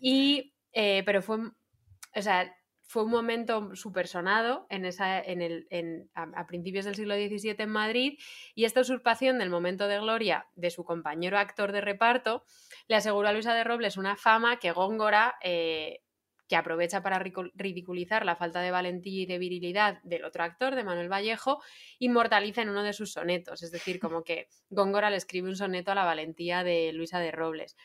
Y, 0.00 0.54
eh, 0.72 1.02
pero 1.04 1.22
fue, 1.22 1.38
o 1.38 2.22
sea, 2.22 2.56
fue 2.86 3.02
un 3.04 3.10
momento 3.10 3.74
súper 3.74 4.06
sonado 4.06 4.66
en 4.70 4.84
esa, 4.84 5.20
en 5.20 5.42
el, 5.42 5.66
en- 5.70 6.10
a, 6.14 6.46
principios 6.46 6.84
del 6.84 6.94
siglo 6.94 7.14
XVII 7.14 7.56
en 7.58 7.70
Madrid 7.70 8.18
y 8.54 8.64
esta 8.64 8.80
usurpación 8.80 9.38
del 9.38 9.50
momento 9.50 9.88
de 9.88 9.98
gloria 9.98 10.46
de 10.54 10.70
su 10.70 10.84
compañero 10.84 11.38
actor 11.38 11.72
de 11.72 11.80
reparto 11.80 12.44
le 12.88 12.96
aseguró 12.96 13.28
a 13.28 13.32
Luisa 13.32 13.54
de 13.54 13.64
Robles 13.64 13.96
una 13.96 14.16
fama 14.16 14.58
que 14.58 14.70
Góngora, 14.72 15.34
eh, 15.42 16.00
que 16.48 16.54
aprovecha 16.54 17.02
para 17.02 17.18
ridiculizar 17.18 18.24
la 18.24 18.36
falta 18.36 18.60
de 18.60 18.70
valentía 18.70 19.22
y 19.22 19.26
de 19.26 19.38
virilidad 19.38 19.98
del 20.04 20.24
otro 20.24 20.44
actor, 20.44 20.76
de 20.76 20.84
Manuel 20.84 21.10
Vallejo, 21.12 21.60
inmortaliza 21.98 22.62
en 22.62 22.68
uno 22.68 22.84
de 22.84 22.92
sus 22.92 23.10
sonetos. 23.12 23.64
Es 23.64 23.72
decir, 23.72 23.98
como 23.98 24.22
que 24.22 24.46
Góngora 24.70 25.10
le 25.10 25.16
escribe 25.16 25.48
un 25.48 25.56
soneto 25.56 25.90
a 25.90 25.96
la 25.96 26.04
valentía 26.04 26.62
de 26.62 26.92
Luisa 26.92 27.18
de 27.18 27.32
Robles. 27.32 27.76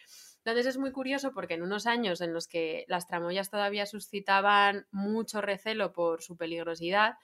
Entonces 0.44 0.66
es 0.66 0.78
muy 0.78 0.92
curioso 0.92 1.34
porque 1.34 1.54
en 1.54 1.62
unos 1.62 1.86
años 1.86 2.20
en 2.22 2.34
los 2.34 2.48
que 2.48 2.86
las 2.88 3.08
tramoyas 3.08 3.52
todavía 3.52 3.86
suscitaban 3.86 4.88
mucho 4.92 5.40
recelo 5.40 5.94
por 5.94 6.24
su 6.24 6.36
peligrosidad, 6.36 7.16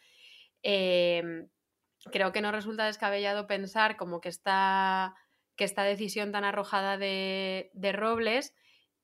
eh, 0.61 1.47
creo 2.11 2.31
que 2.31 2.41
no 2.41 2.51
resulta 2.51 2.85
descabellado 2.85 3.47
pensar 3.47 3.97
como 3.97 4.21
que 4.21 4.29
esta, 4.29 5.15
que 5.55 5.63
esta 5.63 5.83
decisión 5.83 6.31
tan 6.31 6.43
arrojada 6.43 6.97
de, 6.97 7.71
de 7.73 7.91
Robles 7.91 8.53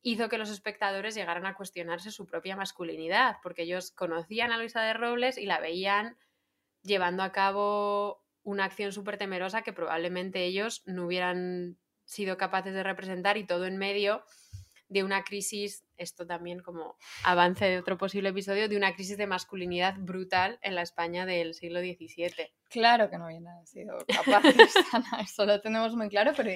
hizo 0.03 0.29
que 0.29 0.37
los 0.37 0.49
espectadores 0.49 1.15
llegaran 1.15 1.45
a 1.45 1.55
cuestionarse 1.55 2.11
su 2.11 2.27
propia 2.27 2.55
masculinidad, 2.55 3.37
porque 3.41 3.63
ellos 3.63 3.91
conocían 3.91 4.51
a 4.51 4.57
Luisa 4.57 4.81
de 4.83 4.93
Robles 4.93 5.37
y 5.37 5.45
la 5.45 5.59
veían 5.59 6.17
llevando 6.83 7.23
a 7.23 7.31
cabo 7.31 8.23
una 8.43 8.65
acción 8.65 8.91
súper 8.91 9.17
temerosa 9.17 9.61
que 9.61 9.73
probablemente 9.73 10.43
ellos 10.43 10.83
no 10.85 11.05
hubieran 11.05 11.79
sido 12.05 12.37
capaces 12.37 12.73
de 12.73 12.83
representar 12.83 13.37
y 13.37 13.45
todo 13.45 13.65
en 13.65 13.77
medio 13.77 14.23
de 14.89 15.03
una 15.03 15.23
crisis, 15.23 15.83
esto 15.97 16.27
también 16.27 16.59
como 16.59 16.95
avance 17.23 17.65
de 17.65 17.79
otro 17.79 17.97
posible 17.97 18.29
episodio, 18.29 18.69
de 18.69 18.77
una 18.77 18.93
crisis 18.93 19.17
de 19.17 19.25
masculinidad 19.25 19.95
brutal 19.97 20.59
en 20.61 20.75
la 20.75 20.83
España 20.83 21.25
del 21.25 21.55
siglo 21.55 21.79
XVII. 21.79 22.51
Claro 22.69 23.09
que 23.09 23.17
no 23.17 23.25
hubieran 23.25 23.65
sido 23.65 23.97
capaces, 24.07 24.55
eso 25.23 25.45
lo 25.45 25.61
tenemos 25.61 25.95
muy 25.95 26.09
claro, 26.09 26.33
pero 26.37 26.51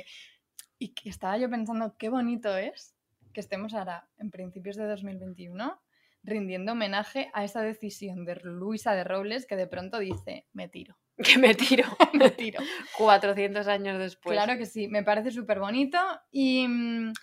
y 0.80 0.94
estaba 1.06 1.38
yo 1.38 1.50
pensando 1.50 1.96
qué 1.98 2.10
bonito 2.10 2.56
es 2.56 2.96
que 3.34 3.40
estemos 3.40 3.74
ahora, 3.74 4.08
en 4.18 4.30
principios 4.30 4.76
de 4.76 4.88
2021, 4.88 5.82
rindiendo 6.24 6.74
homenaje 6.74 7.32
a 7.34 7.44
esa 7.44 7.62
decisión 7.62 8.26
de 8.26 8.36
Luisa 8.44 8.94
de 8.94 9.04
Robles 9.04 9.46
que 9.46 9.56
de 9.56 9.68
pronto 9.68 10.00
dice, 10.00 10.46
me 10.54 10.68
tiro, 10.68 10.98
Que 11.24 11.38
me 11.38 11.56
tiro 11.56 11.84
me 12.14 12.30
tiro. 12.30 12.60
400 12.98 13.68
años 13.68 13.98
después. 13.98 14.34
Claro 14.34 14.58
que 14.58 14.66
sí, 14.66 14.88
me 14.88 15.04
parece 15.04 15.32
súper 15.32 15.60
bonito 15.60 15.98
y, 16.32 16.68
mm, 16.68 17.14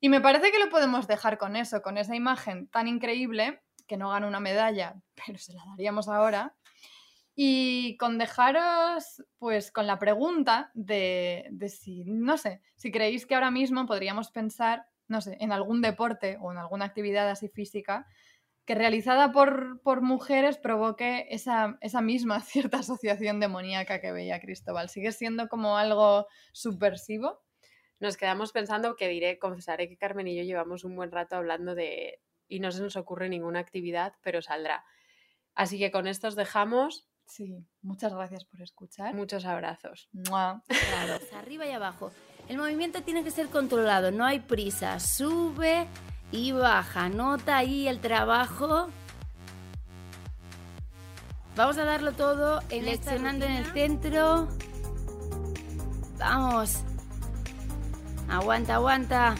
y 0.00 0.08
me 0.08 0.20
parece 0.20 0.52
que 0.52 0.58
lo 0.58 0.70
podemos 0.70 1.06
dejar 1.08 1.38
con 1.38 1.56
eso, 1.56 1.82
con 1.82 1.98
esa 1.98 2.14
imagen 2.14 2.68
tan 2.68 2.88
increíble, 2.88 3.62
que 3.86 3.96
no 3.96 4.10
gana 4.10 4.28
una 4.28 4.40
medalla, 4.40 4.94
pero 5.26 5.38
se 5.38 5.52
la 5.54 5.62
daríamos 5.66 6.08
ahora, 6.08 6.54
y 7.34 7.96
con 7.96 8.18
dejaros 8.18 9.22
pues 9.38 9.72
con 9.72 9.86
la 9.86 9.98
pregunta 9.98 10.70
de, 10.74 11.46
de 11.50 11.68
si, 11.68 12.04
no 12.04 12.36
sé, 12.36 12.60
si 12.76 12.92
creéis 12.92 13.26
que 13.26 13.34
ahora 13.34 13.50
mismo 13.50 13.86
podríamos 13.86 14.30
pensar, 14.30 14.86
no 15.08 15.20
sé, 15.20 15.36
en 15.40 15.52
algún 15.52 15.80
deporte 15.80 16.36
o 16.40 16.52
en 16.52 16.58
alguna 16.58 16.84
actividad 16.84 17.28
así 17.28 17.48
física 17.48 18.06
que 18.64 18.74
realizada 18.74 19.32
por, 19.32 19.80
por 19.82 20.02
mujeres 20.02 20.56
provoque 20.56 21.26
esa, 21.30 21.78
esa 21.80 22.00
misma 22.00 22.40
cierta 22.42 22.78
asociación 22.78 23.40
demoníaca 23.40 24.00
que 24.00 24.12
veía 24.12 24.40
Cristóbal. 24.40 24.88
¿Sigue 24.88 25.12
siendo 25.12 25.48
como 25.48 25.76
algo 25.76 26.26
subversivo? 26.52 27.40
Nos 27.98 28.16
quedamos 28.16 28.52
pensando 28.52 28.96
que 28.96 29.08
diré, 29.08 29.38
confesaré 29.38 29.88
que 29.88 29.96
Carmen 29.96 30.26
y 30.26 30.36
yo 30.36 30.42
llevamos 30.42 30.84
un 30.84 30.96
buen 30.96 31.12
rato 31.12 31.36
hablando 31.36 31.74
de... 31.74 32.20
y 32.48 32.58
no 32.60 32.72
se 32.72 32.82
nos 32.82 32.96
ocurre 32.96 33.28
ninguna 33.28 33.60
actividad, 33.60 34.14
pero 34.22 34.42
saldrá. 34.42 34.84
Así 35.54 35.78
que 35.78 35.90
con 35.90 36.06
esto 36.06 36.28
os 36.28 36.34
dejamos. 36.34 37.08
Sí, 37.26 37.64
muchas 37.80 38.12
gracias 38.12 38.44
por 38.44 38.60
escuchar. 38.60 39.14
Muchos 39.14 39.44
abrazos. 39.44 40.08
Mua. 40.12 40.64
Claro, 40.66 41.22
arriba 41.36 41.66
y 41.66 41.70
abajo. 41.70 42.10
El 42.48 42.58
movimiento 42.58 43.02
tiene 43.02 43.22
que 43.22 43.30
ser 43.30 43.46
controlado, 43.48 44.10
no 44.10 44.24
hay 44.24 44.40
prisa. 44.40 44.98
Sube 44.98 45.86
y 46.32 46.52
baja. 46.52 47.08
Nota 47.08 47.58
ahí 47.58 47.86
el 47.86 48.00
trabajo. 48.00 48.88
Vamos 51.54 51.76
a 51.78 51.84
darlo 51.84 52.12
todo, 52.12 52.62
flexionando 52.62 53.44
en 53.44 53.52
el 53.52 53.66
centro. 53.66 54.48
Vamos. 56.18 56.78
Aguanta, 58.28 58.76
aguanta. 58.76 59.34